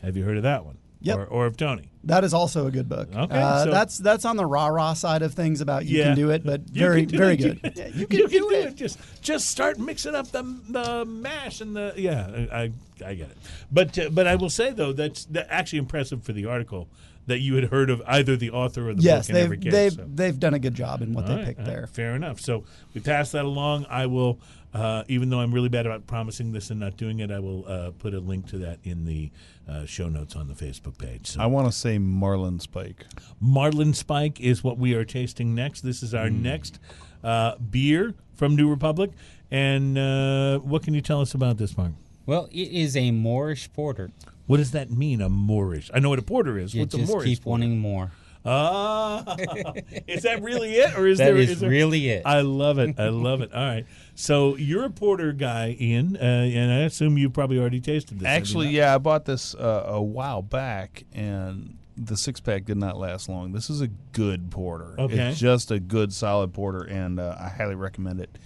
Have 0.03 0.17
you 0.17 0.25
heard 0.25 0.37
of 0.37 0.43
that 0.43 0.65
one? 0.67 0.77
Yep. 1.03 1.17
Or, 1.19 1.25
or 1.27 1.47
of 1.47 1.57
Tony? 1.57 1.89
That 2.05 2.25
is 2.25 2.35
also 2.35 2.67
a 2.67 2.71
good 2.71 2.89
book. 2.89 3.09
Okay, 3.15 3.41
uh, 3.41 3.65
so- 3.65 3.71
that's 3.71 3.97
that's 3.99 4.25
on 4.27 4.37
the 4.37 4.45
rah 4.45 4.67
rah 4.69 4.93
side 4.95 5.23
of 5.23 5.33
things 5.35 5.61
about 5.61 5.87
you 5.87 5.99
Yeah. 5.99 6.05
can 6.09 6.17
do 6.17 6.31
it, 6.31 6.45
but 6.45 6.63
You 6.73 6.81
very 6.81 7.01
can 7.07 7.09
do 7.13 7.19
very 7.19 7.35
it. 7.35 7.41
You 7.41 7.49
good. 7.55 7.63
can- 7.63 7.73
Yeah, 7.77 7.87
You, 7.89 8.01
you 8.01 8.07
can, 8.07 8.19
can, 8.29 8.31
do 8.41 8.51
it. 8.51 8.75
Just 8.75 8.99
just 9.23 9.49
start 9.51 9.79
mixing 9.79 10.15
up 10.15 10.31
the 10.31 10.43
the 10.69 11.05
mash 11.07 11.61
and 11.63 11.75
the 11.75 11.95
yeah. 11.97 12.47
I 12.53 12.63
I, 12.65 12.73
I 13.07 13.15
get 13.15 13.31
it. 13.31 13.37
But 13.73 13.99
uh, 13.99 14.11
but 14.11 14.27
I 14.27 14.37
will 14.37 14.51
say 14.51 14.73
though 14.73 14.93
that's 14.93 15.25
that 15.27 15.47
actually 15.51 15.79
impressive 15.81 16.23
for 16.23 16.33
the 16.33 16.45
article 16.47 16.89
that 17.27 17.41
you 17.41 17.55
had 17.55 17.65
heard 17.65 17.91
of 17.91 18.03
either 18.07 18.37
the 18.37 18.51
author 18.51 18.91
or 18.91 18.95
the 18.95 19.03
Yes, 19.03 19.29
book 19.29 19.37
in 19.37 19.51
they've 19.51 19.61
case. 19.61 19.73
they've 19.73 19.93
so. 19.93 20.07
they've 20.15 20.39
done 20.41 20.55
a 20.55 20.59
good 20.59 20.75
job 20.75 21.01
in 21.03 21.13
what 21.13 21.25
All 21.25 21.31
they 21.31 21.37
right, 21.37 21.45
picked 21.47 21.61
all 21.61 21.67
right, 21.67 21.75
there. 21.75 21.87
Fair 21.87 22.15
enough. 22.17 22.41
So 22.41 22.65
we 22.95 23.01
pass 23.01 23.31
that 23.33 23.45
along. 23.45 23.87
I 23.89 24.07
will, 24.07 24.39
uh, 24.75 25.05
even 25.09 25.31
though 25.31 25.41
I'm 25.41 25.53
really 25.53 25.69
bad 25.69 25.87
about 25.87 26.07
promising 26.07 26.53
this 26.53 26.71
and 26.71 26.81
not 26.81 26.97
doing 26.97 27.21
it, 27.21 27.31
I 27.31 27.39
will 27.39 27.65
uh, 27.69 27.91
put 27.99 28.15
a 28.15 28.21
link 28.21 28.49
to 28.49 28.59
that 28.59 28.79
in 28.83 29.05
the 29.05 29.31
uh, 29.69 29.85
show 29.87 30.09
notes 30.09 30.35
on 30.35 30.49
the 30.49 30.55
Facebook 30.55 30.99
page. 30.99 31.29
So 31.29 31.41
I 31.41 31.47
want 31.47 31.67
to 31.67 31.73
say 31.73 31.99
Marlin 31.99 32.59
Spike. 32.59 33.07
Marlin 33.41 33.95
Spike 33.95 34.41
is 34.41 34.65
what 34.65 34.79
we 34.79 34.95
are 34.95 35.05
tasting 35.05 35.55
next. 35.55 35.83
This 35.83 36.03
is 36.03 36.15
our 36.15 36.31
next 36.31 36.81
uh, 37.23 37.57
beer 37.57 38.15
from 38.35 38.57
New 38.57 38.69
Republic. 38.69 39.11
And 39.53 39.99
uh, 39.99 40.59
what 40.61 40.83
can 40.83 40.95
you 40.95 41.01
tell 41.01 41.21
us 41.21 41.35
about 41.35 41.59
this, 41.59 41.77
Mark? 41.77 41.93
Well, 42.27 42.49
it 42.53 42.69
is 42.71 42.97
a 42.97 43.11
Moorish 43.11 43.73
porter. 43.73 44.11
What 44.51 44.57
does 44.57 44.73
that 44.73 44.91
mean, 44.91 45.21
a 45.21 45.29
Moorish? 45.29 45.91
I 45.95 46.01
know 46.01 46.09
what 46.09 46.19
a 46.19 46.23
porter 46.23 46.59
is. 46.59 46.75
You 46.75 46.81
What's 46.81 46.95
a 46.95 46.99
just 46.99 47.13
Moorish? 47.13 47.29
keep 47.29 47.43
porter? 47.45 47.51
wanting 47.63 47.79
more. 47.79 48.11
Ah, 48.45 49.37
is 50.09 50.23
that 50.25 50.43
really 50.43 50.73
it, 50.75 50.97
or 50.99 51.07
is 51.07 51.19
That 51.19 51.27
there? 51.27 51.37
is 51.37 51.61
there- 51.61 51.71
really 51.71 52.09
it. 52.09 52.23
I 52.25 52.41
love 52.41 52.79
it. 52.79 52.99
I 52.99 53.11
love 53.11 53.43
it. 53.43 53.53
All 53.55 53.63
right. 53.65 53.87
So 54.17 54.57
you're 54.57 54.85
a 54.87 54.91
porter 54.91 55.33
guy, 55.33 55.77
Ian, 55.81 56.17
uh, 56.17 56.21
and 56.21 56.73
I 56.73 56.79
assume 56.79 57.17
you 57.17 57.31
probably 57.31 57.59
already 57.59 57.81
tasted 57.81 58.19
this. 58.19 58.27
Actually, 58.27 58.71
yeah, 58.71 58.95
I 58.95 58.99
bought 58.99 59.25
this 59.25 59.55
uh, 59.55 59.85
a 59.87 60.03
while 60.03 60.43
back, 60.43 61.05
and 61.13 61.77
the 61.97 62.17
six 62.17 62.41
pack 62.41 62.65
did 62.65 62.77
not 62.79 62.97
last 62.97 63.29
long. 63.29 63.53
This 63.53 63.71
is 63.71 63.83
a 63.83 63.89
good 64.13 64.51
porter. 64.51 64.95
Okay. 64.99 65.29
It's 65.31 65.39
just 65.39 65.71
a 65.71 65.79
good, 65.79 66.13
solid 66.13 66.53
porter, 66.55 66.83
and 66.83 67.21
uh, 67.21 67.37
I 67.39 67.51
highly 67.51 67.75
recommend 67.77 68.21
it. 68.21 68.37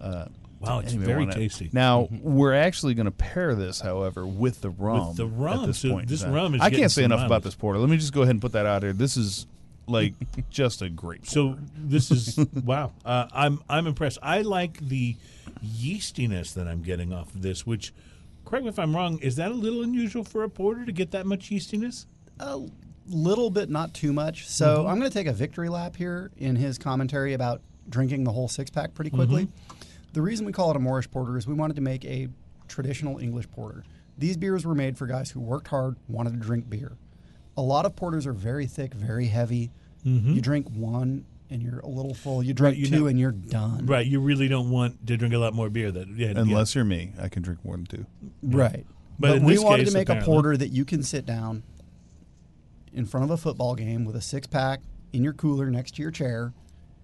Uh, 0.00 0.26
Wow, 0.66 0.78
it's 0.80 0.92
very 0.92 1.20
wanna- 1.24 1.34
tasty. 1.34 1.70
Now 1.72 2.08
we're 2.10 2.54
actually 2.54 2.94
going 2.94 3.06
to 3.06 3.10
pair 3.10 3.54
this, 3.54 3.80
however, 3.80 4.26
with 4.26 4.60
the 4.60 4.70
rum. 4.70 5.14
the 5.16 5.26
rum. 5.26 5.60
At 5.60 5.66
this 5.66 5.78
So 5.78 5.90
point 5.90 6.08
this 6.08 6.22
time. 6.22 6.32
rum 6.32 6.54
is 6.54 6.60
I 6.60 6.70
can't 6.70 6.90
say 6.90 7.04
enough 7.04 7.18
mileage. 7.18 7.28
about 7.30 7.42
this 7.44 7.54
porter. 7.54 7.78
Let 7.78 7.88
me 7.88 7.96
just 7.96 8.12
go 8.12 8.22
ahead 8.22 8.32
and 8.34 8.40
put 8.40 8.52
that 8.52 8.66
out 8.66 8.80
there. 8.82 8.92
This 8.92 9.16
is 9.16 9.46
like 9.86 10.14
just 10.50 10.82
a 10.82 10.88
great. 10.88 11.20
Porter. 11.22 11.30
So 11.30 11.58
this 11.76 12.10
is 12.10 12.38
wow. 12.64 12.92
Uh, 13.04 13.26
I'm 13.32 13.60
I'm 13.68 13.86
impressed. 13.86 14.18
I 14.22 14.42
like 14.42 14.78
the 14.80 15.16
yeastiness 15.64 16.54
that 16.54 16.66
I'm 16.66 16.82
getting 16.82 17.12
off 17.12 17.34
of 17.34 17.42
this. 17.42 17.66
Which, 17.66 17.92
correct 18.44 18.64
me 18.64 18.68
if 18.68 18.78
I'm 18.78 18.94
wrong, 18.94 19.18
is 19.20 19.36
that 19.36 19.50
a 19.50 19.54
little 19.54 19.82
unusual 19.82 20.24
for 20.24 20.42
a 20.42 20.48
porter 20.50 20.84
to 20.84 20.92
get 20.92 21.10
that 21.12 21.26
much 21.26 21.50
yeastiness? 21.50 22.06
A 22.40 22.60
little 23.08 23.50
bit, 23.50 23.70
not 23.70 23.94
too 23.94 24.12
much. 24.12 24.48
So 24.48 24.78
Mm-hmm. 24.78 24.88
I'm 24.88 24.98
going 24.98 25.10
to 25.10 25.14
take 25.16 25.26
a 25.28 25.32
victory 25.32 25.68
lap 25.68 25.96
here 25.96 26.30
in 26.36 26.56
his 26.56 26.76
commentary 26.78 27.32
about 27.34 27.62
drinking 27.88 28.24
the 28.24 28.32
whole 28.32 28.48
six 28.48 28.68
pack 28.70 28.94
pretty 28.94 29.10
quickly. 29.10 29.44
Mm-hmm. 29.46 29.85
The 30.16 30.22
reason 30.22 30.46
we 30.46 30.52
call 30.52 30.70
it 30.70 30.76
a 30.76 30.80
Moorish 30.80 31.10
porter 31.10 31.36
is 31.36 31.46
we 31.46 31.52
wanted 31.52 31.76
to 31.76 31.82
make 31.82 32.02
a 32.06 32.28
traditional 32.68 33.18
English 33.18 33.50
porter. 33.50 33.84
These 34.16 34.38
beers 34.38 34.64
were 34.64 34.74
made 34.74 34.96
for 34.96 35.06
guys 35.06 35.30
who 35.30 35.40
worked 35.40 35.68
hard, 35.68 35.96
wanted 36.08 36.30
to 36.32 36.38
drink 36.38 36.70
beer. 36.70 36.92
A 37.58 37.60
lot 37.60 37.84
of 37.84 37.94
porters 37.96 38.26
are 38.26 38.32
very 38.32 38.64
thick, 38.64 38.94
very 38.94 39.26
heavy. 39.26 39.72
You 40.04 40.40
drink 40.40 40.68
one 40.70 41.26
and 41.50 41.62
you're 41.62 41.80
a 41.80 41.86
little 41.86 42.14
full. 42.14 42.42
You 42.42 42.54
drink 42.54 42.76
Mm-hmm. 42.76 42.84
you 42.84 42.90
two 42.90 43.00
know- 43.00 43.06
and 43.08 43.20
you're 43.20 43.32
done. 43.32 43.84
Right. 43.84 44.06
You 44.06 44.20
really 44.20 44.48
don't 44.48 44.70
want 44.70 45.06
to 45.06 45.18
drink 45.18 45.34
a 45.34 45.38
lot 45.38 45.52
more 45.52 45.68
beer. 45.68 45.90
That 45.92 46.08
yeah. 46.08 46.28
yeah. 46.28 46.40
Unless 46.40 46.74
you're 46.74 46.84
me, 46.84 47.12
I 47.20 47.28
can 47.28 47.42
drink 47.42 47.62
more 47.62 47.76
than 47.76 47.84
two. 47.84 48.06
Right. 48.42 48.86
But 49.18 49.40
But, 49.40 49.42
we 49.42 49.58
wanted 49.58 49.84
case, 49.84 49.92
to 49.92 49.98
make 49.98 50.08
a 50.08 50.22
porter 50.22 50.56
that 50.56 50.68
you 50.68 50.86
can 50.86 51.02
sit 51.02 51.26
down 51.26 51.62
in 52.90 53.04
front 53.04 53.24
of 53.24 53.30
a 53.30 53.36
football 53.36 53.74
game 53.74 54.06
with 54.06 54.16
a 54.16 54.22
six 54.22 54.46
pack 54.46 54.80
in 55.12 55.22
your 55.22 55.34
cooler 55.34 55.68
next 55.70 55.96
to 55.96 56.02
your 56.02 56.10
chair 56.10 56.54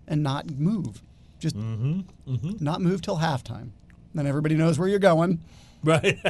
and 0.09 0.23
not 0.23 0.49
move. 0.51 1.03
Just 1.43 1.57
Mm-hmm, 1.57 2.65
not 2.65 2.81
move 2.81 3.03
till 3.03 3.17
halftime. 3.19 3.71
Then 4.15 4.27
everybody 4.29 4.55
knows 4.55 4.79
where 4.79 4.87
you're 4.89 4.99
going. 5.01 5.41
right. 5.83 6.19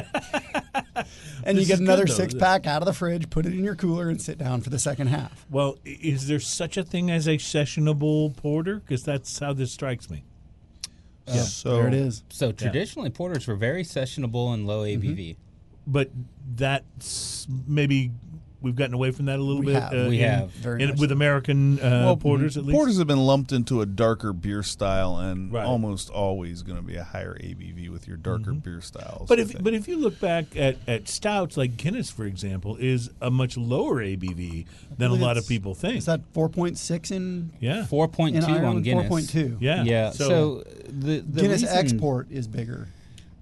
And 1.45 1.57
This 1.57 1.67
you 1.67 1.73
get 1.75 1.79
another 1.81 2.03
good, 2.05 2.11
though. 2.13 2.17
six 2.17 2.33
pack 2.33 2.65
out 2.65 2.81
of 2.81 2.85
the 2.85 2.93
fridge, 2.93 3.29
put 3.29 3.45
it 3.45 3.53
in 3.53 3.63
your 3.63 3.75
cooler, 3.75 4.09
and 4.09 4.21
sit 4.21 4.37
down 4.37 4.61
for 4.61 4.69
the 4.69 4.79
second 4.79 5.07
half. 5.07 5.45
well, 5.49 5.77
is 5.83 6.27
there 6.27 6.39
such 6.39 6.77
a 6.77 6.83
thing 6.83 7.11
as 7.11 7.27
a 7.27 7.37
sessionable 7.37 8.35
porter? 8.37 8.75
Because 8.79 9.03
that's 9.03 9.39
how 9.39 9.51
this 9.53 9.71
strikes 9.71 10.09
me. 10.09 10.23
So 11.27 11.75
there 11.77 11.87
it 11.89 11.93
is. 11.93 12.23
So 12.29 12.51
traditionally, 12.51 13.09
porters 13.09 13.47
were 13.47 13.55
very 13.55 13.83
sessionable 13.83 14.53
and 14.53 14.65
low 14.67 14.83
Mm-hmm. 14.83 15.07
ABV. 15.09 15.35
But 15.85 16.09
that's 16.55 17.47
maybe 17.67 18.11
we've 18.63 18.75
gotten 18.75 18.95
away 18.95 19.11
from 19.11 19.25
that 19.25 19.37
a 19.37 19.43
little 19.43 19.59
We 19.61 19.67
bit. 19.73 19.83
have. 19.83 19.93
uh, 19.93 20.09
We 20.09 20.19
in- 20.21 20.29
have. 20.29 20.49
Very 20.51 20.81
in- 20.81 20.89
much 20.89 20.99
with 20.99 21.09
so. 21.09 21.13
American 21.15 21.79
uh, 21.79 22.15
porters 22.15 22.57
at 22.57 22.63
least. 22.65 22.75
Porters 22.75 22.97
have 22.97 23.05
been 23.07 23.23
lumped 23.25 23.51
into 23.51 23.81
a 23.81 23.85
darker 23.85 24.33
beer 24.33 24.63
style, 24.63 25.17
and 25.17 25.51
Right. 25.53 25.65
almost 25.65 26.09
always 26.09 26.63
going 26.63 26.77
to 26.77 26.83
be 26.83 26.95
a 26.95 27.03
higher 27.03 27.35
ABV 27.39 27.89
with 27.89 28.07
your 28.07 28.17
darker 28.17 28.53
beer 28.53 28.81
styles. 28.81 29.03
Mm-hmm. 29.03 29.25
But 29.27 29.39
if 29.39 29.61
but 29.63 29.73
if 29.75 29.87
you 29.87 29.97
look 29.97 30.19
back 30.19 30.55
at, 30.55 30.77
at 30.87 31.07
stouts 31.07 31.57
like 31.57 31.77
Guinness, 31.77 32.09
for 32.09 32.25
example, 32.25 32.77
is 32.79 33.09
a 33.21 33.29
much 33.29 33.57
lower 33.57 34.01
ABV 34.01 34.65
than 34.97 35.11
a 35.11 35.15
lot 35.15 35.37
of 35.37 35.47
people 35.47 35.75
think. 35.75 35.97
Is 35.97 36.05
that 36.05 36.21
4.6 36.33 37.11
in, 37.11 37.51
yeah, 37.59 37.85
four 37.85 38.07
point 38.07 38.35
two 38.35 38.41
point 38.45 38.63
on 38.63 38.81
Guinness. 38.81 39.09
4.2. 39.11 39.57
yeah, 39.59 39.83
Yeah. 39.83 40.11
So, 40.11 40.63
the, 40.87 41.19
the 41.19 41.41
Guinness 41.41 41.63
reason- 41.63 41.77
export 41.77 42.31
is 42.31 42.47
bigger. 42.47 42.87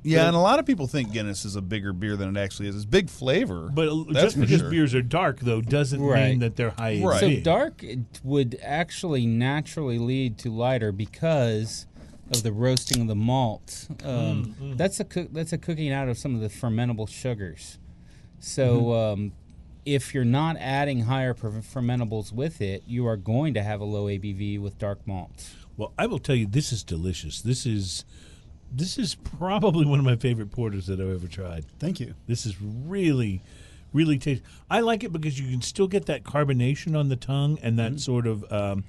Yeah, 0.04 0.28
and 0.28 0.36
a 0.36 0.39
lot 0.39 0.60
of 0.60 0.66
people 0.66 0.88
think 0.88 1.12
Guinness 1.12 1.45
is 1.45 1.56
a 1.56 1.62
bigger 1.62 1.93
beer 1.93 2.16
than 2.16 2.36
it 2.36 2.39
actually 2.39 2.68
is. 2.70 2.76
It's 2.76 2.86
big 2.86 3.10
flavor, 3.10 3.70
but 3.74 3.89
just 4.14 4.39
because 4.39 4.60
sure. 4.62 4.70
beers 4.70 4.95
are 4.95 5.02
dark 5.02 5.39
though 5.39 5.62
doesn't 5.62 6.02
mean 6.02 6.39
that 6.39 6.56
they're 6.56 6.72
high 6.72 6.95
ABV. 6.95 7.04
Right. 7.06 7.20
So 7.20 7.36
dark 7.41 7.84
would 8.24 8.58
actually 8.64 9.26
naturally 9.26 9.99
lead 9.99 10.38
to 10.39 10.49
lighter 10.52 10.91
because 10.91 11.86
of 12.34 12.43
the 12.43 12.52
roasting 12.54 13.02
of 13.02 13.08
the 13.08 13.16
malt. 13.16 13.88
Um, 14.04 14.56
Mm, 14.62 14.78
That's 14.78 14.99
a 14.99 15.04
cook 15.04 15.30
that's 15.34 15.52
a 15.54 15.58
cooking 15.58 15.91
out 15.91 16.08
of 16.10 16.18
some 16.18 16.34
of 16.36 16.41
the 16.41 16.47
fermentable 16.49 17.08
sugars. 17.10 17.78
So 18.39 18.82
Mm-hmm. 18.82 19.22
um, 19.24 19.32
if 19.86 20.14
you're 20.14 20.24
not 20.24 20.58
adding 20.60 21.02
higher 21.02 21.34
fer- 21.34 21.49
fermentables 21.52 22.32
with 22.32 22.62
it, 22.62 22.84
you 22.86 23.06
are 23.08 23.18
going 23.18 23.54
to 23.56 23.64
have 23.64 23.82
a 23.82 23.84
low 23.84 24.06
ABV 24.06 24.60
with 24.62 24.78
dark 24.78 25.06
malts. 25.08 25.56
Well, 25.76 25.91
I 25.97 26.06
will 26.06 26.20
tell 26.20 26.36
you, 26.36 26.45
this 26.45 26.72
is 26.72 26.84
delicious. 26.84 27.41
This 27.41 27.66
is 27.66 28.06
this 28.72 28.97
is 28.97 29.15
probably 29.15 29.86
one 29.86 29.99
of 29.99 30.05
my 30.05 30.15
favorite 30.15 30.51
porters 30.51 30.88
that 30.88 30.99
I've 30.99 31.09
ever 31.09 31.28
tried. 31.28 31.65
Thank 31.80 31.99
you. 31.99 32.13
This 32.28 32.45
is 32.45 32.55
really, 32.61 33.41
really 33.93 34.17
tasty. 34.17 34.43
I 34.69 34.80
like 34.80 35.03
it 35.03 35.11
because 35.11 35.39
you 35.39 35.49
can 35.49 35.61
still 35.61 35.88
get 35.88 36.05
that 36.05 36.24
carbonation 36.24 36.97
on 36.97 37.09
the 37.09 37.15
tongue 37.17 37.59
and 37.61 37.78
Mm-hmm. 37.78 37.93
that 37.95 37.99
sort 38.01 38.28
of 38.28 38.49
um, 38.51 38.84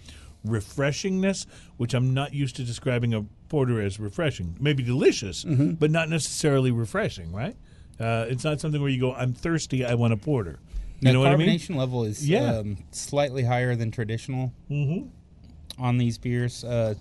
refreshingness, 0.46 1.46
which 1.76 1.94
I'm 1.94 2.14
not 2.14 2.34
used 2.34 2.56
to 2.56 2.64
describing 2.64 3.14
a 3.14 3.24
porter 3.48 3.80
as 3.80 3.98
refreshing. 3.98 4.56
Maybe 4.60 4.82
delicious, 4.82 5.44
Mm-hmm. 5.44 5.72
but 5.72 5.90
not 5.90 6.08
necessarily 6.08 6.70
refreshing, 6.70 7.32
right? 7.32 7.56
Uh, 8.00 8.26
it's 8.28 8.44
not 8.44 8.60
something 8.60 8.80
where 8.80 8.90
you 8.90 9.00
go, 9.00 9.12
"I'm 9.14 9.32
thirsty, 9.32 9.84
I 9.84 9.94
want 9.94 10.12
a 10.12 10.16
porter." 10.16 10.58
You 11.00 11.06
Now, 11.06 11.12
know 11.14 11.20
what 11.20 11.32
I 11.32 11.36
mean? 11.36 11.48
carbonation 11.48 11.76
level 11.76 12.04
is 12.04 12.28
Yeah. 12.28 12.58
um, 12.58 12.78
slightly 12.92 13.42
higher 13.44 13.74
than 13.76 13.90
traditional 13.90 14.52
Mm-hmm. 14.70 15.08
on 15.82 15.98
these 15.98 16.18
beers. 16.18 16.64
Uh, 16.64 16.94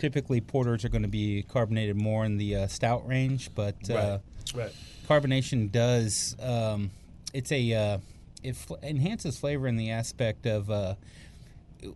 typically, 0.00 0.40
porters 0.40 0.84
are 0.84 0.88
going 0.88 1.02
to 1.02 1.08
be 1.08 1.44
carbonated 1.44 1.94
more 1.96 2.24
in 2.24 2.36
the 2.38 2.56
uh, 2.56 2.66
stout 2.66 3.06
range, 3.06 3.50
but 3.54 3.88
uh, 3.90 4.18
Right. 4.54 4.72
carbonation 5.08 5.70
does 5.70 6.34
um, 6.42 6.90
it's 7.32 7.52
a 7.52 7.72
uh, 7.72 7.98
it 8.42 8.56
fl- 8.56 8.74
enhances 8.82 9.38
flavor 9.38 9.68
in 9.68 9.76
the 9.76 9.90
aspect 9.92 10.44
of 10.46 10.68
uh, 10.70 10.94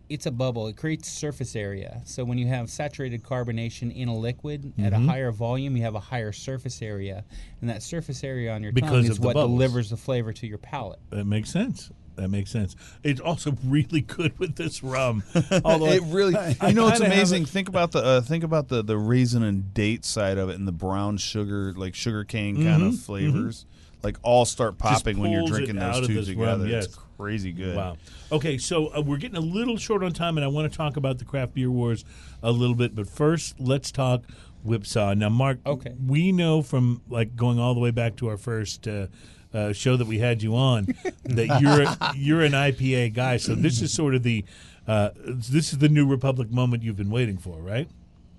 it's 0.09 0.25
a 0.25 0.31
bubble 0.31 0.67
it 0.67 0.77
creates 0.77 1.09
surface 1.09 1.55
area 1.55 2.01
so 2.05 2.23
when 2.23 2.37
you 2.37 2.47
have 2.47 2.69
saturated 2.69 3.21
carbonation 3.23 3.93
in 3.93 4.07
a 4.07 4.15
liquid 4.15 4.71
at 4.79 4.93
Mm-hmm. 4.93 5.09
a 5.09 5.11
higher 5.11 5.31
volume 5.31 5.75
you 5.75 5.83
have 5.83 5.95
a 5.95 5.99
higher 5.99 6.31
surface 6.31 6.81
area 6.81 7.25
and 7.61 7.69
that 7.69 7.83
surface 7.83 8.23
area 8.23 8.53
on 8.53 8.63
your 8.63 8.71
Because 8.71 8.89
tongue 9.03 9.11
is 9.11 9.19
what 9.19 9.33
bubbles. 9.33 9.51
delivers 9.51 9.89
the 9.89 9.97
flavor 9.97 10.31
to 10.33 10.47
your 10.47 10.57
palate 10.57 10.99
That 11.09 11.25
makes 11.25 11.51
sense. 11.51 11.91
That 12.15 12.29
makes 12.29 12.49
sense. 12.51 12.75
It's 13.03 13.19
also 13.19 13.55
really 13.65 14.01
good 14.01 14.37
with 14.39 14.55
this 14.55 14.83
rum. 14.83 15.23
Although 15.65 15.85
it 15.91 16.03
really, 16.05 16.33
you 16.67 16.73
know, 16.73 16.87
it's 16.87 16.99
amazing. 17.01 17.43
it- 17.43 17.49
Think 17.49 17.67
about 17.69 17.91
the 17.91 17.99
uh, 17.99 18.21
think 18.21 18.43
about 18.43 18.67
the 18.69 18.81
the 18.83 18.97
raisin 18.97 19.43
and 19.43 19.73
date 19.73 20.05
side 20.05 20.37
of 20.37 20.49
it, 20.49 20.55
and 20.55 20.67
the 20.67 20.71
brown 20.71 21.17
sugar, 21.17 21.73
like 21.75 21.93
sugar 21.95 22.23
cane 22.23 22.63
kind 22.63 22.83
of 22.83 22.97
flavors, 22.99 23.65
like 24.03 24.17
all 24.23 24.45
start 24.45 24.77
popping 24.77 25.17
when 25.19 25.31
you're 25.31 25.41
Mm-hmm. 25.41 25.47
pulls 25.49 25.59
it 25.59 25.65
drinking 25.65 25.79
those 25.91 26.07
two 26.07 26.23
together. 26.33 26.57
rum, 26.63 26.67
yes. 26.69 26.85
It's 26.85 26.97
crazy 27.17 27.51
good. 27.51 27.75
Wow. 27.75 27.97
Okay, 28.31 28.57
so 28.57 28.87
uh, 28.95 29.01
we're 29.01 29.17
getting 29.17 29.37
a 29.37 29.41
little 29.41 29.77
short 29.77 30.03
on 30.03 30.11
time, 30.13 30.37
and 30.37 30.43
I 30.43 30.47
want 30.47 30.71
to 30.71 30.77
talk 30.77 30.97
about 30.97 31.17
the 31.19 31.25
craft 31.25 31.53
beer 31.53 31.69
wars 31.71 32.03
a 32.43 32.51
little 32.51 32.75
bit. 32.75 32.95
But 32.95 33.07
first, 33.09 33.59
let's 33.59 33.91
talk 33.91 34.23
Whipsaw. 34.63 35.13
Now, 35.13 35.29
Mark, 35.29 35.59
Okay. 35.65 35.93
we 36.05 36.31
know 36.31 36.61
from 36.61 37.01
like 37.09 37.35
going 37.35 37.59
all 37.59 37.73
the 37.73 37.79
way 37.79 37.91
back 37.91 38.15
to 38.17 38.27
our 38.27 38.37
first 38.37 38.87
uh, 38.87 39.07
uh, 39.55 39.73
show 39.73 39.95
that 39.95 40.05
we 40.07 40.19
had 40.19 40.43
you 40.43 40.55
on 40.55 40.87
that 41.23 41.59
you're 41.61 41.85
you're 42.15 42.41
an 42.41 42.51
IPA 42.51 43.13
guy. 43.13 43.37
So 43.37 43.55
this 43.55 43.81
is 43.81 43.93
sort 43.93 44.13
of 44.13 44.23
the 44.23 44.43
uh, 44.87 45.09
this 45.15 45.73
is 45.73 45.79
the 45.79 45.89
New 45.89 46.07
Republic 46.07 46.51
moment 46.51 46.83
you've 46.83 46.97
been 46.97 47.09
waiting 47.09 47.37
for, 47.37 47.57
right? 47.57 47.87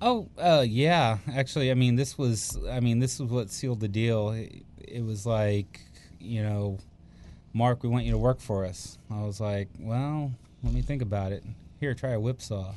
Oh, 0.00 0.28
uh, 0.38 0.64
yeah. 0.66 1.18
Actually, 1.32 1.70
I 1.70 1.74
mean, 1.74 1.96
this 1.96 2.18
was, 2.18 2.58
I 2.70 2.80
mean, 2.80 2.98
this 2.98 3.18
was 3.18 3.30
what 3.30 3.50
sealed 3.50 3.80
the 3.80 3.88
deal. 3.88 4.30
It, 4.30 4.62
it 4.78 5.04
was 5.04 5.24
like, 5.24 5.80
you 6.20 6.42
know, 6.42 6.78
Mark, 7.54 7.82
we 7.82 7.88
want 7.88 8.04
you 8.04 8.12
to 8.12 8.18
work 8.18 8.40
for 8.40 8.66
us. 8.66 8.98
I 9.10 9.22
was 9.22 9.40
like, 9.40 9.68
well, 9.78 10.32
let 10.62 10.74
me 10.74 10.82
think 10.82 11.00
about 11.00 11.32
it. 11.32 11.42
Here, 11.80 11.94
try 11.94 12.10
a 12.10 12.20
whipsaw. 12.20 12.74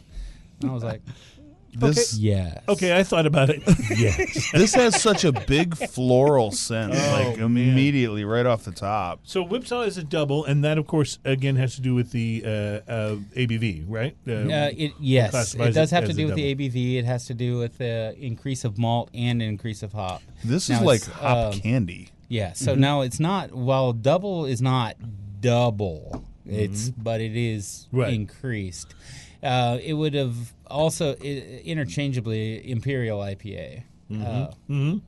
And 0.62 0.72
I 0.72 0.74
was 0.74 0.84
like, 0.84 1.02
This 1.74 2.16
yes. 2.18 2.62
Okay, 2.68 2.98
I 2.98 3.04
thought 3.04 3.26
about 3.26 3.50
it. 3.50 3.62
yes. 3.98 4.52
this 4.52 4.74
has 4.76 5.02
such 5.02 5.24
a 5.24 5.32
big 5.32 5.76
floral 5.76 6.52
scent, 6.52 6.94
Oh, 6.96 6.98
like 7.14 7.38
man. 7.38 7.46
immediately 7.46 8.26
right 8.26 8.46
off 8.46 8.64
the 8.64 8.72
top. 8.72 9.20
So 9.24 9.44
Whipsaw 9.44 9.82
is 9.82 9.98
a 9.98 10.04
double, 10.04 10.46
and 10.46 10.64
that, 10.64 10.78
of 10.78 10.88
course, 10.88 11.20
again 11.26 11.56
has 11.58 11.76
to 11.76 11.82
do 11.82 11.94
with 11.96 12.12
the 12.12 12.44
uh, 12.46 12.50
uh, 12.92 13.16
ABV, 13.36 13.86
right? 13.88 14.16
Uh, 14.28 14.32
Uh, 14.32 14.72
it, 14.76 14.94
yes, 15.00 15.56
it 15.56 15.74
does 15.74 15.92
it 15.92 15.96
have 15.96 16.06
to 16.06 16.14
do 16.14 16.24
a 16.24 16.26
with 16.28 16.36
the 16.36 16.56
ABV. 16.56 16.96
It 16.98 17.06
has 17.06 17.26
to 17.28 17.34
do 17.34 17.58
with 17.60 17.78
the 17.78 18.16
increase 18.20 18.66
of 18.66 18.78
malt 18.78 19.10
and 19.14 19.42
increase 19.42 19.84
of 19.84 19.94
hop. 19.94 20.22
This 20.44 20.70
Now 20.70 20.78
is 20.78 20.82
like 20.82 20.98
it's, 21.02 21.08
hop 21.08 21.54
um, 21.54 21.60
candy. 21.60 22.10
Yeah. 22.28 22.54
So 22.54 22.72
Mm-hmm. 22.74 22.82
now 22.82 23.02
it's 23.02 23.20
not. 23.20 23.54
While 23.54 23.94
double 23.94 24.46
is 24.46 24.62
not 24.62 24.96
double, 25.42 26.24
it's 26.46 26.90
but 26.90 27.22
it 27.22 27.36
is 27.36 27.88
Mm-hmm. 27.88 28.00
Right. 28.00 28.14
increased. 28.14 28.96
Uh, 29.42 29.78
it 29.82 29.94
would 29.94 30.14
have 30.14 30.36
also 30.68 31.16
i- 31.22 31.62
interchangeably 31.66 32.70
imperial 32.70 33.20
IPA 33.20 33.84
uh, 34.22 34.48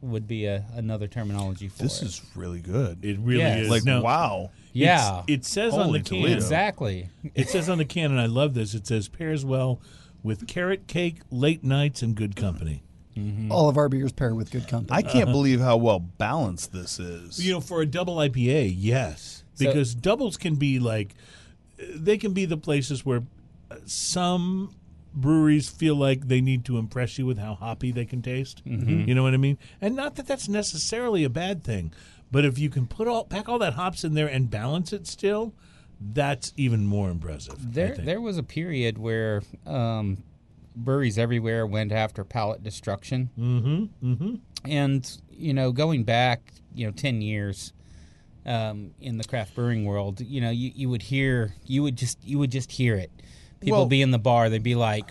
would 0.01 0.27
be 0.27 0.45
a, 0.45 0.63
another 0.75 1.07
terminology 1.07 1.67
for 1.67 1.75
Mm-hmm. 1.75 1.83
This 1.83 2.01
it. 2.01 2.05
is 2.05 2.21
really 2.35 2.59
good. 2.61 3.03
It 3.03 3.17
really 3.19 3.39
Yes. 3.41 3.63
is. 3.65 3.69
like 3.69 3.83
Now, 3.83 4.01
wow. 4.01 4.51
yeah. 4.73 5.23
It 5.27 5.43
says 5.43 5.73
on 5.73 5.91
the 5.91 5.99
can. 5.99 6.19
Toledo. 6.19 6.35
exactly. 6.35 7.09
It 7.35 7.49
says 7.49 7.67
on 7.67 7.77
the 7.79 7.85
can, 7.85 8.11
and 8.11 8.19
I 8.21 8.27
love 8.27 8.53
this. 8.53 8.73
It 8.73 8.85
says 8.87 9.07
pairs 9.07 9.43
well 9.43 9.81
with 10.23 10.47
carrot 10.47 10.85
cake, 10.87 11.21
late 11.31 11.63
nights, 11.63 12.01
and 12.03 12.15
good 12.15 12.35
company. 12.35 12.83
All 13.49 13.67
of 13.69 13.77
our 13.77 13.89
beers 13.89 14.11
pair 14.13 14.33
with 14.33 14.51
good 14.51 14.67
company. 14.67 14.97
I 14.97 15.01
can't 15.01 15.31
believe 15.31 15.59
how 15.59 15.77
well 15.77 15.99
balanced 15.99 16.71
this 16.71 16.97
is. 16.99 17.45
You 17.45 17.53
know, 17.53 17.59
for 17.59 17.81
a 17.81 17.85
double 17.85 18.15
IPA, 18.15 18.73
yes, 18.77 19.43
So- 19.55 19.65
because 19.65 19.93
doubles 19.93 20.37
can 20.37 20.55
be 20.55 20.79
like 20.79 21.13
they 21.93 22.17
can 22.17 22.33
be 22.33 22.45
the 22.45 22.57
places 22.57 23.05
where 23.05 23.23
some 23.85 24.75
breweries 25.13 25.69
feel 25.69 25.95
like 25.95 26.27
they 26.27 26.41
need 26.41 26.63
to 26.65 26.77
impress 26.77 27.17
you 27.17 27.25
with 27.25 27.37
how 27.37 27.53
hoppy 27.55 27.91
they 27.91 28.05
can 28.05 28.21
taste. 28.21 28.61
You 29.07 29.13
know 29.13 29.23
what 29.23 29.33
I 29.33 29.37
mean? 29.37 29.57
And 29.81 29.95
not 29.95 30.15
that 30.15 30.27
that's 30.27 30.47
necessarily 30.47 31.23
a 31.23 31.29
bad 31.29 31.63
thing, 31.63 31.93
but 32.31 32.45
if 32.45 32.57
you 32.57 32.69
can 32.69 32.87
put 32.87 33.07
all 33.07 33.25
pack 33.25 33.49
all 33.49 33.59
that 33.59 33.73
hops 33.73 34.03
in 34.03 34.13
there 34.13 34.27
and 34.27 34.49
balance 34.49 34.93
it 34.93 35.07
still, 35.07 35.53
that's 35.99 36.53
even 36.57 36.85
more 36.85 37.09
impressive. 37.09 37.73
There, 37.73 37.95
there 37.95 38.21
was 38.21 38.37
a 38.37 38.43
period 38.43 38.97
where 38.97 39.41
um, 39.67 40.23
breweries 40.75 41.17
everywhere 41.17 41.67
went 41.67 41.91
after 41.91 42.23
pallet 42.23 42.63
destruction. 42.63 43.29
Mm-hmm. 43.37 44.11
Mm-hmm. 44.13 44.35
and 44.65 45.21
you 45.29 45.53
know 45.53 45.71
going 45.71 46.03
back 46.03 46.53
you 46.73 46.85
know 46.85 46.91
10 46.91 47.21
years 47.21 47.73
um, 48.45 48.91
in 48.99 49.17
the 49.17 49.23
craft 49.23 49.55
brewing 49.55 49.85
world 49.85 50.21
you 50.21 50.39
know 50.39 50.49
you, 50.51 50.71
you 50.73 50.89
would 50.89 51.01
hear 51.01 51.53
you 51.65 51.83
would 51.83 51.95
just 51.95 52.23
you 52.23 52.37
would 52.39 52.51
just 52.51 52.71
hear 52.71 52.95
it 52.95 53.11
people 53.61 53.79
Well- 53.79 53.85
be 53.87 54.01
in 54.01 54.11
the 54.11 54.19
bar 54.19 54.49
they'd 54.49 54.61
be 54.63 54.75
like 54.75 55.05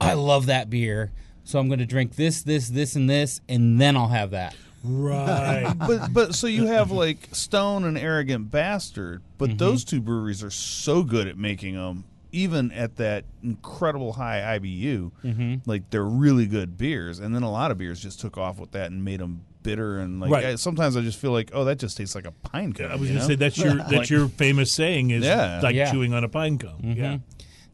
i 0.00 0.12
love 0.12 0.46
that 0.46 0.68
beer 0.70 1.10
so 1.44 1.58
i'm 1.58 1.68
going 1.68 1.78
to 1.80 1.86
drink 1.86 2.14
this 2.16 2.42
this 2.42 2.68
this 2.68 2.94
and 2.96 3.08
this 3.10 3.40
and 3.48 3.80
then 3.80 3.96
i'll 3.96 4.08
have 4.08 4.30
that 4.30 4.54
Right. 4.84 5.74
but 5.78 6.12
but 6.12 6.34
so 6.36 6.46
you 6.46 6.66
have 6.66 6.92
like 6.92 7.28
Stone 7.32 7.82
and 7.84 7.98
Arrogant 7.98 8.52
Bastard, 8.52 9.20
but 9.36 9.48
Mm-hmm. 9.48 9.56
those 9.56 9.84
two 9.84 10.00
breweries 10.00 10.44
are 10.44 10.50
so 10.50 11.02
good 11.02 11.26
at 11.26 11.36
making 11.36 11.74
them, 11.74 12.04
even 12.30 12.70
at 12.70 12.94
that 12.96 13.24
incredible 13.42 14.12
high 14.12 14.58
IBU. 14.60 15.10
Mm-hmm. 15.24 15.54
Like 15.68 15.90
they're 15.90 16.04
really 16.04 16.46
good 16.46 16.78
beers, 16.78 17.18
and 17.18 17.34
then 17.34 17.42
a 17.42 17.50
lot 17.50 17.72
of 17.72 17.78
beers 17.78 18.00
just 18.00 18.20
took 18.20 18.38
off 18.38 18.60
with 18.60 18.70
that 18.72 18.92
and 18.92 19.04
made 19.04 19.18
them 19.18 19.44
bitter 19.64 19.98
and 19.98 20.20
like 20.20 20.30
Right. 20.30 20.44
I, 20.44 20.54
sometimes 20.54 20.96
I 20.96 21.00
just 21.00 21.18
feel 21.18 21.32
like 21.32 21.50
oh 21.52 21.64
that 21.64 21.80
just 21.80 21.96
tastes 21.96 22.14
like 22.14 22.26
a 22.26 22.30
pine 22.30 22.72
cone. 22.72 22.92
I 22.92 22.94
was 22.94 23.08
going 23.08 23.18
to 23.20 23.26
say 23.26 23.34
that's 23.34 23.58
your 23.58 23.74
that's 23.78 23.92
Like- 23.92 24.10
your 24.10 24.28
famous 24.28 24.70
saying 24.70 25.10
is 25.10 25.24
Yeah. 25.24 25.58
like 25.64 25.74
Yeah. 25.74 25.90
chewing 25.90 26.14
on 26.14 26.22
a 26.22 26.28
pine 26.28 26.58
cone. 26.58 26.80
Mm-hmm. 26.80 26.92
Yeah. 27.02 27.18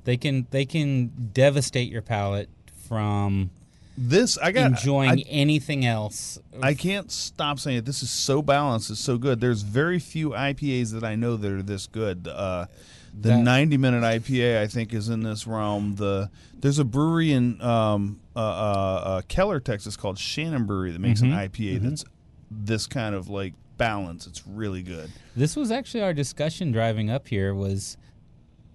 They 0.05 0.17
can 0.17 0.47
they 0.51 0.65
can 0.65 1.31
devastate 1.33 1.91
your 1.91 2.03
palate 2.03 2.49
from 2.89 3.51
this 3.97 4.39
I 4.39 4.53
got 4.53 4.71
enjoying 4.71 5.11
I, 5.11 5.25
anything 5.29 5.85
else 5.85 6.39
I 6.63 6.75
can't 6.75 7.11
stop 7.13 7.59
saying 7.59 7.79
it. 7.79 7.85
This 7.85 8.03
is 8.03 8.11
so 8.11 8.41
balanced. 8.43 8.91
It's 8.91 9.01
so 9.01 9.19
good. 9.19 9.41
There's 9.41 9.63
very 9.63 9.99
few 9.99 10.31
IPAs 10.31 10.93
that 10.93 11.05
I 11.05 11.15
know 11.15 11.37
that 11.37 11.51
are 11.53 11.63
this 11.63 11.87
good. 11.87 12.27
Uh, 12.29 12.67
the 13.15 13.29
That- 13.31 13.43
90 13.43 13.77
minute 13.77 14.03
IPA 14.03 14.61
I 14.63 14.67
think 14.67 14.95
is 14.95 15.09
in 15.11 15.23
this 15.23 15.47
realm. 15.47 15.97
The 15.97 16.31
there's 16.59 16.79
a 16.79 16.85
brewery 16.85 17.33
in 17.33 17.61
um, 17.61 18.21
uh, 18.35 18.39
uh, 18.39 18.43
uh, 19.05 19.23
Keller, 19.29 19.61
Texas 19.61 19.97
called 19.97 20.19
Shannon 20.19 20.65
Brewery 20.65 20.93
that 20.93 21.01
makes 21.01 21.21
Mm-hmm. 21.21 21.33
an 21.39 21.49
IPA 21.51 21.83
that's 21.83 22.05
this 22.51 22.87
kind 22.87 23.15
of 23.15 23.29
like 23.29 23.53
balance. 23.77 24.27
It's 24.27 24.47
really 24.47 24.83
good. 24.83 25.11
This 25.37 25.55
was 25.57 25.71
actually 25.71 26.03
our 26.03 26.15
discussion 26.15 26.73
driving 26.73 27.11
up 27.11 27.29
here 27.29 27.55
was 27.55 27.97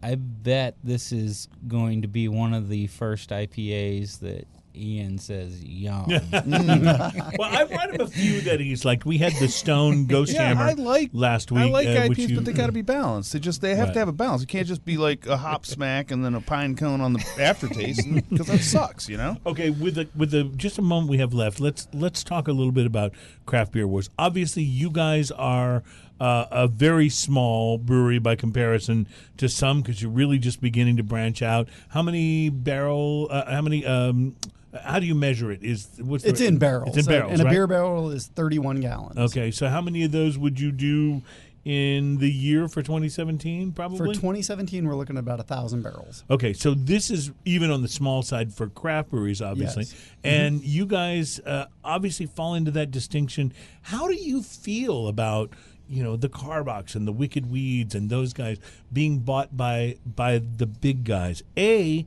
I 0.01 0.15
bet 0.15 0.75
this 0.83 1.11
is 1.11 1.47
going 1.67 2.03
to 2.03 2.07
be 2.07 2.27
one 2.27 2.53
of 2.53 2.69
the 2.69 2.87
first 2.87 3.29
IPAs 3.31 4.19
that 4.19 4.45
Ian 4.75 5.17
says 5.17 5.63
yum. 5.63 6.05
Well, 6.37 7.49
I've 7.51 7.71
read 7.71 7.95
him 7.95 8.01
a 8.01 8.07
few 8.07 8.41
that 8.41 8.59
he's 8.59 8.85
like. 8.85 9.05
We 9.07 9.17
had 9.17 9.33
the 9.39 9.47
Stone 9.47 10.05
Ghost 10.07 10.33
Yeah, 10.33 10.49
Hammer 10.49 10.61
I 10.61 10.73
like 10.73 11.09
last 11.13 11.51
week. 11.51 11.61
I 11.63 11.69
like 11.69 11.87
uh, 11.87 11.91
IPAs, 12.09 12.29
you, 12.29 12.35
but 12.35 12.45
they 12.45 12.53
got 12.53 12.67
to 12.67 12.71
be 12.71 12.83
balanced. 12.83 13.33
They 13.33 13.39
just 13.39 13.59
they 13.61 13.73
have 13.73 13.87
Right. 13.87 13.93
to 13.93 13.99
have 13.99 14.07
a 14.07 14.11
balance. 14.13 14.43
It 14.43 14.49
can't 14.49 14.67
just 14.67 14.85
be 14.85 14.97
like 14.97 15.25
a 15.25 15.35
hop 15.35 15.65
smack 15.75 16.11
and 16.11 16.23
then 16.23 16.35
a 16.35 16.41
pine 16.41 16.75
cone 16.75 17.01
on 17.01 17.13
the 17.13 17.25
aftertaste 17.39 18.07
because 18.29 18.47
that 18.47 18.59
sucks. 18.59 19.09
You 19.09 19.17
know. 19.17 19.37
Okay, 19.47 19.71
with 19.71 19.95
the 19.95 20.07
with 20.15 20.29
the 20.29 20.43
just 20.43 20.77
a 20.77 20.83
moment 20.83 21.09
we 21.09 21.17
have 21.17 21.33
left, 21.33 21.59
let's 21.59 21.87
let's 21.91 22.23
talk 22.23 22.47
a 22.47 22.51
little 22.53 22.71
bit 22.71 22.85
about 22.85 23.13
craft 23.47 23.71
beer 23.71 23.87
wars. 23.87 24.11
Obviously, 24.19 24.61
you 24.63 24.91
guys 24.91 25.31
are 25.31 25.81
uh, 26.19 26.45
a 26.51 26.67
very 26.67 27.09
small 27.09 27.77
brewery 27.77 28.19
by 28.19 28.35
comparison 28.35 29.07
to 29.37 29.47
some 29.47 29.81
because 29.81 30.01
you're 30.01 30.11
really 30.11 30.37
just 30.39 30.61
beginning 30.61 30.97
to 30.97 31.03
branch 31.03 31.41
out. 31.41 31.67
How 31.89 32.01
many 32.01 32.49
barrel? 32.49 33.27
Uh, 33.29 33.51
how 33.51 33.61
many? 33.61 33.85
Um, 33.85 34.35
how 34.83 34.99
do 34.99 35.05
you 35.05 35.15
measure 35.15 35.51
it? 35.51 35.63
Is 35.63 35.87
what's 35.99 36.23
the- 36.23 36.29
it's 36.29 36.41
in 36.41 36.57
barrels. 36.57 36.89
It's 36.89 36.97
in 36.99 37.03
So- 37.05 37.11
barrels, 37.11 37.39
and 37.39 37.41
a 37.47 37.49
beer 37.49 37.67
barrel 37.67 38.09
is 38.11 38.27
31 38.27 38.79
gallons. 38.81 39.17
Okay, 39.17 39.51
so 39.51 39.69
how 39.69 39.81
many 39.81 40.03
of 40.03 40.11
those 40.11 40.37
would 40.37 40.59
you 40.59 40.71
do 40.71 41.21
in 41.65 42.17
the 42.19 42.31
year 42.31 42.67
for 42.67 42.81
2017? 42.81 43.71
probably 43.71 43.97
For 43.97 44.05
2017, 44.07 44.87
we're 44.87 44.95
looking 44.95 45.17
at 45.17 45.21
about 45.21 45.39
a 45.39 45.43
thousand 45.43 45.81
barrels. 45.81 46.23
Okay, 46.29 46.53
so 46.53 46.73
this 46.73 47.09
is 47.09 47.31
even 47.45 47.71
on 47.71 47.81
the 47.81 47.87
small 47.87 48.21
side 48.23 48.53
for 48.53 48.67
craft 48.67 49.09
breweries, 49.09 49.41
obviously. 49.41 49.83
Yes. 49.83 49.95
And 50.23 50.63
you 50.63 50.85
guys 50.85 51.39
uh, 51.45 51.65
obviously 51.83 52.25
fall 52.25 52.53
into 52.53 52.71
that 52.71 52.91
distinction. 52.91 53.53
How 53.83 54.07
do 54.07 54.15
you 54.15 54.41
feel 54.43 55.07
about 55.07 55.51
you 55.89 56.03
know 56.03 56.15
the 56.15 56.29
Karbachs 56.29 56.95
and 56.95 57.07
the 57.07 57.11
Wicked 57.11 57.51
Weeds 57.51 57.95
and 57.95 58.09
those 58.09 58.33
guys 58.33 58.57
being 58.91 59.19
bought 59.19 59.55
by 59.55 59.97
by 60.05 60.39
the 60.39 60.65
big 60.65 61.03
guys? 61.03 61.43
A, 61.57 62.05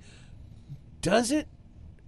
does 1.02 1.30
it 1.30 1.48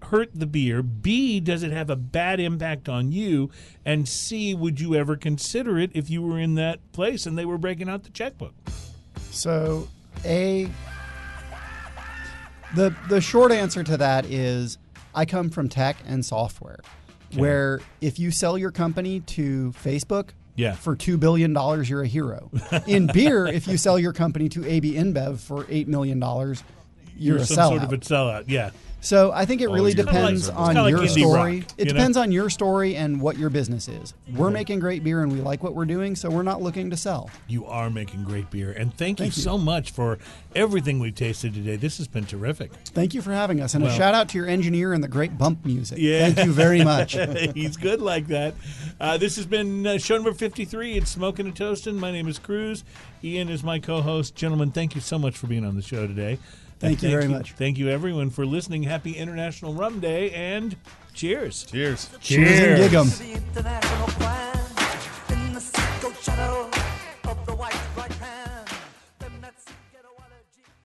hurt 0.05 0.31
the 0.35 0.47
beer? 0.47 0.83
B, 0.83 1.41
does 1.41 1.63
it 1.63 1.73
have 1.73 1.89
a 1.89 1.97
bad 1.97 2.41
impact 2.41 2.89
on 2.89 3.13
you? 3.13 3.51
And 3.85 4.09
C, 4.09 4.55
would 4.55 4.81
you 4.81 4.95
ever 4.95 5.17
consider 5.17 5.79
it 5.79 5.91
if 5.95 6.11
you 6.11 6.23
were 6.23 6.39
in 6.39 6.55
that 6.57 6.81
place 6.93 7.27
and 7.27 7.39
they 7.39 7.45
were 7.45 7.59
breaking 7.59 7.89
out 7.89 8.05
the 8.05 8.11
checkbook? 8.11 8.55
So, 9.31 9.89
a 10.25 10.69
the 12.75 12.95
the 13.09 13.21
short 13.21 13.53
answer 13.53 13.83
to 13.83 13.97
that 13.97 14.27
is 14.27 14.79
I 15.15 15.25
come 15.25 15.51
from 15.51 15.69
tech 15.69 15.97
and 16.07 16.25
software, 16.25 16.81
where 17.35 17.81
if 18.01 18.19
you 18.19 18.31
sell 18.31 18.57
your 18.57 18.71
company 18.71 19.21
to 19.21 19.73
Facebook, 19.73 20.31
Yeah. 20.55 20.75
for 20.75 20.95
two 20.95 21.17
billion 21.17 21.53
dollars, 21.53 21.89
you're 21.89 22.03
a 22.03 22.07
hero. 22.07 22.51
In 22.87 23.07
beer, 23.07 23.47
if 23.47 23.67
you 23.67 23.77
sell 23.77 23.99
your 23.99 24.13
company 24.13 24.49
to 24.51 24.67
AB 24.67 24.95
InBev 24.95 25.39
for 25.39 25.67
eight 25.69 25.89
million 25.89 26.19
dollars, 27.31 27.49
you're, 27.51 27.57
some 27.57 27.57
sellout. 27.57 27.69
sort 27.81 27.83
of 27.83 27.93
a 27.93 27.99
sellout. 27.99 28.45
Yeah. 28.49 28.71
So 29.05 29.33
I 29.33 29.47
think 29.47 29.61
it 29.63 29.67
really 29.67 29.91
you're 29.95 30.05
depends 30.05 30.49
right. 30.49 30.57
on 30.57 30.71
It's 30.71 30.75
kinda 30.77 30.91
your 30.91 30.99
like 31.01 31.09
indie 31.11 31.19
story. 31.19 31.59
rock, 31.59 31.69
it 31.77 31.79
you 31.79 31.85
know? 31.87 31.93
depends 31.99 32.17
on 32.17 32.31
your 32.31 32.49
story 32.49 32.95
and 32.95 33.21
what 33.21 33.37
your 33.37 33.51
business 33.51 33.89
is. 33.89 34.15
We're 34.33 34.51
making 34.53 34.79
great 34.79 35.03
beer 35.03 35.25
and 35.25 35.33
we 35.33 35.41
like 35.41 35.61
what 35.65 35.75
we're 35.75 35.87
doing, 35.87 36.15
so 36.15 36.31
we're 36.31 36.45
not 36.45 36.63
looking 36.63 36.89
to 36.91 36.97
sell. 36.97 37.29
You 37.49 37.67
are 37.67 37.91
making 37.91 38.23
great 38.23 38.49
beer. 38.53 38.71
And 38.71 38.97
thank, 38.97 39.19
Thank 39.19 39.35
you, 39.37 39.41
you. 39.41 39.43
so 39.43 39.59
much 39.59 39.91
for 39.91 40.21
everything 40.55 41.01
we've 41.01 41.17
tasted 41.17 41.53
today. 41.53 41.75
This 41.75 41.99
has 41.99 42.07
been 42.07 42.27
terrific. 42.27 42.71
Thank 42.91 43.13
you 43.13 43.23
for 43.23 43.33
having 43.33 43.61
us, 43.61 43.75
and 43.75 43.83
Well- 43.83 43.93
a 43.93 43.97
shout 43.97 44.15
out 44.15 44.29
to 44.29 44.39
your 44.39 44.47
engineer 44.47 44.93
and 44.93 45.03
the 45.03 45.09
great 45.09 45.37
bump 45.37 45.65
music. 45.67 45.99
Yeah. 45.99 46.31
Thank 46.31 46.47
you 46.47 46.53
very 46.53 46.85
much. 46.93 47.17
He's 47.57 47.77
good 47.77 48.01
like 48.01 48.29
that. 48.29 48.55
Uh, 49.01 49.19
this 49.19 49.35
has 49.35 49.47
been 49.47 49.85
uh, 49.85 49.99
show 49.99 50.15
number 50.15 50.33
53. 50.33 50.93
It's 50.99 51.11
Smoking 51.11 51.47
and 51.47 51.57
Toasting. 51.57 51.97
My 51.99 52.13
name 52.13 52.29
is 52.29 52.39
Cruz. 52.39 52.85
Ian 53.25 53.49
is 53.49 53.65
my 53.65 53.81
co 53.81 54.01
host. 54.01 54.37
Gentlemen, 54.37 54.71
thank 54.71 54.95
you 54.95 55.01
so 55.01 55.19
much 55.19 55.37
for 55.37 55.49
being 55.49 55.65
on 55.65 55.75
the 55.75 55.83
show 55.83 56.07
today. 56.07 56.39
Thank, 56.83 57.03
you 57.05 57.11
very 57.11 57.29
much. 57.29 57.53
Thank 57.53 57.79
you, 57.79 57.89
everyone, 57.89 58.31
for 58.31 58.45
listening. 58.45 58.83
Happy 58.83 59.13
International 59.13 59.73
Rum 59.73 60.01
Day 60.01 60.33
and 60.33 60.75
cheers. 61.15 61.63
Cheers. 61.65 62.11
Cheers. 62.21 62.21
cheers. 62.21 62.61
and 62.61 62.77
gig 62.79 62.93
'em. 62.93 63.07